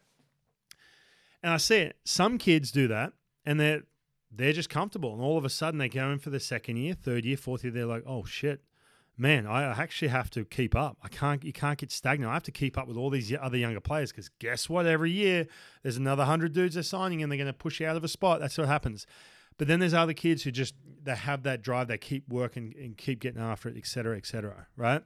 And 1.43 1.53
I 1.53 1.57
see 1.57 1.77
it. 1.77 1.97
Some 2.05 2.37
kids 2.37 2.71
do 2.71 2.87
that, 2.87 3.13
and 3.45 3.59
they're 3.59 3.83
they're 4.31 4.53
just 4.53 4.69
comfortable, 4.69 5.13
and 5.13 5.21
all 5.21 5.37
of 5.37 5.43
a 5.43 5.49
sudden 5.49 5.77
they 5.77 5.89
go 5.89 6.09
in 6.11 6.19
for 6.19 6.29
the 6.29 6.39
second 6.39 6.77
year, 6.77 6.93
third 6.93 7.25
year, 7.25 7.37
fourth 7.37 7.65
year. 7.65 7.73
They're 7.73 7.85
like, 7.85 8.03
oh 8.07 8.23
shit, 8.23 8.61
man, 9.17 9.47
I 9.47 9.71
actually 9.71 10.09
have 10.09 10.29
to 10.31 10.45
keep 10.45 10.75
up. 10.75 10.97
I 11.03 11.07
can't, 11.07 11.43
you 11.43 11.53
can't 11.53 11.77
get 11.77 11.91
stagnant. 11.91 12.29
I 12.29 12.33
have 12.35 12.43
to 12.43 12.51
keep 12.51 12.77
up 12.77 12.87
with 12.87 12.97
all 12.97 13.09
these 13.09 13.33
other 13.39 13.57
younger 13.57 13.79
players 13.79 14.11
because 14.11 14.29
guess 14.39 14.69
what? 14.69 14.85
Every 14.85 15.11
year 15.11 15.47
there's 15.83 15.97
another 15.97 16.25
hundred 16.25 16.53
dudes 16.53 16.75
they're 16.75 16.83
signing 16.83 17.23
and 17.23 17.31
they're 17.31 17.37
going 17.37 17.47
to 17.47 17.53
push 17.53 17.79
you 17.79 17.87
out 17.87 17.97
of 17.97 18.03
a 18.03 18.07
spot. 18.07 18.39
That's 18.39 18.57
what 18.57 18.67
happens. 18.67 19.07
But 19.57 19.67
then 19.67 19.79
there's 19.79 19.93
other 19.93 20.13
kids 20.13 20.43
who 20.43 20.51
just 20.51 20.75
they 21.03 21.15
have 21.15 21.43
that 21.43 21.63
drive. 21.63 21.87
They 21.87 21.97
keep 21.97 22.29
working 22.29 22.75
and 22.79 22.95
keep 22.95 23.19
getting 23.19 23.41
after 23.41 23.69
it, 23.69 23.77
et 23.77 23.87
cetera, 23.87 24.15
et 24.15 24.25
cetera. 24.25 24.67
Right? 24.75 25.01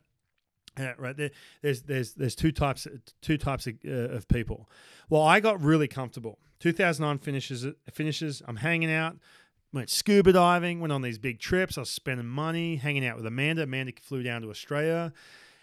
Yeah, 0.78 0.94
right. 0.98 1.16
There, 1.16 1.32
there's 1.62 1.84
there's 1.84 2.14
there's 2.16 2.36
two 2.36 2.52
types 2.52 2.88
two 3.22 3.38
types 3.38 3.68
of, 3.68 3.76
uh, 3.86 4.16
of 4.16 4.28
people. 4.28 4.70
Well, 5.10 5.22
I 5.22 5.40
got 5.40 5.62
really 5.62 5.88
comfortable. 5.88 6.40
2009 6.60 7.20
finishes 7.20 7.66
finishes. 7.92 8.42
I'm 8.46 8.58
hanging 8.58 8.92
out 8.92 9.18
went 9.74 9.90
scuba 9.90 10.34
diving, 10.34 10.80
went 10.80 10.94
on 10.94 11.02
these 11.02 11.18
big 11.18 11.40
trips. 11.40 11.78
I 11.78 11.82
was 11.82 11.90
spending 11.90 12.28
money, 12.28 12.78
hanging 12.78 13.06
out 13.06 13.18
with 13.18 13.26
Amanda. 13.26 13.64
Amanda 13.64 13.94
flew 14.02 14.24
down 14.24 14.42
to 14.42 14.50
Australia, 14.50 15.14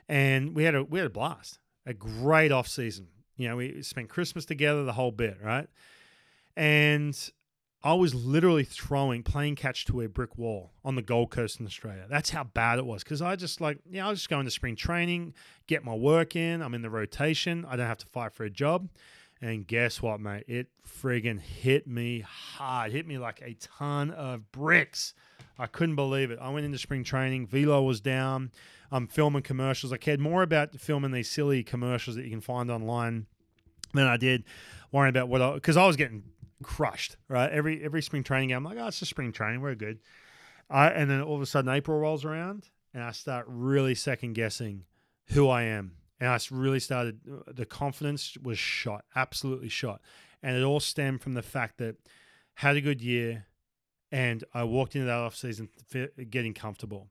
and 0.08 0.54
we 0.54 0.64
had 0.64 0.74
a 0.74 0.84
we 0.84 0.98
had 0.98 1.06
a 1.06 1.10
blast. 1.10 1.58
A 1.86 1.94
great 1.94 2.52
off 2.52 2.68
season. 2.68 3.08
You 3.36 3.48
know, 3.48 3.56
we 3.56 3.82
spent 3.82 4.08
Christmas 4.08 4.44
together, 4.44 4.84
the 4.84 4.92
whole 4.92 5.12
bit, 5.12 5.38
right? 5.42 5.68
And 6.56 7.16
I 7.82 7.94
was 7.94 8.14
literally 8.14 8.64
throwing 8.64 9.22
playing 9.22 9.54
catch 9.54 9.84
to 9.86 10.00
a 10.00 10.08
brick 10.08 10.36
wall 10.36 10.72
on 10.84 10.96
the 10.96 11.02
Gold 11.02 11.30
Coast 11.30 11.60
in 11.60 11.66
Australia. 11.66 12.06
That's 12.10 12.30
how 12.30 12.44
bad 12.44 12.80
it 12.80 12.86
was. 12.86 13.04
Because 13.04 13.22
I 13.22 13.36
just 13.36 13.60
like, 13.60 13.78
yeah, 13.88 14.06
I 14.06 14.10
was 14.10 14.18
just 14.18 14.28
going 14.28 14.44
to 14.44 14.50
spring 14.50 14.74
training, 14.74 15.34
get 15.68 15.84
my 15.84 15.94
work 15.94 16.34
in. 16.34 16.60
I'm 16.60 16.74
in 16.74 16.82
the 16.82 16.90
rotation. 16.90 17.64
I 17.64 17.76
don't 17.76 17.86
have 17.86 17.98
to 17.98 18.06
fight 18.06 18.32
for 18.34 18.44
a 18.44 18.50
job. 18.50 18.88
And 19.40 19.66
guess 19.66 20.02
what, 20.02 20.20
mate? 20.20 20.44
It 20.48 20.68
friggin' 20.86 21.40
hit 21.40 21.86
me 21.86 22.20
hard. 22.20 22.90
Hit 22.90 23.06
me 23.06 23.18
like 23.18 23.40
a 23.40 23.54
ton 23.54 24.10
of 24.10 24.50
bricks. 24.50 25.14
I 25.58 25.66
couldn't 25.66 25.96
believe 25.96 26.30
it. 26.30 26.38
I 26.40 26.50
went 26.50 26.66
into 26.66 26.78
spring 26.78 27.04
training. 27.04 27.46
Velo 27.46 27.82
was 27.82 28.00
down. 28.00 28.50
I'm 28.90 29.06
filming 29.06 29.42
commercials. 29.42 29.92
I 29.92 29.96
cared 29.96 30.20
more 30.20 30.42
about 30.42 30.74
filming 30.74 31.12
these 31.12 31.30
silly 31.30 31.62
commercials 31.62 32.16
that 32.16 32.24
you 32.24 32.30
can 32.30 32.40
find 32.40 32.70
online 32.70 33.26
than 33.94 34.06
I 34.06 34.16
did 34.16 34.44
worrying 34.92 35.10
about 35.10 35.28
what 35.28 35.42
I 35.42 35.54
because 35.54 35.76
I 35.76 35.86
was 35.86 35.96
getting 35.96 36.24
crushed. 36.62 37.16
Right, 37.28 37.50
every 37.50 37.82
every 37.84 38.02
spring 38.02 38.24
training 38.24 38.48
game, 38.48 38.58
I'm 38.58 38.64
like, 38.64 38.78
oh, 38.78 38.88
it's 38.88 38.98
just 38.98 39.10
spring 39.10 39.32
training. 39.32 39.60
We're 39.60 39.74
good. 39.74 39.98
I, 40.70 40.88
and 40.88 41.10
then 41.10 41.22
all 41.22 41.36
of 41.36 41.42
a 41.42 41.46
sudden, 41.46 41.70
April 41.70 41.98
rolls 41.98 42.24
around, 42.24 42.68
and 42.92 43.02
I 43.02 43.12
start 43.12 43.46
really 43.48 43.94
second 43.94 44.34
guessing 44.34 44.84
who 45.28 45.48
I 45.48 45.62
am 45.62 45.92
and 46.20 46.30
I 46.30 46.38
really 46.50 46.80
started. 46.80 47.20
Uh, 47.30 47.52
the 47.52 47.66
confidence 47.66 48.36
was 48.42 48.58
shot, 48.58 49.04
absolutely 49.14 49.68
shot, 49.68 50.00
and 50.42 50.56
it 50.56 50.62
all 50.62 50.80
stemmed 50.80 51.22
from 51.22 51.34
the 51.34 51.42
fact 51.42 51.78
that 51.78 51.96
had 52.54 52.76
a 52.76 52.80
good 52.80 53.00
year, 53.00 53.46
and 54.10 54.44
I 54.52 54.64
walked 54.64 54.96
into 54.96 55.06
that 55.06 55.18
off 55.18 55.36
season 55.36 55.68
getting 56.30 56.54
comfortable. 56.54 57.08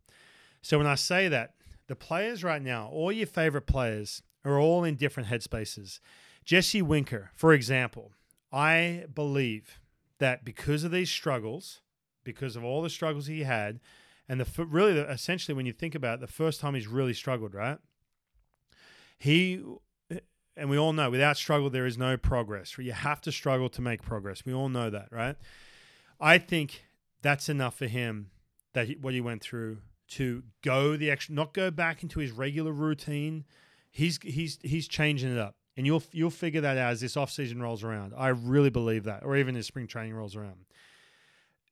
So 0.62 0.78
when 0.78 0.88
I 0.88 0.96
say 0.96 1.28
that, 1.30 1.54
the 1.88 1.96
players 1.96 2.44
right 2.44 2.62
now, 2.62 2.90
all 2.92 3.12
your 3.12 3.28
favorite 3.28 3.66
players, 3.66 4.22
are 4.44 4.60
all 4.60 4.84
in 4.84 4.96
different 4.96 5.30
headspaces. 5.30 6.00
Jesse 6.44 6.82
Winker, 6.82 7.32
for 7.36 7.54
example, 7.54 8.14
I 8.52 9.06
believe 9.14 9.80
that 10.20 10.46
because 10.46 10.84
of 10.84 10.92
these 10.92 11.10
struggles, 11.10 11.82
because 12.24 12.56
of 12.56 12.64
all 12.64 12.82
the 12.82 12.90
struggles 12.90 13.28
he 13.28 13.44
had, 13.44 13.80
and 14.30 14.40
the 14.40 14.66
really 14.66 15.00
essentially 15.00 15.56
when 15.56 15.66
you 15.66 15.74
think 15.74 15.96
about 15.96 16.16
it, 16.16 16.22
the 16.22 16.28
first 16.28 16.60
time 16.60 16.74
he's 16.76 16.88
really 16.88 17.14
struggled, 17.14 17.54
right? 17.54 17.78
He 19.20 19.64
and 20.58 20.70
we 20.70 20.78
all 20.78 20.94
know 20.94 21.10
without 21.10 21.38
struggle 21.38 21.70
there 21.70 21.86
is 21.86 21.98
no 21.98 22.18
progress. 22.18 22.78
You 22.78 22.92
have 22.92 23.22
to 23.22 23.32
struggle 23.32 23.70
to 23.70 23.82
make 23.82 24.02
progress. 24.02 24.44
We 24.46 24.54
all 24.54 24.70
know 24.70 24.90
that, 24.90 25.08
right? 25.12 25.36
I 26.20 26.40
think 26.40 26.84
that's 27.22 27.48
enough 27.48 27.78
for 27.78 27.86
him 27.86 28.32
that 28.74 28.88
he, 28.88 28.98
what 29.00 29.14
he 29.14 29.22
went 29.22 29.42
through 29.42 29.78
to 30.10 30.44
go 30.64 30.96
the 30.98 31.12
extra, 31.12 31.36
not 31.36 31.54
go 31.54 31.70
back 31.70 32.04
into 32.04 32.20
his 32.20 32.32
regular 32.32 32.72
routine. 32.72 33.46
He's 33.92 34.20
he's 34.22 34.58
he's 34.64 34.88
changing 34.88 35.32
it 35.32 35.38
up, 35.38 35.56
and 35.76 35.86
you'll 35.86 36.04
you'll 36.12 36.30
figure 36.30 36.62
that 36.62 36.78
out 36.78 36.92
as 36.92 37.02
this 37.02 37.18
off 37.18 37.32
season 37.32 37.62
rolls 37.62 37.84
around. 37.84 38.14
I 38.18 38.30
really 38.30 38.70
believe 38.70 39.04
that, 39.04 39.24
or 39.24 39.36
even 39.38 39.56
as 39.56 39.68
spring 39.68 39.88
training 39.88 40.14
rolls 40.14 40.36
around. 40.36 40.66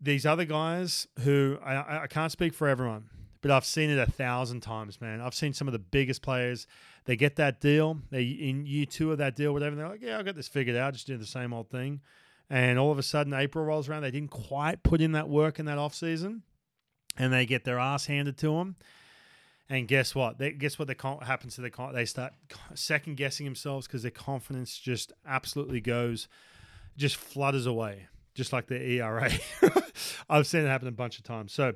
These 0.01 0.25
other 0.25 0.45
guys 0.45 1.07
who 1.21 1.57
I, 1.63 2.03
I 2.03 2.07
can't 2.07 2.31
speak 2.31 2.53
for 2.53 2.67
everyone, 2.67 3.09
but 3.41 3.51
I've 3.51 3.65
seen 3.65 3.89
it 3.89 3.97
a 3.97 4.11
thousand 4.11 4.61
times, 4.61 4.99
man. 4.99 5.21
I've 5.21 5.35
seen 5.35 5.53
some 5.53 5.67
of 5.67 5.71
the 5.71 5.79
biggest 5.79 6.21
players. 6.21 6.67
They 7.06 7.16
get 7.16 7.36
that 7.36 7.62
deal. 7.62 7.99
They 8.10 8.24
in 8.24 8.66
year 8.66 8.86
two 8.86 9.12
of 9.12 9.20
that 9.20 9.36
deal, 9.36 9.53
whatever. 9.53 9.76
they're 9.76 9.88
like, 9.88 10.01
yeah, 10.01 10.18
I 10.20 10.24
got 10.24 10.36
this 10.36 10.47
figured 10.47 10.76
out. 10.76 10.93
Just 10.93 11.08
do 11.08 11.18
the 11.18 11.26
same 11.26 11.53
old 11.53 11.70
thing. 11.70 12.01
And 12.49 12.78
all 12.78 12.91
of 12.91 12.99
a 12.99 13.03
sudden, 13.03 13.34
April 13.34 13.66
rolls 13.66 13.89
around. 13.89 14.03
They 14.03 14.12
didn't 14.12 14.32
quite 14.32 14.84
put 14.84 15.01
in 15.01 15.14
that 15.14 15.30
work 15.30 15.60
in 15.60 15.66
that 15.66 15.78
off 15.78 15.95
season, 15.95 16.43
and 17.18 17.32
they 17.32 17.45
get 17.45 17.64
their 17.64 17.80
ass 17.80 18.06
handed 18.08 18.38
to 18.39 18.58
them. 18.58 18.76
And 19.68 19.88
guess 19.88 20.14
what? 20.14 20.38
They, 20.38 20.51
guess 20.51 20.78
what? 20.78 20.88
The 20.88 21.20
happens 21.24 21.56
to 21.56 21.62
their 21.62 21.72
they 21.91 22.06
start 22.06 22.34
second 22.76 23.18
guessing 23.18 23.45
themselves 23.45 23.88
because 23.88 24.03
their 24.03 24.12
confidence 24.12 24.78
just 24.78 25.12
absolutely 25.26 25.82
goes, 25.82 26.28
just 26.97 27.16
flutters 27.16 27.66
away, 27.66 28.08
just 28.36 28.53
like 28.53 28.68
the 28.68 28.80
ERA. 28.80 29.32
I've 30.30 30.45
seen 30.45 30.62
it 30.62 30.68
happen 30.68 30.88
a 30.88 30.91
bunch 30.91 31.18
of 31.18 31.24
times. 31.24 31.51
So 31.51 31.74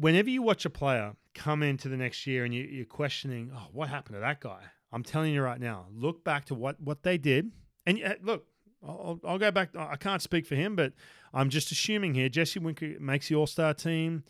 whenever 0.00 0.30
you 0.30 0.42
watch 0.42 0.64
a 0.64 0.70
player 0.70 1.14
come 1.34 1.62
into 1.62 1.88
the 1.88 1.96
next 1.96 2.26
year 2.26 2.44
and 2.44 2.54
you, 2.54 2.82
are 2.82 2.86
questioning, 2.86 3.52
oh, 3.54 3.68
what 3.72 3.88
happened 3.88 4.16
to 4.16 4.20
that 4.20 4.40
guy? 4.40 4.62
I'm 4.92 5.04
telling 5.04 5.32
you 5.32 5.42
right 5.42 5.60
now, 5.60 5.86
look 5.94 6.24
back 6.24 6.46
to 6.46 6.54
what 6.54 6.80
what 6.80 7.04
they 7.04 7.16
did, 7.16 7.52
and 7.86 8.02
uh, 8.02 8.14
look, 8.22 8.46
I'll, 8.84 9.20
I'll, 9.24 9.38
go 9.38 9.52
back. 9.52 9.70
I 9.76 9.94
can't 9.94 10.20
speak 10.20 10.46
for 10.46 10.56
him, 10.56 10.74
but 10.74 10.94
I'm 11.32 11.48
just 11.48 11.70
assuming 11.70 12.14
here. 12.14 12.28
Jesse 12.28 12.58
Winker 12.58 12.96
makes 12.98 13.28
the 13.28 13.36
All 13.36 13.46
Star 13.46 13.72
team. 13.72 14.24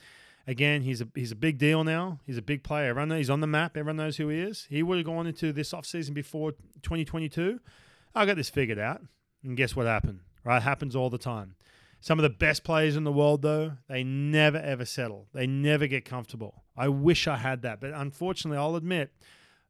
Again, 0.46 0.82
he's 0.82 1.00
a 1.00 1.08
he's 1.14 1.32
a 1.32 1.36
big 1.36 1.56
deal 1.56 1.82
now. 1.82 2.20
He's 2.26 2.36
a 2.36 2.42
big 2.42 2.62
player. 2.62 2.90
Everyone 2.90 3.08
knows 3.08 3.18
he's 3.18 3.30
on 3.30 3.40
the 3.40 3.46
map. 3.46 3.76
Everyone 3.76 3.96
knows 3.96 4.18
who 4.18 4.28
he 4.28 4.38
is. 4.40 4.66
He 4.68 4.82
would 4.82 4.98
have 4.98 5.06
gone 5.06 5.26
into 5.26 5.50
this 5.50 5.72
offseason 5.72 6.12
before 6.12 6.52
2022. 6.82 7.58
I 8.14 8.26
got 8.26 8.36
this 8.36 8.50
figured 8.50 8.78
out. 8.78 9.00
And 9.42 9.56
guess 9.56 9.74
what 9.74 9.86
happened? 9.86 10.20
Right, 10.44 10.58
it 10.58 10.62
happens 10.62 10.94
all 10.94 11.08
the 11.08 11.18
time. 11.18 11.54
Some 12.00 12.18
of 12.18 12.22
the 12.22 12.30
best 12.30 12.64
players 12.64 12.96
in 12.96 13.04
the 13.04 13.12
world, 13.12 13.42
though, 13.42 13.72
they 13.88 14.02
never 14.02 14.58
ever 14.58 14.84
settle. 14.84 15.28
They 15.34 15.46
never 15.46 15.86
get 15.86 16.04
comfortable. 16.04 16.64
I 16.76 16.88
wish 16.88 17.28
I 17.28 17.36
had 17.36 17.62
that, 17.62 17.80
but 17.80 17.92
unfortunately, 17.92 18.56
I'll 18.56 18.76
admit, 18.76 19.12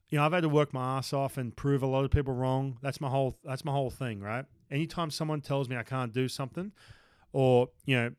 you 0.09 0.18
know, 0.18 0.24
I've 0.24 0.33
had 0.33 0.43
to 0.43 0.49
work 0.49 0.72
my 0.72 0.99
ass 0.99 1.12
off 1.12 1.37
and 1.37 1.57
prove 1.57 1.83
a 1.83 1.87
lot 1.87 2.05
of 2.05 2.11
people 2.11 2.33
wrong. 2.33 2.78
That's 2.83 3.01
my 3.01 3.09
whole. 3.09 3.37
That's 3.45 3.64
my 3.64 3.72
whole 3.72 3.91
thing, 3.91 4.20
right? 4.20 4.45
Anytime 4.70 5.11
someone 5.11 5.41
tells 5.41 5.68
me 5.68 5.76
I 5.76 5.83
can't 5.83 6.12
do 6.12 6.28
something, 6.28 6.72
or 7.33 7.70
you 7.85 7.97
know, 7.97 8.11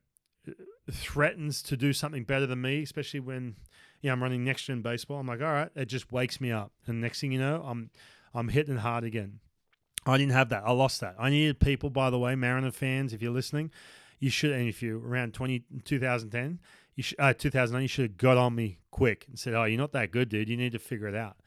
threatens 0.91 1.61
to 1.63 1.77
do 1.77 1.93
something 1.93 2.25
better 2.25 2.45
than 2.45 2.61
me, 2.61 2.83
especially 2.83 3.21
when 3.21 3.55
you 4.01 4.09
know 4.09 4.13
I'm 4.13 4.23
running 4.23 4.43
next 4.43 4.63
gen 4.63 4.81
baseball, 4.81 5.19
I'm 5.19 5.27
like, 5.27 5.41
all 5.41 5.47
right, 5.47 5.69
it 5.75 5.85
just 5.85 6.11
wakes 6.11 6.41
me 6.41 6.51
up, 6.51 6.73
and 6.85 6.99
next 6.99 7.21
thing 7.21 7.31
you 7.31 7.39
know, 7.39 7.63
I'm 7.65 7.91
I'm 8.33 8.49
hitting 8.49 8.77
hard 8.77 9.05
again. 9.05 9.39
I 10.05 10.17
didn't 10.17 10.33
have 10.33 10.49
that. 10.49 10.63
I 10.65 10.71
lost 10.71 10.99
that. 11.01 11.15
I 11.19 11.29
needed 11.29 11.59
people, 11.59 11.89
by 11.89 12.09
the 12.09 12.17
way, 12.17 12.35
Mariner 12.35 12.71
fans, 12.71 13.13
if 13.13 13.21
you're 13.21 13.31
listening, 13.31 13.71
you 14.21 14.29
should, 14.29 14.51
and 14.51 14.69
if 14.69 14.81
you 14.81 15.03
around 15.03 15.33
20, 15.33 15.63
2010, 15.83 16.59
you 16.95 17.03
should, 17.03 17.19
uh, 17.19 17.33
2009, 17.33 17.81
you 17.81 17.87
should 17.87 18.03
have 18.03 18.17
got 18.17 18.37
on 18.37 18.55
me 18.55 18.77
quick 18.91 19.25
and 19.27 19.37
said, 19.37 19.55
"Oh, 19.55 19.63
you're 19.63 19.79
not 19.79 19.91
that 19.93 20.11
good, 20.11 20.29
dude. 20.29 20.47
You 20.47 20.55
need 20.55 20.73
to 20.73 20.79
figure 20.79 21.07
it 21.07 21.15
out." 21.15 21.37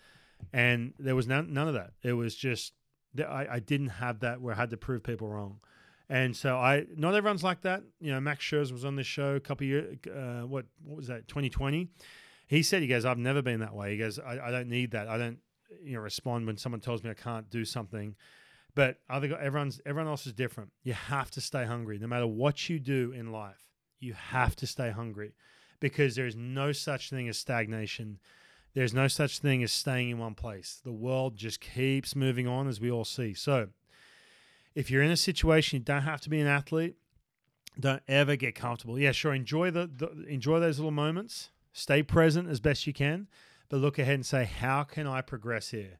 And 0.52 0.92
there 0.98 1.14
was 1.14 1.28
none, 1.28 1.54
none 1.54 1.68
of 1.68 1.74
that. 1.74 1.92
It 2.02 2.14
was 2.14 2.34
just 2.34 2.74
that 3.14 3.30
I, 3.30 3.46
I 3.52 3.58
didn't 3.60 3.88
have 3.88 4.20
that 4.20 4.40
where 4.40 4.54
I 4.54 4.56
had 4.56 4.70
to 4.70 4.76
prove 4.76 5.04
people 5.04 5.28
wrong. 5.28 5.60
And 6.08 6.36
so 6.36 6.56
I, 6.56 6.84
not 6.96 7.14
everyone's 7.14 7.44
like 7.44 7.62
that. 7.62 7.84
You 8.00 8.12
know, 8.12 8.20
Max 8.20 8.44
Scherzer 8.44 8.72
was 8.72 8.84
on 8.84 8.96
this 8.96 9.06
show 9.06 9.36
a 9.36 9.40
couple 9.40 9.66
years. 9.66 9.96
Uh, 10.06 10.42
what 10.42 10.66
what 10.84 10.96
was 10.96 11.06
that? 11.06 11.28
2020. 11.28 11.88
He 12.48 12.62
said, 12.64 12.82
"He 12.82 12.88
goes, 12.88 13.04
I've 13.04 13.18
never 13.18 13.40
been 13.40 13.60
that 13.60 13.74
way. 13.74 13.92
He 13.92 13.98
goes, 13.98 14.18
I, 14.18 14.48
I 14.48 14.50
don't 14.50 14.68
need 14.68 14.90
that. 14.90 15.06
I 15.06 15.16
don't, 15.16 15.38
you 15.82 15.94
know, 15.94 16.00
respond 16.00 16.46
when 16.46 16.56
someone 16.58 16.80
tells 16.80 17.04
me 17.04 17.10
I 17.10 17.14
can't 17.14 17.48
do 17.48 17.64
something." 17.64 18.16
But 18.74 18.98
other 19.08 19.36
everyone's 19.38 19.80
everyone 19.86 20.10
else 20.10 20.26
is 20.26 20.32
different. 20.32 20.70
You 20.82 20.94
have 20.94 21.30
to 21.32 21.40
stay 21.40 21.64
hungry, 21.64 21.98
no 21.98 22.06
matter 22.06 22.26
what 22.26 22.68
you 22.68 22.78
do 22.78 23.12
in 23.12 23.30
life. 23.30 23.62
You 24.00 24.14
have 24.14 24.56
to 24.56 24.66
stay 24.66 24.90
hungry, 24.90 25.34
because 25.80 26.16
there 26.16 26.26
is 26.26 26.36
no 26.36 26.72
such 26.72 27.10
thing 27.10 27.28
as 27.28 27.38
stagnation. 27.38 28.18
There's 28.74 28.92
no 28.92 29.06
such 29.06 29.38
thing 29.38 29.62
as 29.62 29.72
staying 29.72 30.10
in 30.10 30.18
one 30.18 30.34
place. 30.34 30.80
The 30.84 30.92
world 30.92 31.36
just 31.36 31.60
keeps 31.60 32.16
moving 32.16 32.48
on, 32.48 32.66
as 32.66 32.80
we 32.80 32.90
all 32.90 33.04
see. 33.04 33.32
So, 33.32 33.68
if 34.74 34.90
you're 34.90 35.02
in 35.02 35.12
a 35.12 35.16
situation, 35.16 35.78
you 35.78 35.84
don't 35.84 36.02
have 36.02 36.20
to 36.22 36.30
be 36.30 36.40
an 36.40 36.48
athlete. 36.48 36.96
Don't 37.78 38.02
ever 38.08 38.34
get 38.34 38.54
comfortable. 38.54 38.98
Yeah, 38.98 39.12
sure. 39.12 39.34
Enjoy 39.34 39.70
the, 39.70 39.88
the 39.94 40.26
enjoy 40.28 40.58
those 40.60 40.78
little 40.78 40.90
moments. 40.90 41.50
Stay 41.72 42.02
present 42.02 42.48
as 42.48 42.60
best 42.60 42.86
you 42.86 42.92
can, 42.92 43.28
but 43.68 43.78
look 43.78 43.98
ahead 43.98 44.14
and 44.14 44.26
say, 44.26 44.44
how 44.44 44.84
can 44.84 45.06
I 45.06 45.20
progress 45.20 45.70
here? 45.70 45.98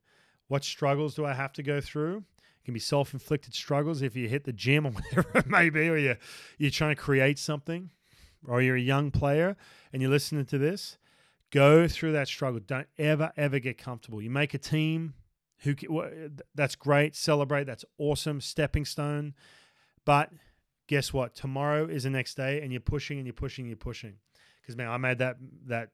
What 0.49 0.63
struggles 0.63 1.15
do 1.15 1.25
I 1.25 1.33
have 1.33 1.53
to 1.55 1.63
go 1.63 1.81
through? 1.81 2.25
Can 2.65 2.75
be 2.75 2.81
self-inflicted 2.81 3.55
struggles 3.55 4.01
if 4.01 4.17
you 4.17 4.29
hit 4.29 4.45
the 4.45 4.53
gym 4.53 4.87
or 4.87 4.91
whatever 4.93 5.31
it 5.35 5.47
may 5.47 5.71
be, 5.71 5.89
or 5.89 5.97
you 5.97 6.17
you're 6.59 6.71
trying 6.71 6.95
to 6.95 7.01
create 7.01 7.39
something, 7.39 7.91
or 8.47 8.63
you're 8.63 8.77
a 8.77 8.81
young 8.81 9.11
player 9.11 9.57
and 9.93 10.01
you're 10.01 10.11
listening 10.11 10.47
to 10.47 10.59
this. 10.59 10.99
Go 11.51 11.87
through 11.87 12.13
that 12.13 12.27
struggle. 12.27 12.61
Don't 12.67 12.89
ever 12.99 13.33
ever 13.37 13.59
get 13.59 13.79
comfortable. 13.79 14.21
You 14.21 14.31
make 14.31 14.55
a 14.55 14.59
team. 14.59 15.15
Who 15.59 15.75
that's 16.55 16.75
great. 16.75 17.15
Celebrate. 17.15 17.65
That's 17.65 17.85
awesome. 17.97 18.41
Stepping 18.41 18.85
stone. 18.85 19.35
But 20.05 20.31
guess 20.87 21.13
what? 21.13 21.35
Tomorrow 21.35 21.87
is 21.87 22.03
the 22.03 22.11
next 22.11 22.35
day, 22.35 22.61
and 22.61 22.73
you're 22.73 22.81
pushing 22.81 23.19
and 23.19 23.27
you're 23.27 23.35
pushing 23.35 23.65
and 23.65 23.71
you're 23.71 23.77
pushing. 23.77 24.15
Because 24.61 24.77
man, 24.77 24.89
I 24.89 24.97
made 24.97 25.19
that 25.19 25.37
that 25.67 25.91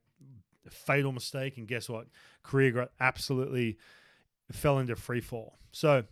fatal 0.68 1.12
mistake, 1.12 1.56
and 1.56 1.66
guess 1.66 1.88
what? 1.88 2.06
Career 2.42 2.70
got 2.70 2.90
absolutely 3.00 3.78
fell 4.52 4.78
into 4.78 4.96
free 4.96 5.20
fall. 5.20 5.58
So 5.72 6.04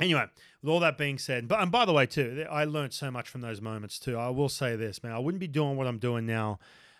anyway, 0.00 0.26
with 0.62 0.70
all 0.70 0.80
that 0.80 0.98
being 0.98 1.18
said, 1.18 1.48
but 1.48 1.60
and 1.60 1.70
by 1.70 1.84
the 1.84 1.92
way 1.92 2.06
too, 2.06 2.46
I 2.50 2.64
learned 2.64 2.92
so 2.92 3.10
much 3.10 3.28
from 3.28 3.40
those 3.40 3.60
moments 3.60 3.98
too. 3.98 4.16
I 4.16 4.30
will 4.30 4.48
say 4.48 4.76
this, 4.76 5.02
man, 5.02 5.12
I 5.12 5.18
wouldn't 5.18 5.40
be 5.40 5.48
doing 5.48 5.76
what 5.76 5.86
I'm 5.86 5.98
doing 5.98 6.26
now. 6.26 6.58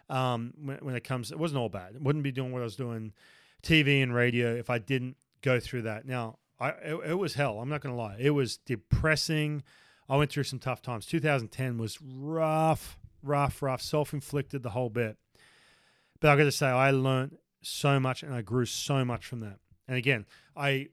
Um, 0.08 0.54
when, 0.60 0.78
when 0.78 0.94
it 0.96 1.04
comes, 1.04 1.30
it 1.30 1.38
wasn't 1.38 1.60
all 1.60 1.68
bad. 1.68 1.94
I 1.94 1.98
wouldn't 2.00 2.24
be 2.24 2.32
doing 2.32 2.52
what 2.52 2.60
I 2.60 2.64
was 2.64 2.76
doing, 2.76 3.12
TV 3.62 4.02
and 4.02 4.14
radio, 4.14 4.54
if 4.54 4.68
I 4.68 4.78
didn't 4.78 5.16
go 5.42 5.60
through 5.60 5.82
that. 5.82 6.04
Now, 6.04 6.38
I 6.58 6.70
it, 6.70 7.00
it 7.10 7.18
was 7.18 7.34
hell. 7.34 7.60
I'm 7.60 7.68
not 7.68 7.80
gonna 7.80 7.96
lie. 7.96 8.16
It 8.18 8.30
was 8.30 8.56
depressing. 8.56 9.62
I 10.08 10.16
went 10.16 10.30
through 10.30 10.44
some 10.44 10.58
tough 10.58 10.82
times. 10.82 11.06
2010 11.06 11.78
was 11.78 12.00
rough, 12.02 12.98
rough, 13.22 13.62
rough, 13.62 13.80
self-inflicted 13.80 14.64
the 14.64 14.70
whole 14.70 14.90
bit. 14.90 15.16
But 16.18 16.30
I 16.30 16.36
got 16.36 16.44
to 16.44 16.52
say, 16.52 16.66
I 16.66 16.90
learned 16.90 17.38
so 17.62 18.00
much 18.00 18.24
and 18.24 18.34
I 18.34 18.42
grew 18.42 18.66
so 18.66 19.04
much 19.04 19.24
from 19.24 19.40
that. 19.40 19.58
And 19.86 19.96
again, 19.96 20.26
I 20.56 20.88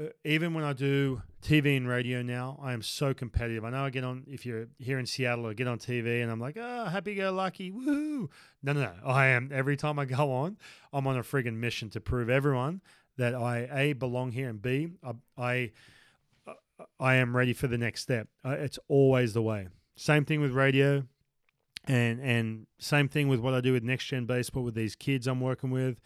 uh, 0.00 0.06
even 0.24 0.54
when 0.54 0.64
I 0.64 0.72
do 0.72 1.22
TV 1.42 1.76
and 1.76 1.88
radio 1.88 2.22
now, 2.22 2.58
I 2.62 2.72
am 2.72 2.82
so 2.82 3.12
competitive. 3.12 3.64
I 3.64 3.70
know 3.70 3.84
I 3.84 3.90
get 3.90 4.04
on 4.04 4.24
if 4.28 4.46
you're 4.46 4.68
here 4.78 4.98
in 4.98 5.06
Seattle, 5.06 5.46
I 5.46 5.54
get 5.54 5.66
on 5.66 5.78
TV 5.78 6.22
and 6.22 6.30
I'm 6.30 6.40
like, 6.40 6.56
oh, 6.58 6.84
happy 6.86 7.16
go 7.16 7.32
lucky, 7.32 7.72
woohoo! 7.72 8.28
No, 8.62 8.72
no, 8.72 8.80
no. 8.80 8.92
I 9.04 9.26
am 9.26 9.50
every 9.52 9.76
time 9.76 9.98
I 9.98 10.04
go 10.04 10.30
on, 10.30 10.56
I'm 10.92 11.06
on 11.06 11.16
a 11.16 11.22
friggin' 11.22 11.56
mission 11.56 11.90
to 11.90 12.00
prove 12.00 12.30
everyone 12.30 12.80
that 13.16 13.34
I 13.34 13.68
a 13.72 13.92
belong 13.92 14.30
here 14.32 14.48
and 14.48 14.62
b 14.62 14.92
I, 15.02 15.12
I 15.36 15.72
I 16.98 17.14
am 17.16 17.36
ready 17.36 17.52
for 17.52 17.66
the 17.66 17.78
next 17.78 18.02
step. 18.02 18.28
Uh, 18.44 18.50
it's 18.50 18.78
always 18.88 19.32
the 19.32 19.42
way. 19.42 19.68
Same 19.96 20.24
thing 20.24 20.40
with 20.40 20.52
radio, 20.52 21.04
and 21.86 22.20
and 22.20 22.66
same 22.78 23.08
thing 23.08 23.28
with 23.28 23.40
what 23.40 23.54
I 23.54 23.60
do 23.60 23.72
with 23.72 23.82
next 23.82 24.06
gen 24.06 24.26
baseball 24.26 24.62
with 24.62 24.74
these 24.74 24.94
kids 24.94 25.26
I'm 25.26 25.40
working 25.40 25.70
with. 25.70 26.00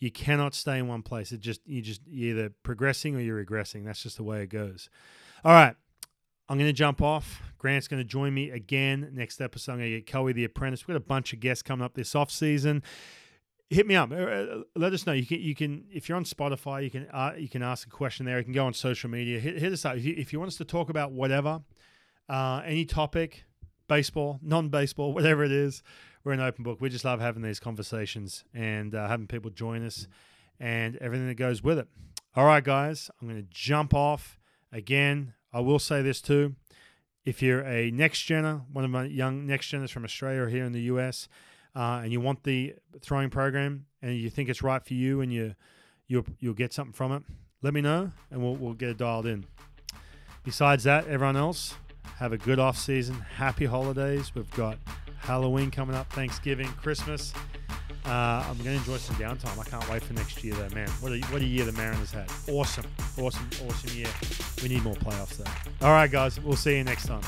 You 0.00 0.10
cannot 0.10 0.54
stay 0.54 0.78
in 0.78 0.88
one 0.88 1.02
place. 1.02 1.30
It 1.30 1.40
just 1.40 1.60
you 1.66 1.82
just 1.82 2.00
you're 2.06 2.36
either 2.36 2.52
progressing 2.62 3.14
or 3.16 3.20
you're 3.20 3.44
regressing. 3.44 3.84
That's 3.84 4.02
just 4.02 4.16
the 4.16 4.22
way 4.22 4.42
it 4.42 4.48
goes. 4.48 4.88
All 5.44 5.52
right. 5.52 5.76
I'm 6.48 6.58
going 6.58 6.68
to 6.68 6.72
jump 6.72 7.00
off. 7.00 7.42
Grant's 7.58 7.86
going 7.86 8.02
to 8.02 8.08
join 8.08 8.34
me 8.34 8.50
again 8.50 9.10
next 9.12 9.40
episode. 9.40 9.72
I'm 9.72 9.78
going 9.78 9.90
to 9.90 9.96
get 9.98 10.06
Kelly 10.06 10.32
the 10.32 10.44
Apprentice. 10.44 10.88
We've 10.88 10.94
got 10.94 11.02
a 11.02 11.06
bunch 11.06 11.32
of 11.32 11.38
guests 11.38 11.62
coming 11.62 11.84
up 11.84 11.94
this 11.94 12.16
off 12.16 12.28
season 12.28 12.82
hit 13.70 13.86
me 13.86 13.94
up. 13.94 14.10
Uh, 14.10 14.14
uh, 14.14 14.62
let 14.76 14.92
us 14.92 15.06
know. 15.06 15.12
You 15.12 15.24
can 15.24 15.40
you 15.40 15.54
can 15.54 15.84
if 15.90 16.08
you're 16.08 16.16
on 16.16 16.24
Spotify, 16.24 16.84
you 16.84 16.90
can 16.90 17.06
uh, 17.12 17.32
you 17.38 17.48
can 17.48 17.62
ask 17.62 17.86
a 17.86 17.90
question 17.90 18.26
there. 18.26 18.38
You 18.38 18.44
can 18.44 18.52
go 18.52 18.66
on 18.66 18.74
social 18.74 19.08
media. 19.08 19.40
Hit, 19.40 19.58
hit 19.58 19.72
us 19.72 19.84
up 19.84 19.96
if 19.96 20.04
you, 20.04 20.14
if 20.18 20.32
you 20.32 20.38
want 20.38 20.50
us 20.50 20.56
to 20.58 20.64
talk 20.64 20.90
about 20.90 21.12
whatever, 21.12 21.62
uh, 22.28 22.62
any 22.64 22.84
topic, 22.84 23.44
baseball, 23.88 24.38
non-baseball, 24.42 25.12
whatever 25.14 25.44
it 25.44 25.52
is. 25.52 25.82
We're 26.22 26.32
an 26.32 26.40
open 26.40 26.64
book. 26.64 26.80
We 26.80 26.90
just 26.90 27.04
love 27.04 27.20
having 27.20 27.42
these 27.42 27.58
conversations 27.58 28.44
and 28.52 28.94
uh, 28.94 29.08
having 29.08 29.26
people 29.26 29.50
join 29.50 29.84
us 29.84 30.06
and 30.58 30.96
everything 30.96 31.28
that 31.28 31.36
goes 31.36 31.62
with 31.62 31.78
it. 31.78 31.88
All 32.36 32.44
right, 32.44 32.62
guys, 32.62 33.10
I'm 33.20 33.28
going 33.28 33.40
to 33.40 33.48
jump 33.48 33.94
off 33.94 34.38
again. 34.70 35.32
I 35.52 35.60
will 35.60 35.78
say 35.78 36.02
this 36.02 36.20
too. 36.20 36.54
If 37.24 37.42
you're 37.42 37.62
a 37.62 37.90
next 37.90 38.28
gener, 38.28 38.62
one 38.72 38.84
of 38.84 38.90
my 38.90 39.04
young 39.04 39.46
next 39.46 39.72
geners 39.72 39.90
from 39.90 40.04
Australia 40.04 40.42
or 40.42 40.48
here 40.48 40.64
in 40.64 40.72
the 40.72 40.82
US, 40.82 41.26
uh, 41.74 42.00
and 42.02 42.12
you 42.12 42.20
want 42.20 42.44
the 42.44 42.74
throwing 43.00 43.30
program 43.30 43.86
and 44.02 44.14
you 44.14 44.28
think 44.28 44.48
it's 44.48 44.62
right 44.62 44.84
for 44.84 44.94
you 44.94 45.20
and 45.20 45.32
you 45.32 45.54
you'll 46.06 46.26
you'll 46.38 46.54
get 46.54 46.72
something 46.72 46.92
from 46.92 47.12
it, 47.12 47.22
let 47.62 47.72
me 47.72 47.80
know 47.80 48.10
and 48.30 48.42
we'll 48.42 48.56
we'll 48.56 48.74
get 48.74 48.90
it 48.90 48.96
dialed 48.98 49.26
in. 49.26 49.44
Besides 50.44 50.84
that, 50.84 51.06
everyone 51.06 51.36
else, 51.36 51.74
have 52.18 52.32
a 52.32 52.38
good 52.38 52.58
off 52.58 52.76
season. 52.78 53.16
Happy 53.36 53.66
holidays. 53.66 54.34
We've 54.34 54.50
got 54.52 54.78
Halloween 55.20 55.70
coming 55.70 55.94
up, 55.94 56.10
Thanksgiving, 56.12 56.68
Christmas. 56.68 57.32
Uh, 58.06 58.44
I'm 58.48 58.56
going 58.58 58.70
to 58.70 58.72
enjoy 58.72 58.96
some 58.96 59.16
downtime. 59.16 59.58
I 59.58 59.64
can't 59.64 59.88
wait 59.90 60.02
for 60.02 60.14
next 60.14 60.42
year, 60.42 60.54
though, 60.54 60.74
man. 60.74 60.88
What 61.00 61.12
a, 61.12 61.20
what 61.26 61.42
a 61.42 61.44
year 61.44 61.64
the 61.64 61.72
Mariners 61.72 62.10
had. 62.10 62.30
Awesome, 62.48 62.86
awesome, 63.18 63.48
awesome 63.68 63.96
year. 63.96 64.08
We 64.62 64.68
need 64.68 64.82
more 64.82 64.94
playoffs, 64.94 65.36
though. 65.36 65.86
All 65.86 65.92
right, 65.92 66.10
guys. 66.10 66.40
We'll 66.40 66.56
see 66.56 66.76
you 66.76 66.84
next 66.84 67.06
time. 67.06 67.22